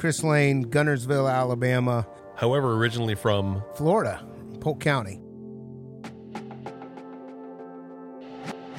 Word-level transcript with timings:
Chris 0.00 0.24
Lane, 0.24 0.64
Guntersville, 0.64 1.30
Alabama, 1.30 2.06
However, 2.34 2.72
originally 2.72 3.14
from 3.14 3.62
Florida, 3.74 4.24
Polk 4.60 4.80
County. 4.80 5.20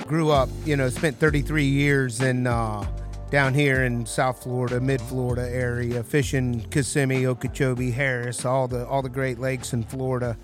Grew 0.08 0.32
up, 0.32 0.50
you 0.66 0.76
know, 0.76 0.90
spent 0.90 1.20
33 1.20 1.64
years 1.66 2.22
in 2.22 2.48
uh, 2.48 2.84
down 3.30 3.54
here 3.54 3.84
in 3.84 4.04
South 4.04 4.42
Florida, 4.42 4.82
Mid 4.82 5.00
Florida 5.00 5.48
area, 5.48 6.04
fishing 6.04 6.60
Kissimmee, 6.72 7.28
Okeechobee, 7.28 7.92
Harris, 7.92 8.44
all 8.44 8.68
the 8.68 8.88
all 8.88 9.04
the 9.04 9.10
Great 9.10 9.38
Lakes 9.38 9.74
in 9.74 9.84
Florida, 9.84 10.36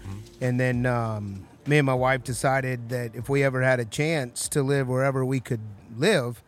and 0.41 0.59
then 0.59 0.85
um, 0.85 1.47
me 1.65 1.79
and 1.79 1.87
my 1.87 1.95
wife 1.95 2.23
decided 2.23 2.89
that 2.89 3.15
if 3.15 3.29
we 3.29 3.43
ever 3.43 3.63
had 3.63 3.79
a 3.79 3.85
chance 3.85 4.47
to 4.49 4.61
live 4.61 4.87
wherever 4.87 5.25
we 5.25 5.39
could 5.39 5.61
live, 5.97 6.43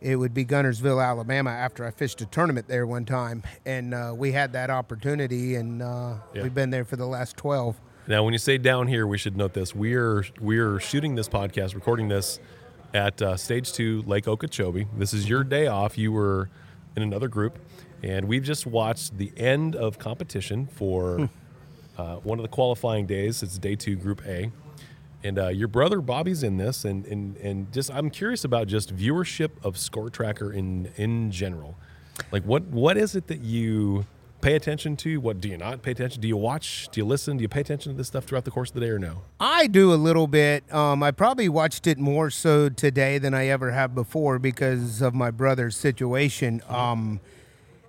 it 0.00 0.16
would 0.16 0.32
be 0.34 0.44
Guntersville, 0.44 1.04
Alabama. 1.04 1.50
After 1.50 1.84
I 1.84 1.90
fished 1.90 2.20
a 2.20 2.26
tournament 2.26 2.68
there 2.68 2.86
one 2.86 3.04
time, 3.04 3.42
and 3.66 3.92
uh, 3.94 4.14
we 4.16 4.32
had 4.32 4.52
that 4.52 4.70
opportunity, 4.70 5.56
and 5.56 5.82
uh, 5.82 6.14
Yeah. 6.34 6.42
we've 6.42 6.54
been 6.54 6.70
there 6.70 6.84
for 6.84 6.96
the 6.96 7.06
last 7.06 7.36
12. 7.36 7.80
Now, 8.06 8.24
when 8.24 8.32
you 8.32 8.38
say 8.38 8.56
down 8.58 8.86
here, 8.86 9.06
we 9.06 9.18
should 9.18 9.36
note 9.36 9.52
this: 9.52 9.74
we 9.74 9.94
are 9.94 10.24
we 10.40 10.58
are 10.58 10.78
shooting 10.80 11.14
this 11.14 11.28
podcast, 11.28 11.74
recording 11.74 12.08
this 12.08 12.40
at 12.94 13.20
uh, 13.20 13.36
Stage 13.36 13.72
Two, 13.72 14.02
Lake 14.06 14.26
Okeechobee. 14.26 14.86
This 14.96 15.12
is 15.12 15.28
your 15.28 15.44
day 15.44 15.66
off. 15.66 15.98
You 15.98 16.12
were 16.12 16.48
in 16.96 17.02
another 17.02 17.28
group, 17.28 17.58
and 18.02 18.26
we've 18.26 18.42
just 18.44 18.66
watched 18.66 19.18
the 19.18 19.30
end 19.36 19.76
of 19.76 19.98
competition 19.98 20.66
for 20.68 21.28
uh, 21.98 22.14
one 22.16 22.38
of 22.38 22.42
the 22.44 22.48
qualifying 22.48 23.04
days. 23.06 23.42
It's 23.42 23.58
Day 23.58 23.76
Two, 23.76 23.96
Group 23.96 24.22
A, 24.26 24.50
and 25.22 25.38
uh, 25.38 25.48
your 25.48 25.68
brother 25.68 26.00
Bobby's 26.00 26.42
in 26.42 26.56
this, 26.56 26.84
and 26.84 27.04
and 27.06 27.36
and 27.38 27.72
just 27.72 27.90
I'm 27.90 28.10
curious 28.10 28.44
about 28.44 28.68
just 28.68 28.94
viewership 28.94 29.50
of 29.62 29.78
Score 29.78 30.10
Tracker 30.10 30.52
in 30.52 30.92
in 30.96 31.30
general. 31.30 31.76
Like, 32.30 32.44
what 32.44 32.64
what 32.64 32.96
is 32.96 33.14
it 33.14 33.26
that 33.28 33.40
you 33.40 34.06
pay 34.40 34.54
attention 34.54 34.96
to? 34.96 35.18
What 35.20 35.40
do 35.40 35.48
you 35.48 35.56
not 35.56 35.82
pay 35.82 35.90
attention? 35.90 36.20
Do 36.20 36.28
you 36.28 36.36
watch? 36.36 36.88
Do 36.92 37.00
you 37.00 37.04
listen? 37.04 37.36
Do 37.36 37.42
you 37.42 37.48
pay 37.48 37.60
attention 37.60 37.92
to 37.92 37.98
this 37.98 38.06
stuff 38.06 38.24
throughout 38.24 38.44
the 38.44 38.50
course 38.50 38.70
of 38.70 38.74
the 38.74 38.80
day, 38.80 38.88
or 38.88 38.98
no? 38.98 39.22
I 39.40 39.66
do 39.66 39.92
a 39.92 39.96
little 39.96 40.26
bit. 40.26 40.72
Um, 40.72 41.02
I 41.02 41.10
probably 41.10 41.48
watched 41.48 41.86
it 41.86 41.98
more 41.98 42.30
so 42.30 42.68
today 42.68 43.18
than 43.18 43.34
I 43.34 43.48
ever 43.48 43.72
have 43.72 43.94
before 43.94 44.38
because 44.38 45.02
of 45.02 45.14
my 45.14 45.30
brother's 45.30 45.76
situation. 45.76 46.62
Um, 46.68 47.20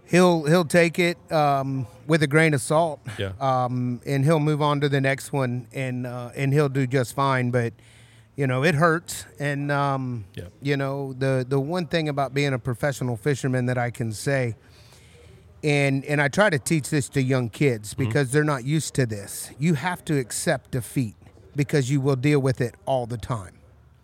he'll 0.10 0.44
he'll 0.46 0.66
take 0.66 1.00
it 1.00 1.18
um, 1.32 1.88
with 2.08 2.22
a 2.24 2.28
grain 2.28 2.54
of 2.54 2.62
salt, 2.62 3.00
Yeah. 3.18 3.32
um, 3.40 4.02
and 4.06 4.26
he'll 4.26 4.40
move 4.40 4.62
on 4.62 4.82
to 4.82 4.90
the 4.90 5.00
next 5.02 5.32
one, 5.32 5.68
and 5.74 6.06
uh, 6.06 6.32
and 6.36 6.52
he'll 6.54 6.70
do 6.70 6.86
just 6.88 7.16
fine. 7.16 7.52
But 7.52 7.74
you 8.36 8.48
know, 8.48 8.64
it 8.64 8.76
hurts, 8.76 9.26
and 9.40 9.72
um, 9.72 10.26
Yeah. 10.36 10.46
you 10.62 10.78
know 10.78 11.14
the 11.14 11.46
the 11.48 11.60
one 11.60 11.86
thing 11.88 12.10
about 12.10 12.34
being 12.34 12.54
a 12.54 12.60
professional 12.60 13.18
fisherman 13.18 13.66
that 13.68 13.78
I 13.78 13.90
can 13.92 14.12
say 14.14 14.56
and 15.64 16.06
and 16.06 16.22
I 16.22 16.30
try 16.30 16.50
to 16.50 16.58
teach 16.60 16.90
this 16.90 17.10
to 17.10 17.22
young 17.22 17.50
kids 17.50 17.94
because 17.94 18.32
they're 18.32 18.46
not 18.46 18.64
used 18.64 18.94
to 18.96 19.06
this. 19.06 19.52
You 19.60 19.74
have 19.74 20.06
to 20.06 20.18
accept 20.18 20.72
defeat 20.72 21.16
because 21.56 21.92
you 21.92 22.00
will 22.00 22.16
deal 22.16 22.40
with 22.40 22.62
it 22.62 22.76
all 22.86 23.06
the 23.06 23.18
time. 23.18 23.56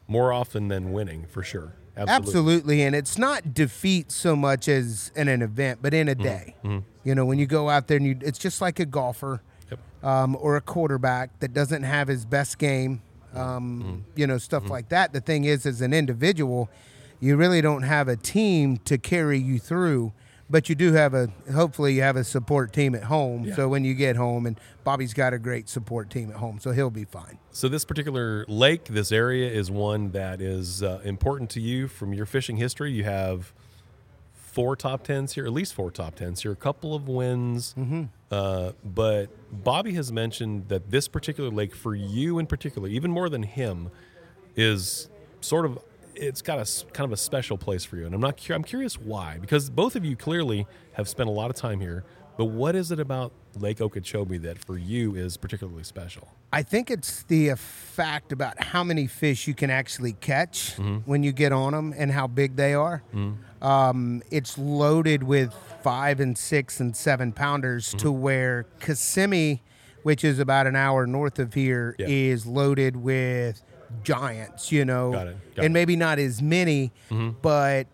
More 0.07 0.33
often 0.33 0.67
than 0.67 0.91
winning, 0.91 1.25
for 1.27 1.43
sure. 1.43 1.73
Absolutely. 1.97 2.13
Absolutely, 2.13 2.81
and 2.83 2.95
it's 2.95 3.17
not 3.17 3.53
defeat 3.53 4.11
so 4.11 4.35
much 4.35 4.67
as 4.67 5.11
in 5.15 5.27
an 5.27 5.41
event, 5.41 5.79
but 5.81 5.93
in 5.93 6.09
a 6.09 6.13
mm-hmm. 6.13 6.23
day. 6.23 6.55
Mm-hmm. 6.63 6.79
You 7.03 7.15
know, 7.15 7.25
when 7.25 7.39
you 7.39 7.45
go 7.45 7.69
out 7.69 7.87
there 7.87 7.97
and 7.97 8.05
you, 8.05 8.17
it's 8.21 8.39
just 8.39 8.61
like 8.61 8.79
a 8.79 8.85
golfer 8.85 9.41
Yep. 9.71 9.79
um, 10.03 10.37
or 10.39 10.57
a 10.57 10.61
quarterback 10.61 11.39
that 11.39 11.53
doesn't 11.53 11.83
have 11.83 12.07
his 12.07 12.25
best 12.25 12.57
game. 12.57 13.01
Mm-hmm. 13.33 13.39
Um, 13.39 14.05
You 14.15 14.27
know, 14.27 14.37
stuff 14.37 14.69
like 14.69 14.89
that. 14.89 15.13
The 15.13 15.21
thing 15.21 15.45
is, 15.45 15.65
as 15.65 15.81
an 15.81 15.93
individual, 15.93 16.69
you 17.19 17.37
really 17.37 17.61
don't 17.61 17.83
have 17.83 18.07
a 18.07 18.15
team 18.15 18.77
to 18.85 18.97
carry 18.97 19.39
you 19.39 19.59
through, 19.59 20.13
but 20.49 20.69
you 20.69 20.75
do 20.75 20.93
have 20.93 21.13
a. 21.13 21.29
Hopefully, 21.53 21.93
you 21.93 22.01
have 22.01 22.15
a 22.15 22.23
support 22.23 22.71
team 22.73 22.95
at 22.95 23.03
home. 23.03 23.45
Yeah. 23.45 23.55
So 23.55 23.69
when 23.69 23.83
you 23.83 23.93
get 23.93 24.15
home, 24.15 24.45
and 24.45 24.59
Bobby's 24.83 25.13
got 25.13 25.33
a 25.33 25.39
great 25.39 25.69
support 25.69 26.09
team 26.09 26.29
at 26.29 26.37
home, 26.37 26.59
so 26.59 26.71
he'll 26.71 26.89
be 26.89 27.05
fine. 27.05 27.39
So 27.51 27.67
this 27.67 27.85
particular 27.85 28.45
lake, 28.47 28.85
this 28.85 29.11
area, 29.11 29.49
is 29.49 29.71
one 29.71 30.11
that 30.11 30.41
is 30.41 30.83
uh, 30.83 31.01
important 31.03 31.49
to 31.51 31.61
you 31.61 31.87
from 31.87 32.13
your 32.13 32.25
fishing 32.25 32.57
history. 32.57 32.91
You 32.91 33.05
have 33.05 33.53
four 34.33 34.75
top 34.75 35.03
tens 35.03 35.33
here, 35.33 35.45
at 35.45 35.51
least 35.51 35.73
four 35.73 35.91
top 35.91 36.15
tens 36.15 36.43
here, 36.43 36.51
a 36.51 36.55
couple 36.55 36.95
of 36.95 37.07
wins. 37.09 37.75
Uh, 38.31 38.71
but 38.83 39.27
Bobby 39.51 39.93
has 39.95 40.11
mentioned 40.11 40.69
that 40.69 40.91
this 40.91 41.07
particular 41.07 41.49
lake, 41.49 41.75
for 41.75 41.93
you 41.95 42.39
in 42.39 42.45
particular, 42.47 42.87
even 42.87 43.11
more 43.11 43.29
than 43.29 43.43
him, 43.43 43.89
is 44.55 45.09
sort 45.41 45.65
of 45.65 45.79
it's 46.15 46.41
got 46.41 46.59
a 46.59 46.85
kind 46.91 47.05
of 47.05 47.11
a 47.11 47.17
special 47.17 47.57
place 47.57 47.83
for 47.85 47.97
you. 47.97 48.05
And 48.05 48.15
I'm 48.15 48.21
not 48.21 48.43
cu- 48.43 48.53
I'm 48.53 48.63
curious 48.63 48.99
why, 48.99 49.37
because 49.39 49.69
both 49.69 49.95
of 49.95 50.03
you 50.05 50.15
clearly 50.15 50.67
have 50.93 51.07
spent 51.07 51.29
a 51.29 51.31
lot 51.31 51.49
of 51.49 51.55
time 51.55 51.79
here. 51.79 52.03
But 52.37 52.45
what 52.45 52.75
is 52.75 52.91
it 52.91 52.99
about 52.99 53.31
Lake 53.55 53.79
Okeechobee 53.79 54.39
that 54.39 54.57
for 54.57 54.77
you 54.77 55.15
is 55.15 55.37
particularly 55.37 55.83
special? 55.83 56.27
I 56.51 56.63
think 56.63 56.91
it's 56.91 57.23
the 57.23 57.55
fact 57.55 58.33
about 58.33 58.61
how 58.61 58.83
many 58.83 59.07
fish 59.07 59.47
you 59.47 59.53
can 59.53 59.69
actually 59.69 60.13
catch 60.13 60.75
mm-hmm. 60.75 60.97
when 61.09 61.23
you 61.23 61.31
get 61.31 61.53
on 61.53 61.71
them 61.71 61.93
and 61.97 62.11
how 62.11 62.27
big 62.27 62.57
they 62.57 62.73
are. 62.73 63.03
Mm-hmm. 63.13 63.65
Um, 63.65 64.21
it's 64.31 64.57
loaded 64.57 65.23
with 65.23 65.53
five 65.81 66.19
and 66.19 66.37
six 66.37 66.81
and 66.81 66.95
seven 66.95 67.31
pounders 67.31 67.91
to 67.91 68.07
mm-hmm. 68.07 68.21
where 68.21 68.65
Kissimmee, 68.81 69.61
which 70.03 70.25
is 70.25 70.37
about 70.37 70.67
an 70.67 70.75
hour 70.75 71.07
north 71.07 71.39
of 71.39 71.53
here, 71.53 71.95
is 71.99 72.45
Yeah. 72.45 72.51
loaded 72.51 72.97
with 72.97 73.61
giants. 74.03 74.71
You 74.71 74.85
know, 74.85 75.11
Got 75.11 75.27
it, 75.27 75.37
got 75.37 75.37
and 75.37 75.37
it. 75.57 75.61
Mm-hmm. 75.67 75.73
maybe 75.73 75.95
not 75.95 76.19
as 76.19 76.41
many, 76.41 76.91
but 77.41 77.87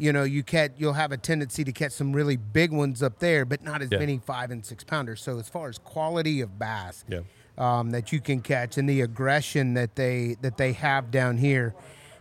you 0.00 0.12
know 0.12 0.22
you 0.22 0.42
catch 0.44 0.70
you'll 0.76 0.92
have 0.92 1.10
a 1.10 1.16
tendency 1.16 1.64
to 1.64 1.72
catch 1.72 1.90
some 1.90 2.12
really 2.12 2.36
big 2.36 2.70
ones 2.70 3.02
up 3.02 3.18
there 3.18 3.44
but 3.44 3.64
not 3.64 3.82
as 3.82 3.88
Yeah. 3.90 3.98
many 3.98 4.18
five 4.24 4.52
and 4.52 4.64
six 4.64 4.84
pounders 4.84 5.20
so 5.20 5.40
as 5.40 5.48
far 5.48 5.68
as 5.68 5.76
quality 5.78 6.40
of 6.40 6.56
bass 6.56 7.04
Yeah. 7.08 7.22
um, 7.58 7.90
that 7.90 8.12
you 8.12 8.20
can 8.20 8.40
catch 8.40 8.78
and 8.78 8.88
the 8.88 9.00
aggression 9.00 9.74
that 9.74 9.96
they 9.96 10.36
that 10.40 10.56
they 10.56 10.72
have 10.74 11.10
down 11.10 11.38
here 11.38 11.74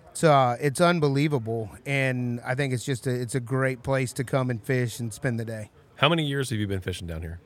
it's 0.10 0.24
uh 0.24 0.58
it's 0.60 0.82
unbelievable 0.82 1.70
and 1.86 2.42
i 2.44 2.56
think 2.56 2.74
it's 2.74 2.84
just 2.84 3.06
a 3.06 3.12
it's 3.12 3.36
a 3.36 3.40
great 3.40 3.84
place 3.84 4.12
to 4.14 4.24
come 4.24 4.50
and 4.50 4.64
fish 4.64 5.00
and 5.00 5.14
spend 5.14 5.40
the 5.40 5.46
day 5.46 5.70
How 5.98 6.10
many 6.10 6.26
years 6.26 6.50
have 6.50 6.58
you 6.58 6.66
been 6.66 6.82
fishing 6.82 7.06
down 7.06 7.22
here? 7.22 7.40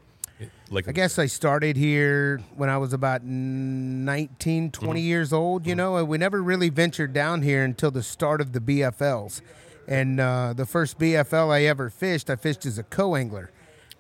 Like 0.69 0.88
i 0.88 0.91
guess 0.91 1.19
i 1.19 1.25
started 1.25 1.75
here 1.78 2.40
when 2.56 2.69
i 2.69 2.78
was 2.78 2.94
about 2.94 3.24
19 3.24 4.72
20 4.72 5.02
years 5.02 5.34
old 5.34 5.68
you 5.68 5.75
know 5.75 5.97
and 5.97 6.07
we 6.07 6.18
never 6.18 6.41
really 6.41 6.69
ventured 6.69 7.13
down 7.13 7.41
here 7.41 7.63
until 7.63 7.91
the 7.91 8.03
start 8.03 8.41
of 8.41 8.53
the 8.53 8.59
bfls 8.59 9.41
and 9.88 10.19
uh, 10.19 10.53
the 10.53 10.66
first 10.66 10.97
bfl 11.00 11.50
i 11.50 11.63
ever 11.63 11.90
fished 11.90 12.29
i 12.29 12.35
fished 12.35 12.66
as 12.66 12.78
a 12.78 12.84
co-angler 12.84 13.52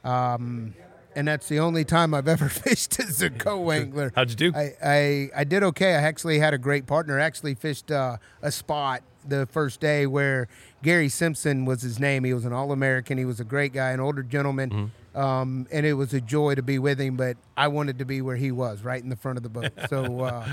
um, 0.03 0.73
and 1.15 1.27
that's 1.27 1.47
the 1.47 1.59
only 1.59 1.83
time 1.83 2.13
I've 2.13 2.27
ever 2.27 2.49
fished 2.65 2.99
as 2.99 3.21
a 3.21 3.29
co-angler. 3.29 4.13
How'd 4.15 4.29
you 4.29 4.35
do? 4.35 4.53
I, 4.55 4.73
I, 4.83 5.29
I 5.35 5.43
did 5.43 5.61
okay. 5.61 5.93
I 5.93 6.01
actually 6.01 6.39
had 6.39 6.53
a 6.53 6.57
great 6.57 6.87
partner. 6.87 7.19
I 7.19 7.23
actually 7.23 7.53
fished 7.53 7.91
uh, 7.91 8.17
a 8.41 8.51
spot 8.51 9.03
the 9.27 9.45
first 9.45 9.79
day 9.79 10.07
where 10.07 10.47
Gary 10.81 11.09
Simpson 11.09 11.65
was 11.65 11.81
his 11.81 11.99
name. 11.99 12.23
He 12.23 12.33
was 12.33 12.45
an 12.45 12.53
All-American. 12.53 13.17
He 13.17 13.25
was 13.25 13.39
a 13.39 13.43
great 13.43 13.73
guy, 13.73 13.91
an 13.91 13.99
older 13.99 14.23
gentleman, 14.23 14.69
Mm-hmm. 14.69 14.85
Um, 15.15 15.67
and 15.71 15.85
it 15.85 15.93
was 15.93 16.13
a 16.13 16.21
joy 16.21 16.55
to 16.55 16.61
be 16.61 16.79
with 16.79 16.99
him. 16.99 17.17
But 17.17 17.37
I 17.57 17.67
wanted 17.67 17.99
to 17.99 18.05
be 18.05 18.21
where 18.21 18.35
he 18.35 18.51
was, 18.51 18.83
right 18.83 19.01
in 19.01 19.09
the 19.09 19.15
front 19.15 19.37
of 19.37 19.43
the 19.43 19.49
boat. 19.49 19.71
So, 19.89 20.21
uh, 20.21 20.47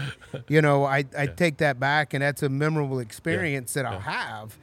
you 0.49 0.63
know, 0.63 0.85
I, 0.85 1.05
I 1.17 1.27
take 1.27 1.59
that 1.59 1.79
back, 1.79 2.15
and 2.15 2.23
that's 2.23 2.43
a 2.43 2.49
memorable 2.49 2.99
experience 2.99 3.75
that 3.75 3.87
I'll 3.87 4.01
have. 4.01 4.59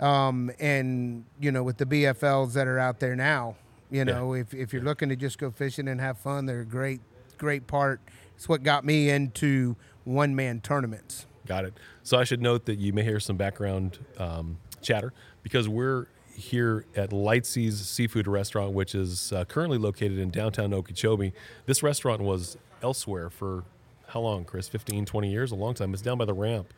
Um, 0.00 0.50
and 0.60 1.24
you 1.40 1.50
know, 1.50 1.62
with 1.62 1.78
the 1.78 1.86
BFLs 1.86 2.52
that 2.52 2.66
are 2.66 2.78
out 2.78 3.00
there 3.00 3.16
now, 3.16 3.56
you 3.90 4.04
know, 4.04 4.34
if, 4.34 4.52
if 4.54 4.72
you're 4.72 4.82
looking 4.82 5.08
to 5.08 5.16
just 5.16 5.38
go 5.38 5.50
fishing 5.50 5.88
and 5.88 6.00
have 6.00 6.18
fun, 6.18 6.46
they're 6.46 6.60
a 6.60 6.66
great, 6.66 7.00
great 7.38 7.66
part. 7.66 8.00
It's 8.36 8.48
what 8.48 8.62
got 8.62 8.84
me 8.84 9.10
into 9.10 9.76
one 10.04 10.36
man 10.36 10.60
tournaments. 10.60 11.26
Got 11.46 11.64
it. 11.64 11.74
So 12.02 12.18
I 12.18 12.24
should 12.24 12.42
note 12.42 12.66
that 12.66 12.78
you 12.78 12.92
may 12.92 13.02
hear 13.02 13.18
some 13.18 13.36
background 13.36 13.98
um, 14.18 14.58
chatter 14.82 15.12
because 15.42 15.68
we're 15.68 16.06
here 16.38 16.84
at 16.94 17.10
Lightsey's 17.10 17.80
Seafood 17.80 18.28
Restaurant, 18.28 18.72
which 18.72 18.94
is 18.94 19.32
uh, 19.32 19.44
currently 19.44 19.76
located 19.76 20.18
in 20.18 20.30
downtown 20.30 20.72
Okeechobee. 20.72 21.32
This 21.66 21.82
restaurant 21.82 22.22
was 22.22 22.56
elsewhere 22.80 23.28
for 23.28 23.64
how 24.08 24.20
long, 24.20 24.44
Chris? 24.44 24.68
15, 24.68 25.04
20 25.04 25.30
years? 25.30 25.50
A 25.50 25.56
long 25.56 25.74
time. 25.74 25.92
It's 25.92 26.02
down 26.02 26.16
by 26.16 26.24
the 26.24 26.34
ramp 26.34 26.72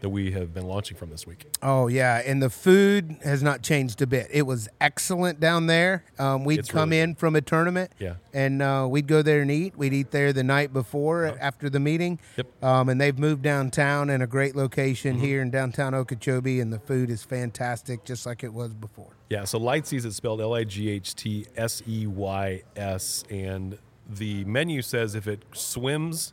that 0.00 0.10
we 0.10 0.30
have 0.32 0.52
been 0.52 0.66
launching 0.66 0.96
from 0.96 1.10
this 1.10 1.26
week. 1.26 1.46
Oh 1.62 1.86
yeah, 1.88 2.22
and 2.24 2.42
the 2.42 2.50
food 2.50 3.16
has 3.24 3.42
not 3.42 3.62
changed 3.62 4.02
a 4.02 4.06
bit. 4.06 4.28
It 4.30 4.42
was 4.42 4.68
excellent 4.80 5.40
down 5.40 5.66
there. 5.66 6.04
Um, 6.18 6.44
we'd 6.44 6.58
It's 6.60 6.70
come 6.70 6.90
really 6.90 7.00
in 7.02 7.14
from 7.14 7.34
a 7.34 7.40
tournament, 7.40 7.92
Yeah. 7.98 8.14
and 8.34 8.60
uh, 8.62 8.86
we'd 8.90 9.06
go 9.06 9.22
there 9.22 9.40
and 9.40 9.50
eat. 9.50 9.76
We'd 9.76 9.92
eat 9.94 10.10
there 10.10 10.32
the 10.32 10.44
night 10.44 10.72
before 10.72 11.36
after 11.40 11.70
the 11.70 11.80
meeting. 11.80 12.18
Yep. 12.36 12.62
Um, 12.62 12.88
and 12.88 13.00
they've 13.00 13.18
moved 13.18 13.42
downtown 13.42 14.10
in 14.10 14.20
a 14.22 14.26
great 14.26 14.54
location 14.54 15.16
Mm-hmm. 15.16 15.24
here 15.24 15.42
in 15.42 15.50
downtown 15.50 15.94
Okeechobee, 15.94 16.60
and 16.60 16.72
the 16.72 16.78
food 16.78 17.10
is 17.10 17.22
fantastic, 17.22 18.04
just 18.04 18.26
like 18.26 18.44
it 18.44 18.52
was 18.52 18.74
before. 18.74 19.16
Yeah, 19.30 19.44
so 19.44 19.58
Lightsey's 19.58 20.04
is 20.04 20.14
spelled 20.16 20.40
L 20.40 20.54
I 20.54 20.64
G 20.64 20.90
H 20.90 21.14
T 21.14 21.46
S 21.56 21.82
E 21.88 22.06
Y 22.06 22.62
S, 22.76 23.24
and 23.30 23.78
the 24.08 24.44
menu 24.44 24.82
says 24.82 25.14
if 25.14 25.26
it 25.26 25.42
swims, 25.52 26.32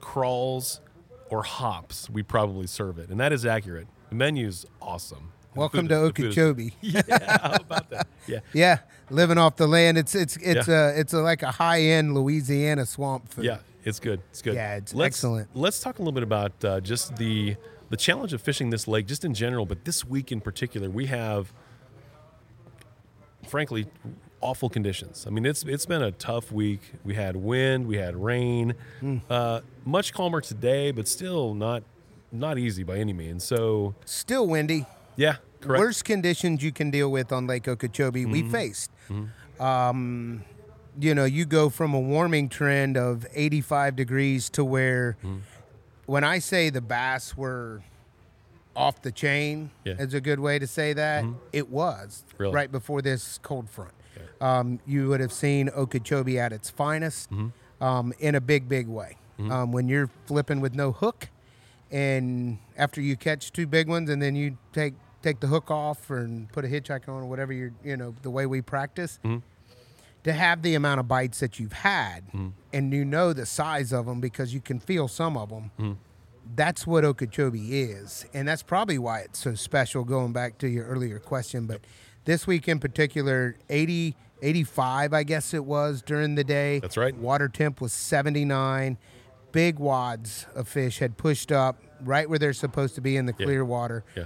crawls, 0.00 0.80
or 1.30 1.42
hops, 1.42 2.08
we 2.10 2.22
probably 2.22 2.66
serve 2.66 2.98
it, 2.98 3.10
and 3.10 3.18
that 3.20 3.32
is 3.32 3.44
accurate. 3.46 3.86
The 4.10 4.14
menu's 4.16 4.64
awesome. 4.80 5.32
Welcome 5.54 5.88
to 5.88 5.94
food- 5.96 6.14
the 6.14 6.22
food 6.22 6.28
is- 6.28 6.38
Okeechobee. 6.38 6.74
yeah, 6.82 7.38
how 7.42 7.52
about 7.56 7.90
that? 7.90 8.06
Yeah. 8.26 8.38
Yeah, 8.52 8.78
living 9.10 9.38
off 9.38 9.56
the 9.56 9.66
land. 9.66 9.98
It's 9.98 10.14
it's 10.14 10.36
it's 10.36 10.68
Yeah. 10.68 10.90
a 10.90 11.00
it's 11.00 11.12
a, 11.12 11.18
like 11.18 11.42
a 11.42 11.50
high 11.50 11.80
end 11.82 12.14
Louisiana 12.14 12.86
swamp 12.86 13.28
food. 13.28 13.44
Yeah, 13.46 13.58
it's 13.84 13.98
good. 14.00 14.20
It's 14.30 14.42
good. 14.42 14.54
Yeah, 14.54 14.76
it's 14.76 14.94
let's, 14.94 15.16
excellent. 15.16 15.48
Let's 15.54 15.80
talk 15.80 15.98
a 15.98 16.02
little 16.02 16.12
bit 16.12 16.22
about 16.22 16.52
uh, 16.64 16.80
just 16.80 17.16
the 17.16 17.56
the 17.90 17.96
challenge 17.96 18.32
of 18.34 18.42
fishing 18.42 18.70
this 18.70 18.86
lake, 18.86 19.06
just 19.06 19.24
in 19.24 19.32
general, 19.34 19.64
but 19.66 19.84
this 19.84 20.04
week 20.04 20.30
in 20.30 20.40
particular, 20.42 20.90
we 20.90 21.06
have, 21.06 21.52
frankly, 23.48 23.86
awful 24.40 24.68
conditions. 24.68 25.24
I 25.26 25.30
mean, 25.30 25.46
it's 25.46 25.62
it's 25.64 25.86
been 25.86 26.02
a 26.02 26.12
tough 26.12 26.52
week. 26.52 26.80
We 27.04 27.14
had 27.14 27.36
wind, 27.36 27.86
we 27.86 27.96
had 27.96 28.14
rain, 28.16 28.74
Hmm. 29.00 29.16
uh, 29.30 29.60
much 29.88 30.12
calmer 30.12 30.40
today, 30.40 30.90
but 30.90 31.08
still 31.08 31.54
not 31.54 31.82
not 32.30 32.58
easy 32.58 32.82
by 32.82 32.98
any 32.98 33.12
means. 33.14 33.42
So, 33.42 33.94
Still 34.04 34.46
windy. 34.46 34.84
yeah, 35.16 35.36
correct. 35.60 35.80
Worst 35.80 36.04
conditions 36.04 36.62
you 36.62 36.72
can 36.72 36.90
deal 36.90 37.10
with 37.10 37.32
on 37.32 37.46
Lake 37.46 37.66
Okeechobee 37.66 38.26
we 38.26 38.42
Mm-hmm. 38.42 38.50
faced. 38.52 38.90
Um, 39.58 40.44
you 41.00 41.14
know, 41.14 41.24
you 41.24 41.44
go 41.46 41.70
from 41.70 41.94
a 41.94 42.00
warming 42.00 42.48
trend 42.48 42.96
of 42.96 43.26
85 43.32 43.96
degrees 43.96 44.50
to 44.50 44.64
where, 44.64 45.16
Mm-hmm. 45.24 45.38
when 46.06 46.22
I 46.24 46.38
say 46.38 46.68
the 46.70 46.80
bass 46.82 47.34
were 47.36 47.82
off 48.76 49.00
the 49.02 49.10
chain, 49.10 49.70
Yeah. 49.84 49.94
Mm-hmm. 49.94 50.02
is 50.02 50.14
a 50.14 50.20
good 50.20 50.38
way 50.40 50.58
to 50.58 50.66
say 50.66 50.92
that. 50.92 51.24
It 51.52 51.68
was 51.70 52.24
Really? 52.36 52.54
right 52.54 52.70
before 52.70 53.00
this 53.02 53.38
cold 53.42 53.70
front. 53.70 53.92
Um, 54.40 54.80
you 54.86 55.08
would 55.08 55.20
have 55.20 55.32
seen 55.32 55.68
Okeechobee 55.70 56.38
at 56.38 56.52
its 56.52 56.68
finest 56.70 57.30
Mm-hmm. 57.30 57.82
um, 57.82 58.12
in 58.18 58.34
a 58.34 58.40
big, 58.40 58.68
big 58.68 58.86
way. 58.86 59.16
Mm-hmm. 59.38 59.52
Um, 59.52 59.72
when 59.72 59.88
you're 59.88 60.10
flipping 60.26 60.60
with 60.60 60.74
no 60.74 60.92
hook, 60.92 61.28
and 61.90 62.58
after 62.76 63.00
you 63.00 63.16
catch 63.16 63.52
two 63.52 63.66
big 63.66 63.88
ones, 63.88 64.10
and 64.10 64.20
then 64.20 64.34
you 64.34 64.58
take 64.72 64.94
take 65.22 65.40
the 65.40 65.46
hook 65.46 65.70
off 65.70 66.10
and 66.10 66.50
put 66.52 66.64
a 66.64 66.68
hitchhike 66.68 67.08
on 67.08 67.22
or 67.22 67.26
whatever 67.26 67.52
you're, 67.52 67.72
you 67.84 67.96
know, 67.96 68.14
the 68.22 68.30
way 68.30 68.46
we 68.46 68.60
practice, 68.62 69.18
mm-hmm. 69.24 69.38
to 70.22 70.32
have 70.32 70.62
the 70.62 70.74
amount 70.74 71.00
of 71.00 71.08
bites 71.08 71.40
that 71.40 71.58
you've 71.58 71.72
had, 71.72 72.26
mm-hmm. 72.28 72.48
and 72.72 72.92
you 72.92 73.04
know 73.04 73.32
the 73.32 73.46
size 73.46 73.92
of 73.92 74.06
them 74.06 74.20
because 74.20 74.54
you 74.54 74.60
can 74.60 74.78
feel 74.78 75.08
some 75.08 75.36
of 75.36 75.48
them. 75.48 75.98
That's 76.56 76.86
what 76.86 77.04
Okeechobee 77.04 77.82
is, 77.82 78.24
and 78.32 78.48
that's 78.48 78.62
probably 78.62 78.98
why 78.98 79.20
it's 79.20 79.38
so 79.38 79.54
special. 79.54 80.02
Going 80.02 80.32
back 80.32 80.56
to 80.58 80.68
your 80.68 80.86
earlier 80.86 81.18
question, 81.18 81.66
but 81.66 81.82
this 82.24 82.46
week 82.46 82.68
in 82.68 82.78
particular, 82.78 83.56
80, 83.68 84.14
85, 84.42 85.12
I 85.12 85.22
guess 85.22 85.54
it 85.54 85.64
was 85.64 86.02
during 86.02 86.34
the 86.34 86.44
day. 86.44 86.78
That's 86.78 86.96
right. 86.96 87.16
Water 87.16 87.48
temp 87.48 87.80
was 87.80 87.92
79. 87.92 88.98
Big 89.52 89.78
wads 89.78 90.46
of 90.54 90.68
fish 90.68 90.98
had 90.98 91.16
pushed 91.16 91.50
up 91.52 91.82
right 92.02 92.28
where 92.28 92.38
they're 92.38 92.52
supposed 92.52 92.94
to 92.94 93.00
be 93.00 93.16
in 93.16 93.26
the 93.26 93.32
clear 93.32 93.64
water 93.64 94.04
yeah. 94.16 94.24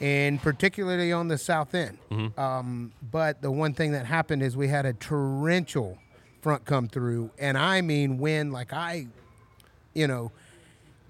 and 0.00 0.40
particularly 0.42 1.12
on 1.12 1.28
the 1.28 1.38
south 1.38 1.74
end. 1.74 1.98
Mm-hmm. 2.10 2.38
Um, 2.40 2.92
but 3.10 3.42
the 3.42 3.50
one 3.50 3.74
thing 3.74 3.92
that 3.92 4.06
happened 4.06 4.42
is 4.42 4.56
we 4.56 4.68
had 4.68 4.86
a 4.86 4.92
torrential 4.92 5.98
front 6.40 6.64
come 6.64 6.88
through, 6.88 7.30
and 7.38 7.58
I 7.58 7.80
mean 7.80 8.18
wind 8.18 8.52
like 8.52 8.72
I, 8.72 9.08
you 9.94 10.06
know, 10.06 10.32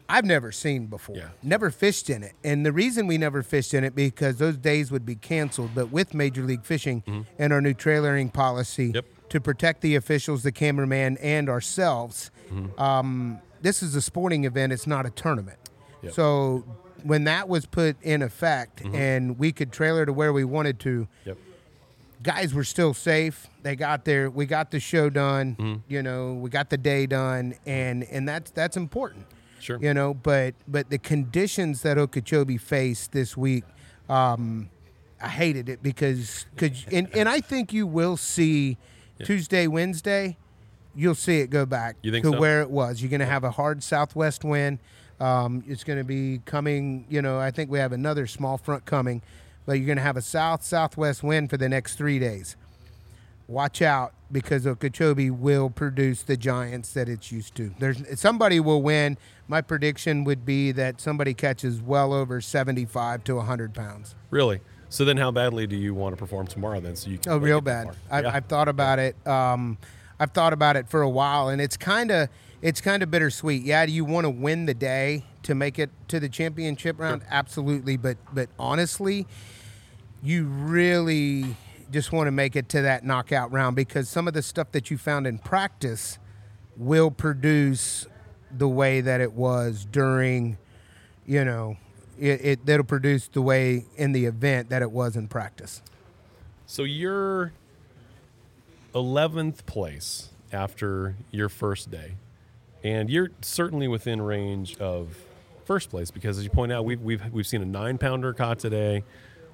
I've 0.09 0.25
never 0.25 0.53
seen 0.53 0.87
before. 0.87 1.17
Yeah. 1.17 1.29
Never 1.43 1.71
fished 1.71 2.11
in 2.11 2.23
it, 2.23 2.33
and 2.45 2.65
the 2.65 2.73
reason 2.73 3.07
we 3.07 3.19
never 3.19 3.43
fished 3.43 3.75
in 3.75 3.85
it 3.85 3.95
because 3.95 4.37
those 4.37 4.57
days 4.57 4.91
would 4.91 5.05
be 5.05 5.17
canceled. 5.17 5.71
But 5.75 5.91
with 5.91 6.15
Major 6.15 6.43
League 6.43 6.65
Fishing 6.65 7.27
and 7.39 7.53
our 7.53 7.61
new 7.61 7.75
trailering 7.75 8.33
policy 8.33 8.89
Mm-hmm. 8.89 8.95
Yep. 8.97 9.05
To 9.31 9.41
protect 9.41 9.81
the 9.81 9.95
officials, 9.97 10.43
the 10.43 10.53
cameraman, 10.53 11.17
and 11.19 11.49
ourselves, 11.49 12.31
Mm-hmm. 12.51 12.81
um, 12.81 13.41
this 13.61 13.83
is 13.83 13.97
a 13.97 14.01
sporting 14.01 14.45
event. 14.45 14.73
It's 14.73 14.87
not 14.87 15.05
a 15.05 15.11
tournament. 15.11 15.59
Yep. 16.03 16.13
So 16.13 16.65
when 17.03 17.25
that 17.25 17.49
was 17.49 17.67
put 17.67 17.97
in 18.03 18.23
effect 18.23 18.83
and 18.95 19.37
we 19.37 19.51
could 19.51 19.73
trailer 19.73 20.07
to 20.07 20.13
where 20.13 20.33
we 20.33 20.45
wanted 20.45 20.79
to, 20.81 21.09
Yep. 21.25 21.39
guys 22.23 22.55
were 22.55 22.63
still 22.63 22.95
safe. 22.95 23.49
They 23.63 23.75
got 23.75 24.05
there. 24.05 24.31
We 24.31 24.47
got 24.47 24.71
the 24.71 24.79
show 24.79 25.11
done. 25.11 25.57
Mm-hmm. 25.57 25.81
You 25.89 26.03
know, 26.05 26.35
we 26.35 26.51
got 26.51 26.71
the 26.71 26.79
day 26.79 27.07
done, 27.07 27.55
and 27.67 28.05
and 28.05 28.29
that's 28.29 28.53
that's 28.53 28.77
important. 28.77 29.27
Sure. 29.59 29.79
You 29.81 29.93
know, 29.93 30.15
but 30.15 30.55
but 30.69 30.89
the 30.91 30.99
conditions 30.99 31.83
that 31.83 31.99
Okeechobee 31.99 32.59
faced 32.59 33.11
this 33.11 33.37
week, 33.37 33.65
um, 34.09 34.71
I 35.21 35.29
hated 35.29 35.69
it 35.69 35.83
because 35.83 36.47
because 36.55 36.85
and, 36.93 37.09
and 37.17 37.29
I 37.29 37.41
think 37.41 37.73
you 37.73 37.89
will 37.89 38.17
see 38.17 38.79
Tuesday, 39.25 39.67
Wednesday, 39.67 40.37
you'll 40.95 41.15
see 41.15 41.41
it 41.41 41.51
go 41.51 41.67
back 41.67 41.97
to 42.03 42.33
so? 42.33 42.39
where 42.39 42.63
it 42.63 42.71
was. 42.71 43.01
You're 43.01 43.11
going 43.11 43.21
to 43.21 43.27
have 43.27 43.45
a 43.45 43.51
hard 43.51 43.83
southwest 43.83 44.45
wind. 44.45 44.79
Um, 45.21 45.65
it's 45.67 45.85
going 45.85 45.99
to 45.99 46.05
be 46.05 46.41
coming. 46.45 47.07
You 47.09 47.23
know, 47.23 47.39
I 47.39 47.51
think 47.51 47.71
we 47.71 47.79
have 47.79 47.93
another 47.93 48.27
small 48.27 48.59
front 48.59 48.85
coming, 48.85 49.23
but 49.65 49.75
you're 49.75 49.87
going 49.87 49.97
to 49.97 50.03
have 50.03 50.17
a 50.17 50.23
south 50.23 50.63
southwest 50.63 51.23
wind 51.23 51.51
for 51.51 51.57
the 51.57 51.69
next 51.69 51.97
three 51.97 52.19
days. 52.19 52.57
Watch 53.49 53.81
out 53.81 54.13
because 54.33 54.67
Okeechobee 54.67 55.31
will 55.31 55.71
produce 55.71 56.23
the 56.23 56.37
giants 56.37 56.93
that 56.95 57.09
it's 57.09 57.31
used 57.31 57.55
to. 57.55 57.73
There's 57.79 58.03
somebody 58.19 58.59
will 58.59 58.83
win. 58.83 59.17
My 59.47 59.61
prediction 59.61 60.25
would 60.25 60.45
be 60.45 60.73
that 60.73 61.01
somebody 61.01 61.33
catches 61.33 61.81
well 61.81 62.13
over 62.13 62.41
75 62.41 63.23
to 63.25 63.37
100 63.37 63.73
pounds. 63.73 64.17
Really? 64.31 64.61
So 64.97 65.05
then, 65.05 65.19
how 65.19 65.31
badly 65.31 65.67
do 65.67 65.77
you 65.77 65.93
want 65.93 66.15
to 66.15 66.17
perform 66.17 66.47
tomorrow? 66.47 66.81
Then, 66.81 66.97
so 66.97 67.11
you 67.11 67.19
can 67.19 67.31
Oh, 67.31 67.37
real 67.37 67.61
bad. 67.61 67.91
I've, 68.11 68.25
Yeah. 68.25 68.31
I've 68.33 68.47
thought 68.47 68.67
about 68.67 68.99
it. 68.99 69.15
Um, 69.27 69.77
I've 70.19 70.31
thought 70.31 70.55
about 70.55 70.77
it 70.77 70.89
for 70.89 71.03
a 71.03 71.11
while, 71.11 71.51
and 71.51 71.61
it's 71.61 71.77
kind 71.77 72.11
of 72.11 72.31
it's 72.63 72.81
kind 72.81 73.03
of 73.03 73.11
bittersweet. 73.11 73.63
Yeah, 73.63 73.85
do 73.85 73.93
you 73.93 74.07
want 74.07 74.25
to 74.25 74.31
win 74.31 74.65
the 74.65 74.73
day 74.73 75.25
to 75.43 75.55
make 75.55 75.79
it 75.79 75.91
to 76.09 76.19
the 76.19 76.31
championship 76.31 76.99
round? 76.99 77.21
Absolutely, 77.29 77.99
but 77.99 78.17
but 78.33 78.49
honestly, 78.59 79.27
you 80.23 80.47
really 80.47 81.57
just 81.91 82.11
want 82.11 82.27
to 82.29 82.33
make 82.33 82.57
it 82.57 82.71
to 82.71 82.81
that 82.81 83.05
knockout 83.05 83.53
round 83.53 83.77
because 83.77 84.09
some 84.09 84.27
of 84.27 84.33
the 84.33 84.41
stuff 84.41 84.73
that 84.73 84.91
you 84.91 84.97
found 84.97 85.27
in 85.27 85.37
practice 85.39 86.19
will 86.75 87.11
produce 87.11 88.07
the 88.51 88.67
way 88.67 89.03
that 89.03 89.21
it 89.21 89.35
was 89.35 89.87
during, 89.91 90.57
you 91.27 91.45
know, 91.45 91.77
it, 92.19 92.45
it 92.45 92.67
that'll 92.67 92.85
produce 92.85 93.29
the 93.29 93.43
way 93.43 93.85
in 93.97 94.13
the 94.13 94.27
event 94.27 94.71
that 94.71 94.83
it 94.83 94.91
was 94.91 95.17
in 95.17 95.29
practice. 95.29 95.83
So 96.67 96.83
you're 96.83 97.53
11th 98.95 99.67
place 99.67 100.31
after 100.53 101.17
your 101.31 101.49
first 101.49 101.91
day, 101.91 102.15
and 102.83 103.11
you're 103.11 103.31
certainly 103.43 103.89
within 103.89 104.23
range 104.23 104.77
of 104.79 105.17
first 105.65 105.91
place 105.91 106.11
because, 106.11 106.39
as 106.39 106.45
you 106.45 106.51
point 106.51 106.73
out, 106.73 106.85
we've 106.85 107.01
we've 107.03 107.23
we've 107.33 107.47
seen 107.47 107.63
a 107.63 107.67
nine 107.67 107.99
pounder 107.99 108.33
caught 108.33 108.59
today, 108.59 109.05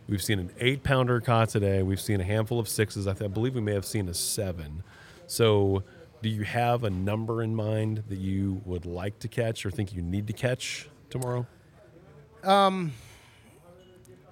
we've 0.09 0.23
seen 0.23 0.39
an 0.39 0.51
eight 0.61 0.83
pounder 0.83 1.21
caught 1.21 1.49
today, 1.49 1.83
we've 1.83 2.01
seen 2.01 2.21
a 2.21 2.25
handful 2.25 2.59
of 2.59 2.69
sixes. 2.69 3.07
I, 3.07 3.13
th- 3.13 3.25
I 3.25 3.33
believe 3.33 3.55
we 3.55 3.61
may 3.61 3.75
have 3.75 3.87
seen 3.87 4.09
a 4.09 4.15
seven. 4.15 4.85
So, 5.27 5.83
do 6.23 6.29
you 6.29 6.45
have 6.45 6.85
a 6.85 6.91
number 6.91 7.43
in 7.43 7.55
mind 7.55 8.05
that 8.09 8.19
you 8.19 8.61
would 8.65 8.87
like 8.87 9.19
to 9.21 9.29
catch 9.29 9.67
or 9.67 9.71
think 9.71 9.93
you 9.93 10.03
need 10.03 10.27
to 10.29 10.33
catch 10.33 10.89
tomorrow? 11.11 11.47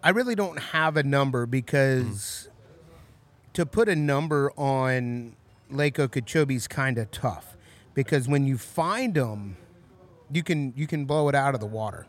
I 0.03 0.11
really 0.11 0.35
don't 0.35 0.59
have 0.59 0.97
a 0.97 1.03
number 1.03 1.47
because 1.47 2.49
to 3.53 3.67
put 3.67 3.89
a 3.89 3.97
number 3.97 4.51
on 4.57 5.37
Lake 5.71 5.99
Okeechobee 5.99 6.57
is 6.57 6.67
kind 6.67 6.99
of 6.99 7.11
tough 7.11 7.57
because 7.95 8.29
when 8.29 8.47
you 8.47 8.57
find 8.57 9.15
them, 9.15 9.57
you 10.33 10.43
can 10.43 10.73
you 10.77 10.87
can 10.87 11.05
blow 11.05 11.29
it 11.29 11.35
out 11.35 11.55
of 11.55 11.61
the 11.61 11.67
water. 11.67 12.07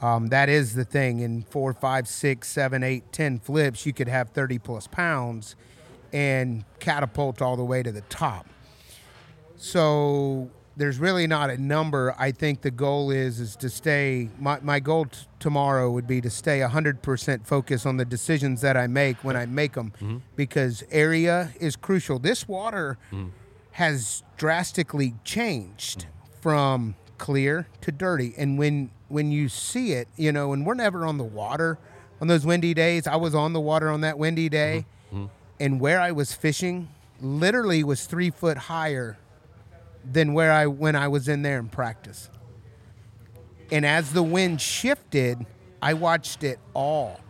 Um, 0.00 0.28
that 0.28 0.48
is 0.48 0.74
the 0.74 0.84
thing. 0.84 1.20
In 1.20 1.42
four, 1.42 1.74
five, 1.74 2.08
six, 2.08 2.48
seven, 2.48 2.82
eight, 2.82 3.12
ten 3.12 3.38
flips, 3.38 3.84
you 3.84 3.92
could 3.92 4.08
have 4.08 4.30
thirty 4.30 4.58
plus 4.58 4.86
pounds 4.86 5.56
and 6.12 6.64
catapult 6.78 7.42
all 7.42 7.56
the 7.56 7.64
way 7.64 7.82
to 7.82 7.92
the 7.92 8.00
top. 8.02 8.46
So 9.56 10.50
there's 10.80 10.98
really 10.98 11.26
not 11.26 11.50
a 11.50 11.58
number. 11.58 12.14
I 12.18 12.32
think 12.32 12.62
the 12.62 12.70
goal 12.70 13.10
is 13.10 13.38
is 13.38 13.54
to 13.56 13.68
stay. 13.68 14.30
My 14.38 14.58
my 14.62 14.80
goal 14.80 15.04
t- 15.04 15.26
tomorrow 15.38 15.90
would 15.90 16.06
be 16.06 16.22
to 16.22 16.30
stay 16.30 16.60
100% 16.60 17.46
focused 17.46 17.84
on 17.84 17.98
the 17.98 18.06
decisions 18.06 18.62
that 18.62 18.78
I 18.78 18.86
make 18.86 19.22
when 19.22 19.36
I 19.36 19.44
make 19.44 19.74
them, 19.74 19.92
mm-hmm. 20.00 20.18
because 20.36 20.82
area 20.90 21.52
is 21.60 21.76
crucial. 21.76 22.18
This 22.18 22.48
water 22.48 22.96
mm. 23.12 23.30
has 23.72 24.22
drastically 24.38 25.14
changed 25.22 26.06
from 26.40 26.94
clear 27.18 27.68
to 27.82 27.92
dirty, 27.92 28.32
and 28.38 28.58
when 28.58 28.90
when 29.08 29.30
you 29.30 29.50
see 29.50 29.92
it, 29.92 30.08
you 30.16 30.32
know, 30.32 30.54
and 30.54 30.64
we're 30.64 30.72
never 30.72 31.04
on 31.04 31.18
the 31.18 31.24
water 31.24 31.78
on 32.22 32.28
those 32.28 32.46
windy 32.46 32.72
days. 32.72 33.06
I 33.06 33.16
was 33.16 33.34
on 33.34 33.52
the 33.52 33.60
water 33.60 33.90
on 33.90 34.00
that 34.00 34.18
windy 34.18 34.48
day, 34.48 34.86
mm-hmm. 35.12 35.24
mm. 35.24 35.30
and 35.60 35.78
where 35.78 36.00
I 36.00 36.12
was 36.12 36.32
fishing 36.32 36.88
literally 37.20 37.84
was 37.84 38.06
three 38.06 38.30
foot 38.30 38.56
higher 38.56 39.18
than 40.04 40.32
where 40.32 40.52
I 40.52 40.66
when 40.66 40.96
I 40.96 41.08
was 41.08 41.28
in 41.28 41.42
there 41.42 41.58
in 41.58 41.68
practice. 41.68 42.30
And 43.70 43.86
as 43.86 44.12
the 44.12 44.22
wind 44.22 44.60
shifted, 44.60 45.46
I 45.80 45.94
watched 45.94 46.42
it 46.42 46.58
all 46.74 47.20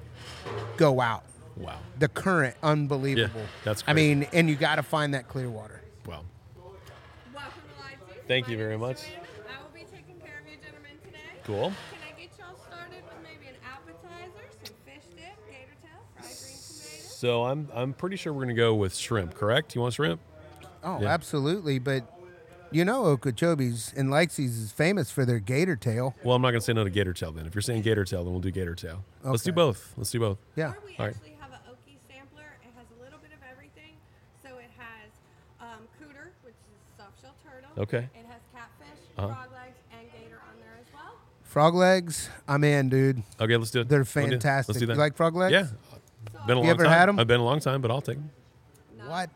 go 0.76 1.00
out. 1.00 1.24
Wow. 1.56 1.78
The 1.98 2.08
current, 2.08 2.56
unbelievable. 2.62 3.40
Yeah, 3.40 3.46
that's 3.64 3.84
I 3.86 3.92
mean, 3.92 4.26
and 4.32 4.48
you 4.48 4.56
got 4.56 4.76
to 4.76 4.82
find 4.82 5.12
that 5.12 5.28
clear 5.28 5.50
water. 5.50 5.82
Wow. 6.06 6.22
Welcome 6.56 6.80
to 7.34 7.82
Live 7.82 8.08
Juice. 8.14 8.24
Thank 8.26 8.48
you 8.48 8.56
very 8.56 8.78
much. 8.78 9.02
I 9.02 9.62
will 9.62 9.68
be 9.74 9.80
taking 9.80 10.18
care 10.24 10.40
of 10.42 10.50
you 10.50 10.56
gentlemen 10.56 10.92
today. 11.04 11.18
Cool. 11.44 11.72
Can 11.90 12.00
I 12.08 12.18
get 12.18 12.30
y'all 12.38 12.56
started 12.66 13.02
with 13.04 13.22
maybe 13.22 13.48
an 13.48 13.56
appetizer, 13.62 14.48
some 14.64 14.74
fish 14.86 15.04
dip, 15.14 15.36
gator 15.50 15.76
tail, 15.82 16.00
fried 16.16 16.24
green 16.24 16.56
tomatoes? 16.56 17.14
So 17.18 17.44
I'm 17.44 17.68
I'm 17.74 17.92
pretty 17.92 18.16
sure 18.16 18.32
we're 18.32 18.44
gonna 18.44 18.54
go 18.54 18.74
with 18.74 18.94
shrimp. 18.96 19.34
Correct? 19.34 19.74
You 19.74 19.82
want 19.82 19.92
shrimp? 19.92 20.22
Oh, 20.82 21.02
Yeah. 21.02 21.08
absolutely. 21.08 21.78
But 21.78 22.04
you 22.72 22.84
know, 22.84 23.16
Okeechobee's 23.16 23.92
and 23.96 24.08
Lightsey's 24.10 24.56
is 24.58 24.72
famous 24.72 25.10
for 25.10 25.24
their 25.24 25.38
gator 25.38 25.76
tail. 25.76 26.14
Well, 26.24 26.36
I'm 26.36 26.42
not 26.42 26.50
gonna 26.50 26.60
say 26.60 26.72
no 26.72 26.84
to 26.84 26.90
gator 26.90 27.12
tail. 27.12 27.32
Then 27.32 27.46
if 27.46 27.54
you're 27.54 27.62
saying 27.62 27.82
gator 27.82 28.04
tail, 28.04 28.22
then 28.24 28.32
we'll 28.32 28.40
do 28.40 28.50
gator 28.50 28.74
tail. 28.74 29.04
Let's 29.24 29.42
do 29.42 29.52
both. 29.52 29.92
Let's 29.96 30.10
do 30.10 30.20
both. 30.20 30.38
Yeah. 30.56 30.70
Or 30.70 30.76
we 30.86 30.96
All 30.98 31.06
right. 31.06 31.14
actually 31.14 31.36
have 31.40 31.50
an 31.52 31.58
Okie 31.68 31.96
sampler. 32.08 32.42
It 32.62 32.70
has 32.76 32.86
a 32.98 33.02
little 33.02 33.18
bit 33.18 33.30
of 33.32 33.38
everything. 33.50 33.94
So 34.42 34.48
it 34.58 34.70
has 34.78 35.10
um, 35.60 35.86
cooter, 36.00 36.28
which 36.44 36.54
is 36.54 36.78
soft 36.98 37.20
shell 37.20 37.34
turtle. 37.44 37.70
Okay. 37.82 38.08
It 38.14 38.26
has 38.26 38.40
catfish, 38.54 38.98
Uh-huh. 39.18 39.28
frog 39.28 39.52
legs, 39.52 39.76
and 39.92 40.06
gator 40.12 40.36
on 40.48 40.54
there 40.60 40.76
as 40.80 40.86
well. 40.94 41.14
Frog 41.42 41.74
legs, 41.74 42.28
I'm 42.48 42.64
in, 42.64 42.88
dude. 42.88 43.22
Okay, 43.40 43.56
let's 43.56 43.70
do 43.70 43.80
it. 43.80 43.88
They're 43.88 43.98
We'll 44.00 44.04
do 44.04 44.34
it. 44.34 44.42
fantastic. 44.42 44.68
Let's 44.74 44.80
do 44.80 44.86
that. 44.86 44.92
You 44.94 44.98
like 44.98 45.16
frog 45.16 45.34
legs? 45.36 45.52
Yeah. 45.52 45.66
So 45.66 45.74
Been 46.46 46.56
a 46.56 46.60
long 46.60 46.64
You 46.66 46.70
ever 46.70 46.84
time. 46.84 46.92
had 46.92 47.08
'em? 47.08 47.18
I've 47.18 47.26
been 47.26 47.40
a 47.40 47.44
long 47.44 47.60
time, 47.60 47.80
but 47.82 47.90
I'll 47.90 48.00
take 48.00 48.16
them. 48.16 48.30
not 48.98 49.08
What? 49.08 49.30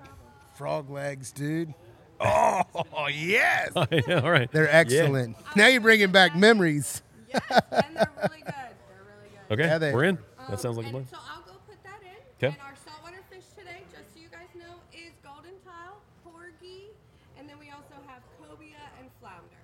Frog 0.57 0.89
legs, 0.91 1.33
dude. 1.33 1.75
Oh, 2.21 3.09
yes. 3.13 3.71
all 3.77 4.31
right. 4.31 4.51
They're 4.51 4.73
excellent. 4.75 5.37
Now 5.57 5.67
you're 5.69 5.81
bringing 5.81 6.11
back 6.13 6.37
memories. 6.37 7.03
Yes, 7.29 7.43
and 7.51 7.97
they're 7.97 8.11
really 8.17 8.41
good. 8.43 8.55
They're 8.55 9.05
really 9.07 9.31
good. 9.49 9.53
Okay, 9.61 9.65
Yeah, 9.69 9.79
they- 9.79 9.93
we're 9.93 10.05
in. 10.05 10.19
Um, 10.39 10.47
That 10.51 10.61
sounds 10.61 10.77
like 10.77 10.87
a 10.87 10.89
and 10.97 11.07
plan. 11.07 11.07
So 11.11 11.17
I'll 11.35 11.43
go 11.43 11.59
put 11.67 11.83
that 11.85 12.01
in. 12.03 12.15
'Kay. 12.39 12.47
And 12.49 12.57
our 12.63 12.75
saltwater 12.85 13.21
fish 13.31 13.45
today, 13.59 13.83
just 13.91 14.13
so 14.15 14.21
you 14.21 14.29
guys 14.29 14.49
know, 14.55 14.77
is 14.93 15.13
golden 15.25 15.53
tile, 15.65 15.99
porgy, 16.23 16.93
and 17.39 17.49
then 17.49 17.59
we 17.59 17.71
also 17.71 17.95
have 18.07 18.23
cobia 18.39 18.77
and 19.01 19.09
flounder. 19.21 19.61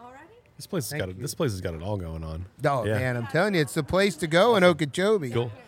Alrighty? 0.00 0.36
This 0.56 0.66
place 0.66 0.84
has 0.84 0.90
Thank 0.90 1.00
got 1.02 1.08
it. 1.10 1.16
you. 1.16 1.22
This 1.22 1.34
place 1.34 1.52
has 1.52 1.60
got 1.60 1.74
it 1.74 1.82
all 1.82 1.96
going 1.96 2.22
on. 2.24 2.46
Oh, 2.64 2.84
yeah. 2.84 2.98
man, 2.98 3.16
I'm 3.16 3.26
telling 3.28 3.54
you, 3.54 3.60
it's 3.62 3.74
the 3.74 3.82
place 3.84 4.16
to 4.16 4.26
go 4.26 4.56
in 4.56 4.64
Okeechobee. 4.64 5.30
Cool. 5.30 5.44
Definitely. 5.46 5.62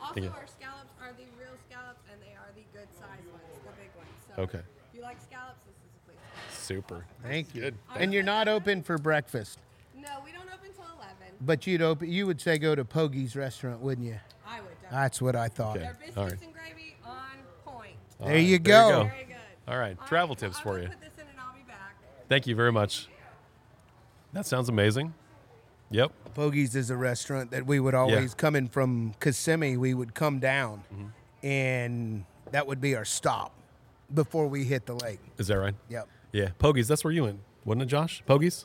Also, 0.00 0.14
Thank 0.14 0.24
you. 0.26 0.32
our 0.32 0.46
scallops 0.46 0.92
are 1.02 1.12
the 1.12 1.26
real 1.36 1.56
scallops, 1.68 2.00
and 2.10 2.20
they 2.22 2.32
are 2.38 2.48
the 2.54 2.64
good 2.72 2.88
size 2.96 3.24
ones, 3.28 3.44
the 3.66 3.72
big 3.76 3.90
ones. 3.96 4.14
So 4.36 4.42
Okay. 4.44 4.58
if 4.64 4.94
you 4.94 5.02
like 5.02 5.18
scallops, 5.20 5.60
this 5.66 5.74
is 5.74 5.90
the 5.96 6.12
place. 6.12 6.20
to 6.22 6.52
Super. 6.64 7.04
Thank 7.22 7.54
you. 7.54 7.62
Good. 7.62 7.74
And 7.96 8.12
you're 8.12 8.22
not 8.22 8.48
open 8.48 8.82
for 8.82 8.96
breakfast. 8.98 9.58
No, 9.94 10.08
we 10.24 10.32
don't 10.32 10.42
open 10.52 10.72
till 10.74 10.84
11. 10.96 11.14
but 11.40 11.66
you'd 11.66 11.82
open. 11.82 12.10
You 12.10 12.26
would 12.26 12.40
say 12.40 12.56
go 12.58 12.74
to 12.74 12.84
Pogie's 12.84 13.36
restaurant, 13.36 13.80
wouldn't 13.80 14.06
you? 14.06 14.18
I 14.46 14.60
would 14.60 14.70
definitely. 14.80 14.88
That's 14.98 15.22
what 15.22 15.36
I 15.36 15.48
thought. 15.48 15.76
Okay. 15.76 15.84
Their 15.84 15.94
biscuits 15.94 16.16
all 16.16 16.24
right. 16.24 16.32
and 16.42 16.52
gravy 16.52 16.96
on 17.04 17.14
point. 17.64 17.90
All 18.20 18.26
There 18.26 18.36
right, 18.36 18.40
you 18.44 18.58
There 18.58 18.58
go. 18.58 18.88
you 18.88 18.92
go. 19.04 19.04
Very 19.10 19.24
good. 19.24 19.36
All 19.68 19.78
right. 19.78 19.96
Travel 20.06 20.28
right, 20.34 20.40
so 20.40 20.46
tips 20.46 20.56
I'll 20.58 20.62
for 20.62 20.78
you. 20.80 20.88
Put 20.88 21.00
this 21.00 21.10
in 21.16 21.20
and 21.28 21.38
I'll 21.40 21.54
be 21.54 21.62
back. 21.68 21.96
Thank 22.28 22.46
you 22.46 22.54
very 22.56 22.72
much. 22.72 23.08
That 24.32 24.46
sounds 24.46 24.68
amazing. 24.68 25.14
Yep. 25.90 26.12
Pogie's 26.34 26.74
is 26.74 26.90
a 26.90 26.96
restaurant 26.96 27.50
that 27.52 27.66
we 27.66 27.78
would 27.78 27.94
always 27.94 28.34
coming 28.34 28.68
from 28.68 29.14
Kissimmee. 29.20 29.76
We 29.76 29.94
would 29.94 30.14
come 30.14 30.40
down, 30.40 30.82
Mm-hmm. 30.92 31.46
and 31.46 32.24
that 32.50 32.66
would 32.66 32.80
be 32.80 32.96
our 32.96 33.04
stop 33.04 33.52
before 34.12 34.48
we 34.48 34.64
hit 34.64 34.86
the 34.86 34.94
lake. 34.94 35.20
Is 35.38 35.46
that 35.48 35.58
right? 35.58 35.74
Yep. 35.88 36.08
Yeah. 36.34 36.48
Pogies. 36.58 36.88
That's 36.88 37.04
where 37.04 37.12
you 37.12 37.22
went, 37.22 37.38
wasn't 37.64 37.82
it, 37.82 37.86
Josh? 37.86 38.22
Pogies. 38.28 38.64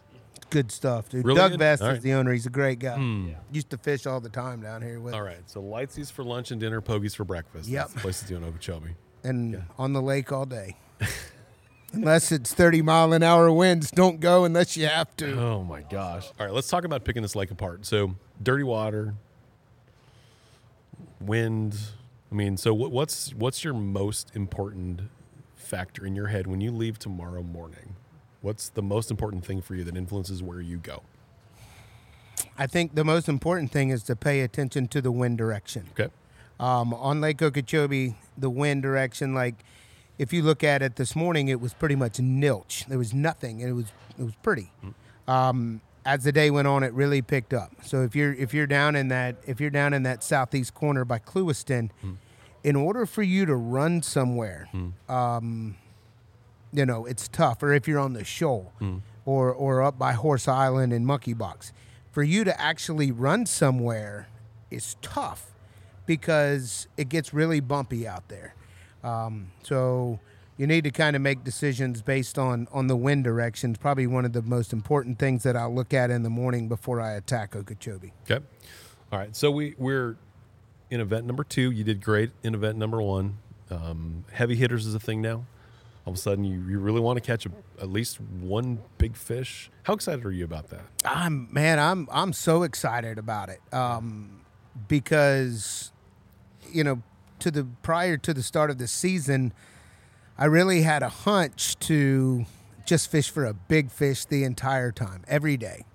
Good 0.50 0.72
stuff, 0.72 1.10
dude. 1.10 1.24
Really 1.24 1.38
Doug 1.38 1.52
good? 1.52 1.60
Best 1.60 1.84
All 1.84 1.90
is 1.90 1.94
right. 1.96 2.02
The 2.02 2.14
owner. 2.14 2.34
He's 2.34 2.48
a 2.48 2.50
great 2.50 2.80
guy. 2.80 2.96
Hmm. 2.96 3.30
Used 3.52 3.70
to 3.70 3.78
fish 3.78 4.08
all 4.08 4.20
the 4.20 4.30
time 4.30 4.62
down 4.62 4.82
here 4.82 5.00
with 5.00 5.14
All 5.14 5.22
right. 5.22 5.48
So 5.48 5.62
Lightsey's 5.62 6.10
for 6.10 6.24
lunch 6.24 6.50
and 6.50 6.60
dinner, 6.60 6.82
pogies 6.82 7.16
for 7.16 7.26
breakfast. 7.26 7.70
Yep. 7.70 7.82
That's 7.82 7.94
the 7.94 8.00
place 8.00 8.20
to 8.22 8.26
do 8.26 8.38
in 8.38 8.44
Okeechobee. 8.44 8.96
and 9.24 9.64
on 9.78 9.94
the 9.94 10.02
lake 10.02 10.32
all 10.32 10.48
day. 10.48 10.78
unless 11.94 12.32
it's 12.32 12.54
30 12.54 12.82
mile 12.82 13.14
an 13.14 13.22
hour 13.22 13.52
winds, 13.52 13.92
don't 13.92 14.20
go 14.20 14.46
unless 14.46 14.76
you 14.76 14.88
have 14.88 15.16
to. 15.18 15.40
Oh 15.40 15.64
my 15.64 15.82
gosh. 15.84 16.28
All 16.40 16.48
right, 16.48 16.54
let's 16.54 16.70
talk 16.70 16.84
about 16.86 17.04
picking 17.04 17.22
this 17.22 17.36
lake 17.36 17.52
apart. 17.52 17.86
So, 17.86 18.16
dirty 18.42 18.64
water, 18.64 19.14
wind. 21.22 21.78
I 22.32 22.36
mean, 22.36 22.58
so 22.58 22.74
what's 22.74 23.34
what's 23.34 23.64
your 23.64 23.74
most 23.74 24.36
important 24.36 25.02
factor 25.70 26.06
in 26.06 26.16
your 26.16 26.28
head 26.28 26.48
when 26.48 26.60
you 26.62 26.72
leave 26.72 26.98
tomorrow 27.00 27.44
morning? 27.44 27.96
What's 28.42 28.70
the 28.70 28.82
most 28.82 29.12
important 29.12 29.46
thing 29.46 29.62
for 29.62 29.76
you 29.76 29.84
that 29.84 29.96
influences 29.96 30.42
where 30.42 30.62
you 30.62 30.78
go? 30.78 31.04
I 32.58 32.68
think 32.68 32.96
the 32.96 33.04
most 33.06 33.30
important 33.30 33.72
thing 33.72 33.90
is 33.90 34.04
to 34.04 34.16
pay 34.16 34.42
attention 34.42 34.88
to 34.90 35.02
the 35.02 35.12
wind 35.12 35.38
direction. 35.38 35.88
Okay. 35.98 36.12
Um, 36.60 36.94
on 36.94 37.22
Lake 37.22 37.42
Okeechobee, 37.42 38.16
the 38.38 38.50
wind 38.50 38.82
direction, 38.82 39.34
like 39.34 39.56
if 40.18 40.34
you 40.34 40.42
look 40.42 40.64
at 40.64 40.82
it 40.82 40.96
this 40.98 41.16
morning, 41.16 41.48
it 41.48 41.62
was 41.62 41.74
pretty 41.74 41.96
much 41.96 42.14
nilch. 42.14 42.86
There 42.88 42.98
was 42.98 43.14
nothing. 43.14 43.62
and 43.62 43.70
It 43.70 43.74
was 43.74 43.92
it 44.18 44.24
was 44.24 44.34
pretty. 44.42 44.72
Um, 45.28 45.80
as 46.06 46.24
the 46.24 46.32
day 46.32 46.50
went 46.50 46.68
on, 46.68 46.84
it 46.84 46.92
really 46.94 47.22
picked 47.22 47.54
up. 47.54 47.72
So 47.84 48.02
if 48.04 48.16
you're 48.16 48.34
if 48.34 48.54
you're 48.54 48.68
down 48.68 48.96
in 48.96 49.10
that 49.10 49.36
if 49.46 49.62
you're 49.62 49.70
down 49.70 49.94
in 49.94 50.04
that 50.04 50.24
southeast 50.24 50.74
corner 50.74 51.06
by 51.06 51.20
Clewiston, 51.20 51.92
in 52.64 52.76
order 52.76 53.06
for 53.06 53.24
you 53.24 53.46
to 53.46 53.56
run 53.56 54.02
somewhere, 54.02 54.68
um, 55.08 55.76
you 56.74 56.86
know 56.86 57.06
it's 57.06 57.28
tough. 57.28 57.64
Or 57.64 57.74
if 57.74 57.88
you're 57.88 58.00
on 58.00 58.14
the 58.14 58.24
shoal, 58.24 58.72
or 59.26 59.52
or 59.54 59.82
up 59.82 59.98
by 59.98 60.14
Horse 60.14 60.48
Island 60.48 60.94
and 60.94 61.06
Monkey 61.06 61.34
Box, 61.34 61.72
for 62.12 62.24
you 62.24 62.44
to 62.44 62.62
actually 62.62 63.12
run 63.12 63.46
somewhere 63.46 64.28
is 64.72 64.96
tough 65.02 65.48
because 66.06 66.88
it 66.98 67.10
gets 67.10 67.34
really 67.34 67.60
bumpy 67.60 68.08
out 68.08 68.28
there. 68.30 68.54
Um, 69.04 69.52
so 69.64 70.20
you 70.58 70.68
need 70.68 70.84
to 70.84 70.92
kind 70.92 71.16
of 71.16 71.22
make 71.22 71.44
decisions 71.44 72.02
based 72.02 72.38
on 72.38 72.68
on 72.72 72.88
the 72.88 72.96
wind 72.96 73.24
directions. 73.24 73.78
Probably 73.78 74.08
one 74.08 74.26
of 74.26 74.34
the 74.34 74.42
most 74.42 74.74
important 74.74 75.18
things 75.18 75.44
that 75.44 75.56
I'll 75.56 75.74
look 75.74 75.94
at 75.94 76.12
in 76.12 76.24
the 76.24 76.30
morning 76.30 76.68
before 76.68 77.00
I 77.00 77.14
attack 77.14 77.56
Okeechobee. 77.56 78.12
Okay. 78.30 78.44
All 79.12 79.20
right. 79.20 79.36
So 79.36 79.50
we 79.50 79.76
we're 79.78 80.18
in 80.90 81.02
event 81.02 81.26
number 81.26 81.44
two. 81.44 81.72
You 81.72 81.84
did 81.84 82.02
great 82.02 82.32
in 82.44 82.54
event 82.56 82.78
number 82.78 83.02
one. 83.02 83.38
Um, 83.70 84.26
heavy 84.32 84.56
hitters 84.56 84.86
is 84.86 84.96
a 84.96 85.00
thing 85.00 85.22
now. 85.22 85.46
All 86.06 86.14
of 86.14 86.16
a 86.16 86.18
sudden, 86.18 86.44
you, 86.44 86.60
you 86.68 86.80
really 86.80 87.02
want 87.02 87.18
to 87.18 87.22
catch 87.22 87.46
a, 87.46 87.52
at 87.80 87.90
least 87.90 88.20
one 88.20 88.80
big 88.98 89.16
fish. 89.16 89.70
How 89.84 89.94
excited 89.94 90.26
are 90.26 90.32
you 90.32 90.44
about 90.44 90.70
that? 90.70 90.82
I'm 91.06 91.48
man, 91.52 91.78
I'm 91.78 92.08
I'm 92.12 92.34
so 92.34 92.64
excited 92.64 93.18
about 93.18 93.50
it 93.50 93.62
um, 93.72 94.42
because 94.88 95.92
you 96.72 96.84
know 96.84 97.04
to 97.40 97.52
the 97.52 97.68
prior 97.84 98.18
to 98.18 98.34
the 98.34 98.42
start 98.42 98.72
of 98.72 98.78
the 98.78 98.88
season, 98.88 99.54
I 100.38 100.46
really 100.46 100.82
had 100.82 101.04
a 101.04 101.10
hunch 101.10 101.78
to 101.80 102.46
just 102.86 103.12
fish 103.12 103.30
for 103.30 103.46
a 103.46 103.54
big 103.54 103.92
fish 103.92 104.26
the 104.26 104.44
entire 104.44 104.92
time, 104.92 105.24
every 105.28 105.58
day. 105.58 105.86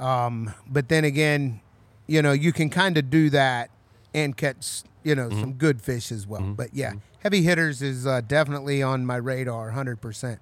Um, 0.00 0.52
but 0.66 0.88
then 0.88 1.04
again, 1.04 1.60
you 2.08 2.22
know, 2.22 2.32
you 2.32 2.52
can 2.52 2.70
kind 2.70 2.98
of 2.98 3.08
do 3.08 3.30
that 3.30 3.70
and 4.14 4.36
catch, 4.36 4.82
you 5.02 5.14
know, 5.14 5.28
some 5.30 5.52
good 5.54 5.82
fish 5.82 6.10
as 6.12 6.26
well. 6.26 6.40
But 6.54 6.72
yeah, 6.72 6.92
heavy 7.20 7.42
hitters 7.42 7.82
is 7.82 8.06
uh, 8.06 8.20
definitely 8.20 8.82
on 8.82 9.04
my 9.04 9.16
radar, 9.16 9.72
100%. 9.72 10.38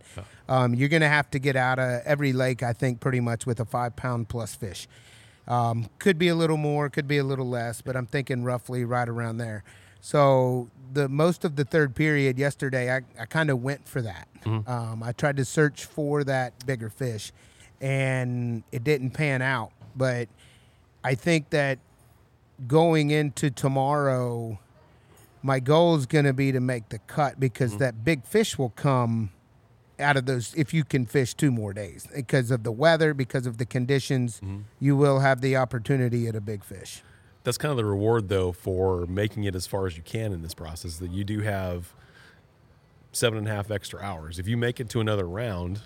Um, 0.49 0.75
you're 0.75 0.89
going 0.91 1.03
to 1.03 1.09
have 1.09 1.31
to 1.31 1.39
get 1.39 1.57
out 1.57 1.79
of 1.79 2.03
every 2.05 2.33
lake, 2.33 2.63
I 2.63 2.73
think, 2.75 3.01
pretty 3.01 3.21
much 3.21 3.47
with 3.47 3.59
a 3.61 3.65
five 3.65 3.97
pound 3.97 4.29
plus 4.29 4.55
fish. 4.55 4.87
Um, 5.49 5.89
could 5.99 6.19
be 6.19 6.29
a 6.29 6.35
little 6.35 6.57
more, 6.57 6.89
could 6.91 7.09
be 7.09 7.19
a 7.19 7.25
little 7.25 7.49
less, 7.49 7.81
but 7.81 7.97
I'm 7.97 8.07
thinking 8.07 8.45
roughly 8.45 8.85
right 8.85 9.09
around 9.09 9.39
there. 9.39 9.65
So 10.01 10.69
the 10.93 11.09
most 11.09 11.45
of 11.45 11.57
the 11.57 11.65
third 11.65 11.95
period 11.95 12.39
yesterday, 12.39 12.95
I, 12.95 13.01
I 13.19 13.25
kind 13.27 13.51
of 13.51 13.63
went 13.63 13.89
for 13.89 14.03
that. 14.03 14.29
Um, 14.69 15.03
I 15.03 15.13
tried 15.13 15.37
to 15.39 15.45
search 15.45 15.85
for 15.85 16.23
that 16.25 16.67
bigger 16.67 16.91
fish, 16.91 17.33
and 17.81 18.63
it 18.73 18.85
didn't 18.85 19.11
pan 19.11 19.43
out. 19.43 19.71
But 19.97 20.29
I 21.05 21.15
think 21.15 21.51
that 21.51 21.79
going 22.67 23.11
into 23.11 23.51
tomorrow, 23.51 24.59
my 25.43 25.61
goal 25.61 25.97
is 25.97 26.07
going 26.07 26.25
to 26.25 26.33
be 26.33 26.53
to 26.53 26.61
make 26.61 26.89
the 26.89 26.99
cut 26.99 27.41
because 27.41 27.73
mm-hmm. 27.73 27.81
that 27.81 28.05
big 28.05 28.25
fish 28.25 28.59
will 28.59 28.71
come 28.71 29.31
out 29.99 30.17
of 30.17 30.27
those 30.27 30.55
if 30.57 30.75
you 30.75 30.85
can 30.85 31.07
fish 31.07 31.35
two 31.35 31.51
more 31.51 31.73
days 31.73 32.07
because 32.15 32.51
of 32.51 32.63
the 32.65 32.73
weather, 32.73 33.15
because 33.15 33.47
of 33.47 33.59
the 33.59 33.67
conditions. 33.67 34.37
Mm-hmm. 34.37 34.61
You 34.81 34.97
will 34.97 35.21
have 35.21 35.41
the 35.41 35.57
opportunity 35.57 36.27
at 36.27 36.37
a 36.37 36.41
big 36.41 36.65
fish. 36.65 37.03
That's 37.45 37.59
kind 37.59 37.71
of 37.71 37.77
the 37.77 37.85
reward, 37.85 38.29
though, 38.29 38.53
for 38.53 39.07
making 39.07 39.45
it 39.45 39.55
as 39.55 39.67
far 39.67 39.87
as 39.87 39.97
you 39.97 40.03
can 40.03 40.33
in 40.33 40.43
this 40.43 40.55
process. 40.55 40.99
That 40.99 41.11
you 41.11 41.25
do 41.25 41.41
have 41.41 41.93
seven 43.11 43.39
and 43.39 43.49
a 43.49 43.51
half 43.51 43.71
extra 43.71 44.01
hours. 44.01 44.39
If 44.39 44.47
you 44.47 44.57
make 44.57 44.79
it 44.79 44.89
to 44.91 45.01
another 45.01 45.27
round, 45.27 45.81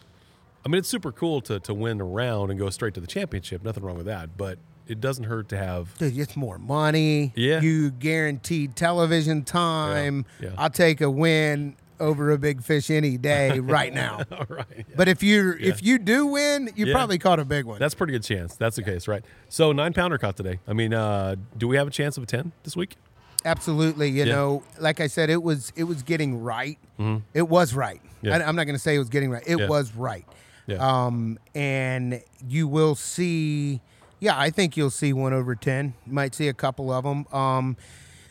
I 0.65 0.69
mean, 0.69 0.79
it's 0.79 0.89
super 0.89 1.13
cool 1.13 1.41
to 1.43 1.59
to 1.61 1.73
win 1.73 2.01
a 2.01 2.05
round 2.05 2.51
and 2.51 2.61
go 2.61 2.69
straight 2.71 2.95
to 2.95 3.01
the 3.01 3.07
championship. 3.07 3.65
Nothing 3.65 3.85
wrong 3.85 3.97
with 3.97 4.07
that, 4.07 4.37
but 4.37 4.59
it 4.87 5.01
doesn't 5.01 5.25
hurt 5.25 5.49
to 5.51 5.57
have. 5.59 5.97
Dude, 5.99 6.17
it's 6.19 6.37
more 6.37 6.59
money. 6.59 7.33
Yeah. 7.37 7.61
You 7.61 7.91
guaranteed 7.91 8.77
television 8.77 9.45
time. 9.45 10.25
yeah. 10.41 10.51
I'll 10.59 10.71
take 10.71 11.01
a 11.01 11.11
win 11.11 11.77
over 11.99 12.31
a 12.31 12.39
big 12.39 12.63
fish 12.63 12.91
any 12.91 13.17
day 13.17 13.59
right 13.61 13.93
now. 13.93 14.21
All 14.31 14.47
right. 14.49 14.87
But 14.97 15.09
if 15.09 15.23
you 15.23 15.55
if 15.59 15.83
you 15.83 15.99
do 15.99 16.27
win, 16.27 16.71
you 16.77 16.87
Yeah. 16.87 16.93
probably 16.95 17.19
caught 17.19 17.41
a 17.41 17.45
big 17.45 17.65
one. 17.65 17.79
That's 17.79 17.95
a 17.95 17.97
pretty 17.97 18.13
good 18.13 18.23
chance. 18.23 18.55
That's 18.57 18.77
the 18.77 18.83
case, 18.83 19.09
right? 19.09 19.25
So 19.49 19.73
nine 19.73 19.93
pounder 19.95 20.19
caught 20.19 20.37
today. 20.37 20.61
I 20.69 20.73
mean, 20.75 20.93
uh, 20.93 21.37
do 21.57 21.67
we 21.69 21.77
have 21.77 21.87
a 21.87 21.91
chance 21.91 22.17
of 22.17 22.23
a 22.23 22.27
ten 22.27 22.53
this 22.65 22.77
week? 22.77 22.97
Absolutely. 23.45 24.11
You 24.11 24.25
Yeah. 24.25 24.35
know, 24.35 24.63
like 24.79 25.01
I 25.01 25.07
said, 25.07 25.31
it 25.31 25.43
was 25.43 25.73
it 25.77 25.85
was 25.85 26.03
getting 26.03 26.43
right. 26.43 26.79
It 27.33 27.43
was 27.49 27.75
right. 27.75 28.01
Mm-hmm. 28.03 28.27
Yeah. 28.27 28.39
I, 28.39 28.49
am 28.49 28.57
not 28.57 28.65
going 28.65 28.75
to 28.77 28.83
say 28.83 28.95
it 28.95 28.99
was 28.99 29.09
getting 29.09 29.31
right. 29.31 29.43
It 29.47 29.59
Yeah. 29.59 29.69
was 29.69 29.95
right. 29.95 30.27
Yeah. 30.67 30.77
Um, 30.79 31.39
and 31.55 32.21
you 32.47 32.67
will 32.69 32.95
see. 32.97 33.81
Yeah, 34.21 34.39
I 34.39 34.51
think 34.51 34.77
you'll 34.77 34.91
see 34.91 35.13
one 35.13 35.33
over 35.33 35.55
ten. 35.55 35.95
You 36.07 36.13
might 36.13 36.35
see 36.35 36.49
a 36.49 36.55
couple 36.55 36.93
of 36.93 37.05
them. 37.05 37.27
Um, 37.33 37.77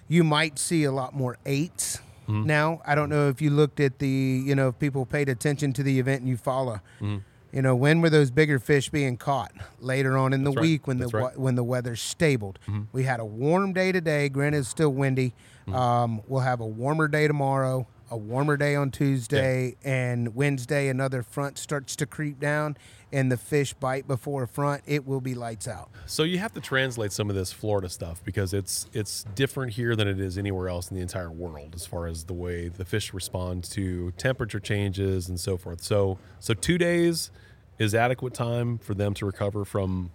you 0.08 0.24
might 0.24 0.58
see 0.60 0.84
a 0.84 0.92
lot 0.92 1.14
more 1.14 1.38
8s 1.46 2.00
Mm-hmm. 2.28 2.48
now. 2.48 2.82
I 2.88 2.96
don't 2.96 3.10
know 3.10 3.30
if 3.30 3.40
you 3.40 3.52
looked 3.52 3.80
at 3.80 4.00
the, 4.00 4.08
you 4.08 4.56
know, 4.56 4.70
if 4.70 4.80
people 4.80 5.06
paid 5.06 5.30
attention 5.30 5.74
to 5.74 5.84
the 5.84 6.00
event 6.00 6.22
and 6.22 6.28
you 6.30 6.38
follow. 6.38 6.80
Mm-hmm. 7.00 7.18
You 7.54 7.62
know, 7.62 7.76
when 7.76 8.02
were 8.02 8.10
those 8.10 8.32
bigger 8.32 8.58
fish 8.58 8.90
being 8.90 9.16
caught? 9.16 9.52
Later 9.80 10.18
on 10.18 10.34
in 10.34 10.44
the 10.44 10.50
That's 10.50 10.56
right. 10.58 10.62
week 10.64 10.88
when 10.88 10.98
That's 10.98 11.12
the 11.12 11.18
right. 11.20 11.34
Mm-hmm. 11.34 11.42
when 11.44 11.54
the 11.54 11.64
weather 11.64 11.96
stabled. 11.96 12.58
We 12.92 13.04
had 13.04 13.20
a 13.20 13.26
warm 13.26 13.74
day 13.74 13.92
today. 13.92 14.28
Granted, 14.30 14.58
it's 14.58 14.70
still 14.70 14.90
windy. 14.90 15.34
Mm-hmm. 15.68 15.76
Um, 15.76 16.22
we'll 16.28 16.42
have 16.42 16.62
a 16.62 16.66
warmer 16.66 17.08
day 17.08 17.28
tomorrow, 17.28 17.88
a 18.10 18.18
warmer 18.18 18.58
day 18.58 18.76
on 18.76 18.92
Tuesday, 18.92 19.76
and 19.84 20.36
Wednesday 20.36 20.88
another 20.90 21.24
front 21.24 21.58
starts 21.58 21.96
to 21.98 22.06
creep 22.06 22.40
down, 22.40 22.78
and 23.12 23.32
the 23.32 23.38
fish 23.38 23.74
bite 23.74 24.08
before 24.08 24.44
a 24.44 24.48
front. 24.48 24.84
It 24.86 25.08
will 25.08 25.22
be 25.22 25.34
lights 25.34 25.68
out. 25.68 25.90
So 26.06 26.24
you 26.24 26.38
have 26.40 26.54
to 26.54 26.62
translate 26.62 27.12
some 27.12 27.30
of 27.30 27.36
this 27.36 27.52
Florida 27.52 27.90
stuff 27.90 28.24
because 28.24 28.54
it's 28.54 28.88
it's 28.94 29.26
different 29.36 29.74
here 29.74 29.96
than 29.96 30.08
it 30.08 30.20
is 30.20 30.38
anywhere 30.38 30.70
else 30.70 30.90
in 30.90 30.96
the 30.96 31.02
entire 31.02 31.32
world 31.32 31.74
as 31.76 31.86
far 31.86 32.08
as 32.08 32.26
the 32.26 32.34
way 32.34 32.68
the 32.68 32.86
fish 32.86 33.14
respond 33.14 33.64
to 33.72 34.12
temperature 34.12 34.60
changes 34.60 35.30
and 35.30 35.40
so 35.40 35.58
forth. 35.58 35.82
So 35.82 36.18
so 36.40 36.54
2 36.54 36.78
days 36.78 37.32
is 37.80 37.94
adequate 37.94 38.34
time 38.34 38.78
for 38.78 38.94
them 38.94 39.14
to 39.16 39.26
recover 39.26 39.66
from 39.66 40.12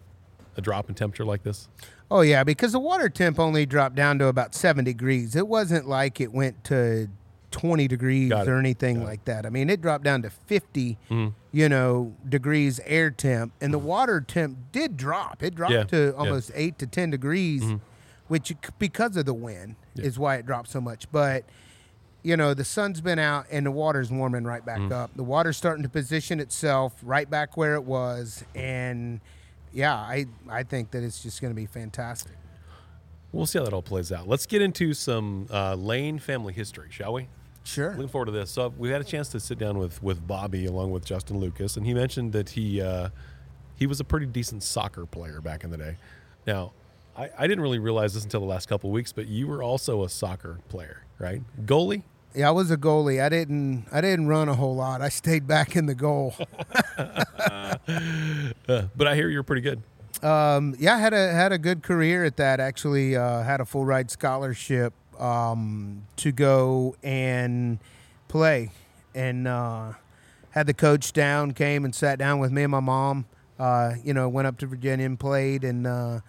a 0.57 0.61
drop 0.61 0.89
in 0.89 0.95
temperature 0.95 1.25
like 1.25 1.43
this. 1.43 1.69
Oh 2.11 2.23
yeah, 2.23 2.43
because 2.43 2.73
the 2.73 2.81
water 2.81 3.09
temp 3.09 3.39
only 3.39 3.67
dropped 3.67 3.95
down 3.95 4.19
to 4.19 4.27
about 4.27 4.55
seven 4.55 4.85
degrees. 4.85 5.37
It 5.37 5.47
wasn't 5.47 5.89
like 5.89 6.21
it 6.21 6.33
went 6.33 6.65
to 6.65 7.09
twenty 7.51 7.89
degrees 7.89 8.31
or 8.33 8.59
anything 8.59 9.03
like 9.05 9.25
that. 9.25 9.45
I 9.47 9.51
mean, 9.51 9.69
it 9.71 9.81
dropped 9.83 10.05
down 10.05 10.23
to 10.23 10.31
50 10.31 10.99
you 11.53 11.69
know, 11.69 12.15
degrees 12.29 12.81
air 12.87 13.11
temp, 13.11 13.53
and 13.61 13.75
the 13.75 13.79
water 13.79 14.21
temp 14.21 14.57
did 14.73 14.97
drop. 14.97 15.43
It 15.43 15.55
dropped 15.57 15.73
Yeah, 15.73 15.83
to 15.85 15.97
yeah. 15.97 16.03
Mm-hmm. 16.11 16.21
almost 16.21 16.51
eight 16.55 16.79
to 16.79 16.87
ten 16.87 17.11
degrees, 17.11 17.65
which 18.29 18.55
because 18.79 19.17
of 19.17 19.27
the 19.27 19.35
wind 19.35 19.75
is 19.97 20.19
why 20.19 20.37
it 20.37 20.47
dropped 20.47 20.69
so 20.71 20.81
much. 20.81 21.11
But 21.11 21.45
you 22.23 22.37
know, 22.37 22.53
the 22.55 22.65
sun's 22.65 23.01
been 23.01 23.19
out 23.19 23.47
and 23.51 23.65
the 23.67 23.71
water's 23.71 24.11
warming 24.13 24.45
right 24.45 24.65
back 24.65 24.79
Mm-hmm. 24.79 24.93
up. 24.93 25.11
The 25.17 25.25
water's 25.25 25.57
starting 25.57 25.83
to 25.83 25.89
position 25.89 26.39
itself 26.39 26.95
right 27.03 27.29
back 27.29 27.57
where 27.57 27.75
it 27.75 27.85
was, 27.85 28.45
and 28.55 29.21
yeah, 29.73 29.95
I 29.95 30.27
I 30.49 30.63
think 30.63 30.91
that 30.93 31.03
it's 31.03 31.23
just 31.23 31.41
going 31.41 31.51
to 31.53 31.57
be 31.57 31.67
fantastic. 31.67 32.33
We'll 33.33 33.47
see 33.47 33.59
how 33.59 33.65
that 33.65 33.73
all 33.73 33.83
plays 33.83 34.11
out. 34.13 34.29
Let's 34.29 34.45
get 34.47 34.61
into 34.61 34.93
some 34.93 35.47
uh, 35.51 35.75
Lane 35.77 36.19
family 36.19 36.53
history, 36.53 36.89
shall 36.91 37.13
we? 37.13 37.29
Sure. 37.65 37.91
Looking 37.91 38.09
forward 38.09 38.27
to 38.27 38.33
this. 38.33 38.51
So 38.51 38.73
we 38.77 38.91
had 38.91 39.01
a 39.01 39.05
chance 39.05 39.29
to 39.31 39.41
sit 39.41 39.59
down 39.59 39.79
with 39.79 40.03
with 40.03 40.27
Bobby 40.27 40.67
along 40.67 40.91
with 40.93 41.05
Justin 41.05 41.39
Lucas, 41.39 41.77
and 41.77 41.87
he 41.87 41.95
mentioned 41.95 42.33
that 42.33 42.51
he 42.51 42.81
uh, 42.81 43.11
he 43.77 43.87
was 43.87 44.01
a 44.01 44.05
pretty 44.05 44.27
decent 44.27 44.63
soccer 44.63 45.07
player 45.07 45.41
back 45.41 45.65
in 45.65 45.71
the 45.71 45.77
day. 45.77 45.97
Now, 46.47 46.73
I, 47.17 47.31
I 47.39 47.47
didn't 47.47 47.61
really 47.63 47.79
realize 47.79 48.15
this 48.15 48.25
until 48.25 48.41
the 48.41 48.47
last 48.47 48.67
couple 48.69 48.91
of 48.91 48.95
weeks, 48.95 49.13
but 49.13 49.27
you 49.27 49.47
were 49.47 49.63
also 49.63 50.05
a 50.05 50.09
soccer 50.09 50.59
player, 50.69 51.03
right? 51.19 51.43
Goalie. 51.65 52.03
Yeah, 52.35 52.49
I 52.49 52.51
was 52.53 52.71
a 52.71 52.77
goalie. 52.77 53.23
I 53.23 53.29
didn't 53.29 53.87
I 53.93 54.01
didn't 54.01 54.29
run 54.29 54.49
a 54.49 54.55
whole 54.55 54.75
lot. 54.77 55.03
I 55.03 55.09
stayed 55.09 55.47
back 55.47 55.77
in 55.77 55.87
the 55.87 55.95
goal. 55.95 56.35
Uh, 58.69 58.83
but 58.97 59.09
I 59.09 59.17
hear 59.17 59.29
you're 59.29 59.43
pretty 59.43 59.63
good. 59.63 59.83
Um, 60.23 60.77
yeah, 60.79 60.95
I 60.95 60.99
had 60.99 61.13
a 61.13 61.33
had 61.33 61.51
a 61.51 61.59
good 61.59 61.83
career 61.83 62.25
at 62.25 62.37
that. 62.37 62.61
Actually, 62.61 63.17
uh, 63.17 63.43
had 63.43 63.61
a 63.61 63.65
full 63.65 63.85
ride 63.85 64.11
scholarship 64.11 64.93
um, 65.21 66.03
to 66.17 66.33
go 66.33 66.97
and 67.03 67.79
play, 68.29 68.71
and 69.15 69.47
uh, 69.47 69.93
had 70.51 70.67
the 70.67 70.75
coach 70.75 71.13
down. 71.13 71.53
Came 71.53 71.85
and 71.85 71.95
sat 71.95 72.19
down 72.19 72.39
with 72.39 72.51
me 72.53 72.63
and 72.63 72.71
my 72.71 72.81
mom. 72.81 73.27
Uh, 73.59 73.95
you 74.03 74.15
know, 74.15 74.29
went 74.29 74.47
up 74.49 74.57
to 74.59 74.67
Virginia 74.67 75.05
and 75.07 75.21
played, 75.21 75.65
and 75.65 75.87
uh, 75.87 76.21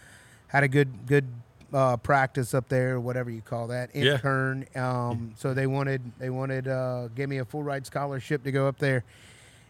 had 0.48 0.64
a 0.64 0.68
good 0.68 1.08
good 1.08 1.26
uh, 1.74 1.96
practice 1.96 2.54
up 2.54 2.68
there, 2.68 3.00
whatever 3.00 3.30
you 3.30 3.42
call 3.42 3.68
that, 3.68 3.96
Yeah. 3.96 4.16
intern. 4.16 4.66
Um, 4.76 5.34
so 5.38 5.54
they 5.54 5.66
wanted 5.68 6.02
they 6.20 6.30
wanted 6.30 6.68
uh, 6.68 7.08
give 7.16 7.30
me 7.30 7.38
a 7.38 7.46
full 7.46 7.64
ride 7.64 7.86
scholarship 7.86 8.44
to 8.44 8.52
go 8.52 8.68
up 8.68 8.78
there, 8.80 9.06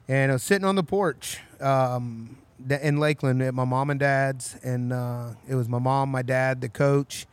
and 0.07 0.31
I 0.31 0.35
was 0.35 0.41
sitting 0.43 0.65
on 0.65 0.73
the 0.75 0.83
porch 0.83 1.37
um, 1.59 2.37
in 2.81 2.97
Lakeland 2.97 3.43
at 3.43 3.53
my 3.53 3.65
mom 3.65 3.91
and 3.91 3.99
dad's, 3.99 4.55
and 4.63 4.91
uh, 4.91 5.29
it 5.47 5.53
was 5.53 5.69
my 5.69 5.77
mom, 5.79 6.09
my 6.09 6.23
dad, 6.23 6.61
the 6.61 6.69
coach. 6.69 7.27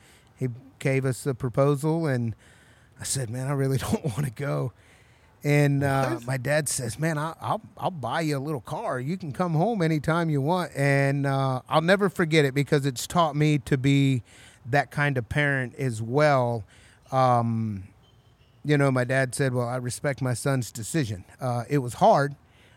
Gave 0.78 1.04
us 1.04 1.22
the 1.24 1.34
proposal, 1.34 2.06
and 2.06 2.34
I 3.00 3.04
said, 3.04 3.30
"Man, 3.30 3.46
I 3.46 3.52
really 3.52 3.78
don't 3.78 4.04
want 4.04 4.24
to 4.24 4.30
go." 4.32 4.72
And 5.44 5.84
uh, 5.84 6.18
my 6.26 6.36
dad 6.36 6.68
says, 6.68 6.98
"Man, 6.98 7.16
I, 7.18 7.34
I'll 7.40 7.60
I'll 7.76 7.90
buy 7.90 8.22
you 8.22 8.36
a 8.36 8.40
little 8.40 8.60
car. 8.60 8.98
You 8.98 9.16
can 9.16 9.32
come 9.32 9.54
home 9.54 9.82
anytime 9.82 10.30
you 10.30 10.40
want." 10.40 10.72
And 10.74 11.26
uh, 11.26 11.62
I'll 11.68 11.80
never 11.80 12.08
forget 12.08 12.44
it 12.44 12.54
because 12.54 12.86
it's 12.86 13.06
taught 13.06 13.36
me 13.36 13.58
to 13.58 13.78
be 13.78 14.22
that 14.66 14.90
kind 14.90 15.16
of 15.16 15.28
parent 15.28 15.74
as 15.76 16.02
well. 16.02 16.64
Um, 17.12 17.84
you 18.64 18.76
know, 18.76 18.90
my 18.90 19.04
dad 19.04 19.34
said, 19.34 19.54
"Well, 19.54 19.68
I 19.68 19.76
respect 19.76 20.20
my 20.20 20.34
son's 20.34 20.72
decision. 20.72 21.24
Uh, 21.40 21.64
it 21.68 21.78
was 21.78 21.94
hard. 21.94 22.34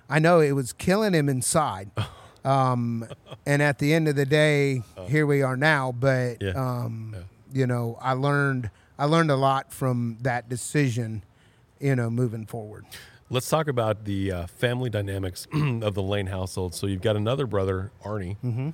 I 0.09 0.19
know 0.19 0.39
it 0.39 0.51
was 0.51 0.71
killing 0.73 1.13
him 1.13 1.29
inside." 1.29 1.91
Um, 2.43 3.07
and 3.45 3.61
at 3.61 3.77
the 3.77 3.93
end 3.93 4.07
of 4.07 4.15
the 4.15 4.25
day, 4.25 4.81
here 5.05 5.27
we 5.27 5.43
are 5.43 5.55
now. 5.55 5.91
But 5.91 6.41
Yeah. 6.41 6.53
um, 6.53 7.15
you 7.53 7.67
know, 7.67 7.97
I 8.01 8.13
learned 8.13 8.69
I 8.97 9.05
learned 9.05 9.31
a 9.31 9.35
lot 9.35 9.71
from 9.73 10.17
that 10.21 10.49
decision. 10.49 11.23
You 11.79 11.95
know, 11.95 12.09
moving 12.11 12.45
forward. 12.45 12.85
Let's 13.31 13.49
talk 13.49 13.67
about 13.67 14.05
the 14.05 14.31
uh, 14.31 14.45
family 14.47 14.89
dynamics 14.89 15.47
of 15.53 15.95
the 15.95 16.03
Lane 16.03 16.27
household. 16.27 16.75
So 16.75 16.85
you've 16.85 17.01
got 17.01 17.15
another 17.15 17.47
brother, 17.47 17.91
Arnie, 18.03 18.73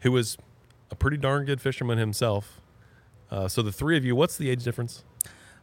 who 0.00 0.10
was 0.12 0.36
a 0.90 0.96
pretty 0.96 1.16
darn 1.18 1.44
good 1.44 1.60
fisherman 1.60 1.98
himself. 1.98 2.60
Uh, 3.30 3.46
so 3.46 3.62
the 3.62 3.70
three 3.70 3.96
of 3.96 4.04
you, 4.04 4.16
what's 4.16 4.36
the 4.36 4.50
age 4.50 4.64
difference? 4.64 5.04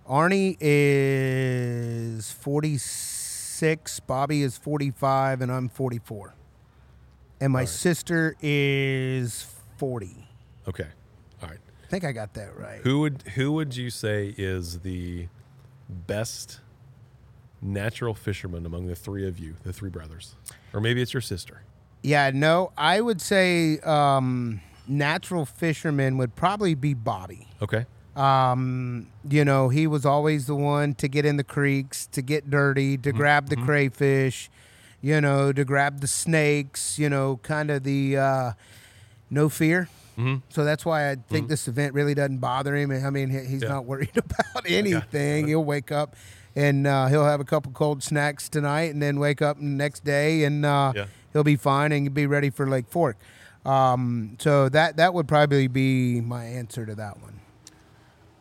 Arnie 0.08 0.56
is 0.62 2.32
46, 2.32 4.00
Bobby 4.02 4.42
is 4.44 4.58
45, 4.58 5.42
and 5.42 5.52
I'm 5.52 5.68
44. 5.68 6.34
And 7.42 7.52
my 7.52 7.66
sister 7.66 8.36
is 8.42 9.46
40. 9.78 10.28
Okay, 10.68 10.84
right. 10.84 10.92
I 11.88 11.90
think 11.90 12.04
I 12.04 12.12
got 12.12 12.34
that 12.34 12.58
right. 12.60 12.82
Who 12.82 13.00
would 13.00 13.22
who 13.36 13.54
would 13.54 13.78
you 13.78 13.90
say 13.90 14.36
is 14.38 14.80
the 14.80 15.28
best 15.90 16.60
natural 17.62 18.14
fisherman 18.14 18.66
among 18.66 18.88
the 18.88 18.96
three 18.96 19.26
of 19.26 19.40
you, 19.40 19.56
the 19.64 19.72
three 19.72 19.90
brothers, 19.90 20.36
or 20.74 20.82
maybe 20.82 21.02
it's 21.02 21.14
your 21.14 21.22
sister? 21.22 21.62
Yeah, 22.04 22.32
no, 22.34 22.72
I 22.78 23.00
would 23.00 23.22
say 23.22 23.80
um, 23.80 24.60
natural 24.86 25.46
fisherman 25.46 26.18
would 26.18 26.36
probably 26.36 26.76
be 26.76 26.94
Bobby. 26.94 27.48
Okay, 27.62 27.86
Um, 28.18 29.08
you 29.30 29.46
know, 29.46 29.70
he 29.70 29.88
was 29.88 30.06
always 30.06 30.46
the 30.48 30.56
one 30.56 30.94
to 30.96 31.08
get 31.08 31.26
in 31.26 31.38
the 31.38 31.44
creeks, 31.44 32.06
to 32.08 32.22
get 32.22 32.50
dirty, 32.50 32.98
to 32.98 33.14
grab 33.14 33.48
the 33.48 33.56
crayfish, 33.56 34.50
you 35.02 35.22
know, 35.22 35.54
to 35.54 35.64
grab 35.64 36.02
the 36.02 36.08
snakes, 36.08 37.00
you 37.00 37.10
know, 37.10 37.38
kind 37.44 37.72
of 37.72 37.84
the 37.84 38.18
uh, 38.18 38.52
no 39.30 39.48
fear. 39.48 39.88
Mhm. 40.18 40.42
So 40.50 40.64
that's 40.66 40.84
why 40.86 41.12
I 41.12 41.16
think 41.16 41.48
this 41.48 41.68
event 41.68 41.94
really 41.94 42.14
doesn't 42.16 42.40
bother 42.40 42.76
him. 42.76 42.92
I 42.92 43.10
mean, 43.12 43.30
he's 43.30 43.62
Yeah. 43.62 43.70
not 43.70 43.86
worried 43.86 44.12
about 44.16 44.64
anything. 44.66 45.48
He'll 45.48 45.64
wake 45.64 45.92
up 45.92 46.16
and 46.56 46.88
uh, 46.88 47.08
he'll 47.08 47.26
have 47.26 47.40
a 47.40 47.46
couple 47.46 47.72
cold 47.72 48.02
snacks 48.02 48.50
tonight 48.50 48.92
and 48.94 49.02
then 49.02 49.20
wake 49.20 49.42
up 49.42 49.58
the 49.58 49.64
next 49.66 50.04
day 50.04 50.44
and 50.44 50.66
uh, 50.66 50.94
Yeah. 50.96 51.06
he'll 51.34 51.44
be 51.44 51.56
fine 51.56 51.92
and 51.92 52.12
be 52.14 52.26
ready 52.26 52.50
for 52.50 52.68
Lake 52.68 52.88
Fork. 52.90 53.18
Um, 53.66 54.38
so 54.40 54.70
that 54.70 54.98
that 54.98 55.14
would 55.14 55.28
probably 55.28 55.68
be 55.68 56.22
my 56.22 56.46
answer 56.46 56.86
to 56.86 56.96
that 56.96 57.22
one. 57.22 57.42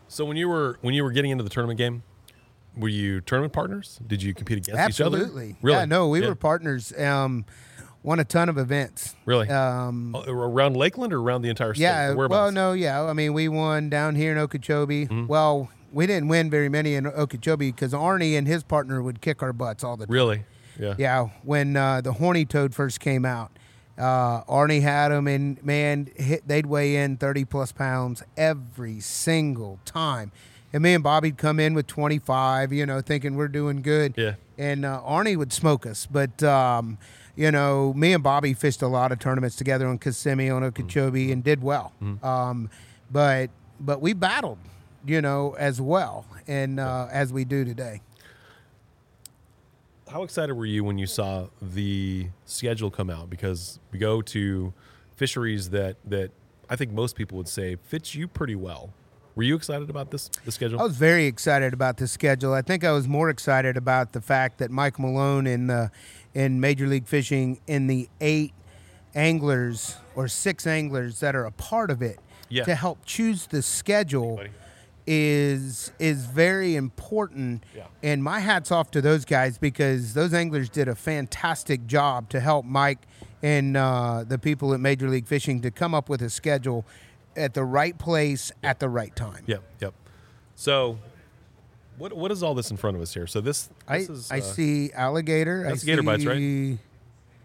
So 0.08 0.24
when 0.24 0.36
you 0.36 0.48
were 0.48 0.78
when 0.82 0.94
you 0.94 1.02
were 1.04 1.10
getting 1.10 1.30
into 1.32 1.42
the 1.44 1.50
tournament 1.50 1.78
game, 1.78 2.04
were 2.76 2.88
you 2.88 3.20
tournament 3.20 3.52
partners? 3.52 3.98
Did 4.06 4.22
you 4.22 4.32
compete 4.34 4.58
against 4.58 5.00
each 5.00 5.04
other? 5.04 5.18
Absolutely. 5.18 5.56
Really? 5.62 5.78
Yeah, 5.78 5.84
no, 5.84 6.08
we 6.08 6.20
Yeah. 6.22 6.28
were 6.28 6.34
partners. 6.36 6.92
Um, 6.98 7.44
won 8.06 8.20
a 8.20 8.24
ton 8.24 8.48
of 8.48 8.56
events. 8.56 9.14
Really? 9.26 9.48
Um, 9.50 10.14
Oh, 10.14 10.22
around 10.26 10.76
Lakeland 10.76 11.12
or 11.12 11.20
around 11.20 11.42
the 11.42 11.50
entire 11.50 11.74
state? 11.74 11.82
yeah. 11.82 12.14
Well, 12.14 12.50
no, 12.52 12.72
yeah. 12.72 13.02
I 13.02 13.12
mean, 13.12 13.34
we 13.34 13.48
won 13.48 13.90
down 13.90 14.14
here 14.14 14.32
in 14.32 14.38
Okeechobee. 14.38 15.06
Mm-hmm. 15.06 15.26
Well, 15.26 15.68
we 15.92 16.06
didn't 16.06 16.28
win 16.28 16.48
very 16.48 16.68
many 16.68 16.94
in 16.94 17.06
Okeechobee 17.06 17.72
because 17.72 17.92
Arnie 17.92 18.38
and 18.38 18.46
his 18.46 18.62
partner 18.62 19.02
would 19.02 19.20
kick 19.20 19.42
our 19.42 19.52
butts 19.52 19.82
all 19.84 19.96
the 19.96 20.06
time. 20.06 20.12
Really? 20.14 20.44
Yeah. 20.78 20.94
Yeah, 20.98 21.28
when 21.42 21.76
uh, 21.76 22.00
the 22.02 22.12
horny 22.14 22.44
toad 22.44 22.74
first 22.74 23.00
came 23.00 23.24
out, 23.24 23.50
uh, 23.98 24.42
Arnie 24.44 24.82
had 24.82 25.08
them, 25.08 25.26
and 25.26 25.62
man, 25.64 26.08
hit, 26.16 26.46
they'd 26.46 26.66
weigh 26.66 26.96
in 26.96 27.16
thirty 27.16 27.46
plus 27.46 27.72
pounds 27.72 28.22
every 28.36 29.00
single 29.00 29.78
time. 29.86 30.32
And 30.74 30.82
me 30.82 30.92
and 30.92 31.02
Bobby'd 31.02 31.38
come 31.38 31.58
in 31.58 31.72
with 31.72 31.86
twenty 31.86 32.18
five, 32.18 32.74
you 32.74 32.84
know, 32.84 33.00
thinking 33.00 33.36
we're 33.36 33.48
doing 33.48 33.80
good. 33.80 34.12
Yeah. 34.18 34.34
And 34.58 34.84
uh, 34.84 35.00
Arnie 35.02 35.36
would 35.38 35.50
smoke 35.52 35.86
us, 35.86 36.06
but 36.10 36.42
um, 36.42 36.98
you 37.36 37.50
know, 37.50 37.92
me 37.94 38.12
and 38.14 38.22
Bobby 38.22 38.54
fished 38.54 38.82
a 38.82 38.88
lot 38.88 39.12
of 39.12 39.18
tournaments 39.18 39.56
together 39.56 39.86
on 39.86 39.98
Kissimmee, 39.98 40.50
on 40.50 40.64
Okeechobee, 40.64 41.30
and 41.30 41.44
did 41.44 41.62
well. 41.62 41.92
Um, 42.22 42.70
but 43.10 43.50
but 43.78 44.00
we 44.00 44.14
battled, 44.14 44.58
you 45.06 45.20
know, 45.20 45.54
as 45.58 45.80
well, 45.80 46.26
and 46.48 46.80
uh, 46.80 47.08
as 47.12 47.32
we 47.32 47.44
do 47.44 47.64
today. 47.64 48.00
How 50.08 50.22
excited 50.22 50.54
were 50.54 50.66
you 50.66 50.82
when 50.84 50.98
you 50.98 51.06
saw 51.06 51.48
the 51.60 52.28
schedule 52.44 52.90
come 52.90 53.10
out? 53.10 53.28
Because 53.28 53.80
we 53.92 53.98
go 53.98 54.22
to 54.22 54.72
fisheries 55.16 55.70
that 55.70 55.96
that 56.06 56.30
I 56.70 56.76
think 56.76 56.92
most 56.92 57.16
people 57.16 57.36
would 57.38 57.48
say 57.48 57.76
fits 57.76 58.14
you 58.14 58.26
pretty 58.28 58.54
well. 58.56 58.92
Were 59.34 59.42
you 59.42 59.54
excited 59.54 59.90
about 59.90 60.10
this 60.10 60.30
the 60.46 60.52
schedule? 60.52 60.80
I 60.80 60.84
was 60.84 60.96
very 60.96 61.26
excited 61.26 61.74
about 61.74 61.98
the 61.98 62.06
schedule. 62.06 62.54
I 62.54 62.62
think 62.62 62.84
I 62.84 62.92
was 62.92 63.06
more 63.06 63.28
excited 63.28 63.76
about 63.76 64.12
the 64.12 64.22
fact 64.22 64.58
that 64.58 64.70
Mike 64.70 64.96
Mulone 64.96 65.46
in 65.46 65.66
the 65.66 65.90
in 66.36 66.60
Major 66.60 66.86
League 66.86 67.06
Fishing 67.06 67.58
in 67.66 67.86
the 67.86 68.10
eight 68.20 68.52
anglers 69.14 69.96
or 70.14 70.28
six 70.28 70.66
anglers 70.66 71.20
that 71.20 71.34
are 71.34 71.46
a 71.46 71.50
part 71.50 71.90
of 71.90 72.02
it 72.02 72.18
Yeah. 72.50 72.64
to 72.64 72.74
help 72.74 72.98
choose 73.06 73.46
the 73.46 73.62
schedule 73.62 74.40
is 75.06 75.92
is 75.98 76.26
very 76.26 76.76
important. 76.76 77.64
Yeah. 77.74 77.84
And 78.02 78.22
my 78.22 78.40
hats 78.40 78.70
off 78.70 78.90
to 78.90 79.00
those 79.00 79.24
guys 79.24 79.56
because 79.56 80.12
those 80.14 80.34
anglers 80.34 80.68
did 80.68 80.88
a 80.88 80.94
fantastic 80.94 81.86
job 81.86 82.28
to 82.30 82.40
help 82.40 82.66
Mike 82.66 82.98
and 83.42 83.76
uh, 83.76 84.24
the 84.26 84.38
people 84.38 84.74
at 84.74 84.80
Major 84.80 85.08
League 85.08 85.26
Fishing 85.26 85.60
to 85.62 85.70
come 85.70 85.94
up 85.94 86.08
with 86.10 86.20
a 86.22 86.28
schedule 86.30 86.84
at 87.34 87.54
the 87.54 87.64
right 87.64 87.96
place 87.96 88.52
at 88.62 88.78
the 88.80 88.88
right 88.88 89.14
time. 89.16 89.44
Yep, 89.46 89.62
yep. 89.80 89.94
So, 90.54 90.98
what 91.98 92.12
what 92.12 92.30
is 92.30 92.42
all 92.42 92.54
this 92.54 92.70
in 92.70 92.76
front 92.76 92.96
of 92.96 93.02
us 93.02 93.12
here? 93.14 93.26
So 93.26 93.40
this, 93.40 93.68
I, 93.88 93.98
this 93.98 94.08
is 94.10 94.30
I 94.32 94.38
uh, 94.38 94.40
see 94.42 94.92
alligator. 94.92 95.62
that's 95.64 95.82
I 95.82 95.86
gator 95.86 96.02
bites, 96.02 96.24
right? 96.24 96.78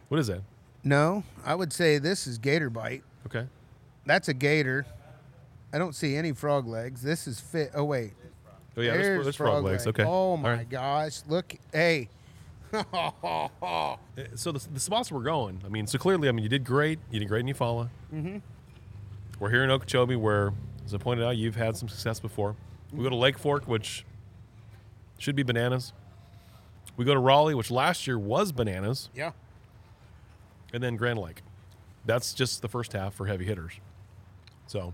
what 0.09 0.19
is 0.19 0.27
that? 0.27 0.41
No, 0.83 1.23
I 1.45 1.55
would 1.55 1.71
say 1.71 1.97
this 1.97 2.27
is 2.27 2.37
gator 2.37 2.69
bite. 2.69 3.03
Okay, 3.27 3.45
That's 4.05 4.27
a 4.27 4.33
gator. 4.33 4.85
I 5.73 5.77
don't 5.77 5.93
see 5.95 6.15
any 6.15 6.31
frog 6.33 6.67
legs. 6.67 7.01
This 7.01 7.27
is 7.27 7.39
fit. 7.39 7.71
Oh 7.75 7.83
wait, 7.83 8.13
oh 8.75 8.81
yeah, 8.81 8.93
there's, 8.93 9.23
there's 9.25 9.35
frog 9.35 9.63
legs. 9.63 9.85
leg. 9.85 9.99
Okay. 9.99 10.09
Oh 10.09 10.37
my 10.37 10.53
right. 10.55 10.69
gosh! 10.69 11.21
Look, 11.27 11.55
hey. 11.71 12.09
Uh, 12.73 13.95
So 14.35 14.51
the, 14.51 14.65
the 14.73 14.79
spots 14.79 15.11
we're 15.11 15.21
going. 15.21 15.61
I 15.65 15.69
mean, 15.69 15.87
so 15.87 15.97
clearly, 15.97 16.29
I 16.29 16.31
mean, 16.31 16.43
you 16.43 16.49
did 16.49 16.63
great. 16.63 16.99
You 17.11 17.19
did 17.19 17.27
great 17.27 17.45
in 17.45 17.53
Eufaula. 17.53 17.89
Mm-hmm. 18.13 18.37
We're 19.39 19.49
here 19.49 19.63
in 19.63 19.69
Okeechobee, 19.71 20.15
where, 20.15 20.53
as 20.85 20.93
I 20.93 20.97
pointed 20.97 21.25
out, 21.25 21.35
you've 21.35 21.55
had 21.55 21.75
some 21.75 21.89
success 21.89 22.19
before. 22.19 22.55
We 22.93 23.03
go 23.03 23.09
to 23.09 23.15
Lake 23.15 23.37
Fork, 23.37 23.67
which 23.67 24.05
should 25.21 25.35
be 25.35 25.43
bananas. 25.43 25.93
We 26.97 27.05
go 27.05 27.13
to 27.13 27.19
Raleigh, 27.19 27.53
which 27.53 27.69
last 27.69 28.07
year 28.07 28.17
was 28.17 28.51
bananas, 28.51 29.09
yeah. 29.13 29.31
and 30.73 30.81
then 30.81 30.95
Grand 30.95 31.19
Lake. 31.19 31.41
That's 32.05 32.33
just 32.33 32.63
the 32.63 32.67
first 32.67 32.93
half 32.93 33.13
for 33.13 33.27
heavy 33.27 33.45
hitters. 33.45 33.73
So, 34.65 34.93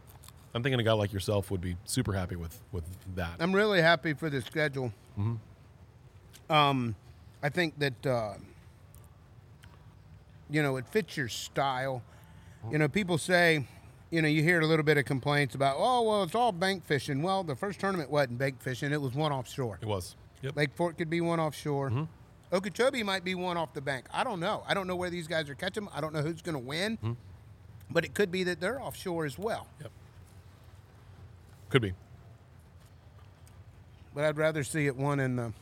I'm 0.54 0.64
thinking 0.64 0.80
a 0.80 0.84
guy 0.84 0.92
like 0.92 1.14
yourself 1.14 1.50
would 1.50 1.62
be 1.62 1.78
super 1.86 2.12
happy 2.14 2.36
with 2.36 2.60
with 2.72 2.84
that. 3.16 3.38
I'm 3.40 3.54
really 3.54 3.82
happy 3.82 4.14
for 4.14 4.30
the 4.30 4.42
schedule. 4.42 4.92
Mm-hmm. 5.18 6.52
Um, 6.52 6.96
I 7.42 7.50
think 7.50 7.80
that 7.80 8.06
uh, 8.06 8.34
you 10.50 10.62
know 10.62 10.76
it 10.76 10.88
fits 10.88 11.16
your 11.16 11.30
style. 11.30 12.04
You 12.70 12.80
know, 12.80 12.90
people 12.90 13.18
say, 13.18 13.66
you 14.10 14.22
know, 14.22 14.28
you 14.28 14.44
hear 14.44 14.62
a 14.62 14.66
little 14.66 14.84
bit 14.84 14.98
of 14.98 15.06
complaints 15.06 15.56
about, 15.56 15.76
oh 15.78 16.02
well, 16.04 16.24
it's 16.24 16.36
all 16.36 16.52
bank 16.52 16.86
fishing. 16.86 17.22
Well, 17.22 17.44
the 17.44 17.56
first 17.56 17.80
tournament 17.80 18.10
wasn't 18.10 18.38
bank 18.38 18.62
fishing; 18.62 18.92
it 18.92 19.02
was 19.02 19.14
one 19.14 19.32
offshore. 19.32 19.80
It 19.82 19.88
was. 19.88 20.16
Yep. 20.42 20.56
Lake 20.56 20.74
Fork 20.76 20.98
could 20.98 21.10
be 21.10 21.22
one 21.22 21.40
offshore. 21.40 21.90
Mm-hmm. 21.90 22.04
Okeechobee 22.54 23.04
might 23.04 23.24
be 23.24 23.36
one 23.36 23.58
off 23.58 23.74
the 23.74 23.82
bank. 23.82 24.06
I 24.14 24.24
don't 24.24 24.40
know. 24.40 24.64
I 24.68 24.74
don't 24.74 24.88
know 24.88 24.96
where 24.96 25.10
these 25.10 25.28
guys 25.28 25.50
are 25.50 25.56
catching 25.56 25.84
them. 25.84 25.94
I 25.94 26.00
don't 26.00 26.14
know 26.14 26.22
who's 26.22 26.42
going 26.42 26.54
to 26.54 26.60
win. 26.60 26.98
Mm-hmm. 26.98 27.14
But 27.90 28.06
it 28.06 28.14
could 28.14 28.32
be 28.32 28.44
that 28.44 28.60
they're 28.60 28.82
offshore 28.82 29.26
as 29.26 29.38
well. 29.38 29.68
Yep. 29.82 29.92
Could 31.70 31.82
be. 31.82 31.94
But 34.14 34.26
I'd 34.26 34.38
rather 34.38 34.64
see 34.64 34.88
it 34.88 34.96
one 34.96 35.20
in 35.20 35.36
the 35.36 35.54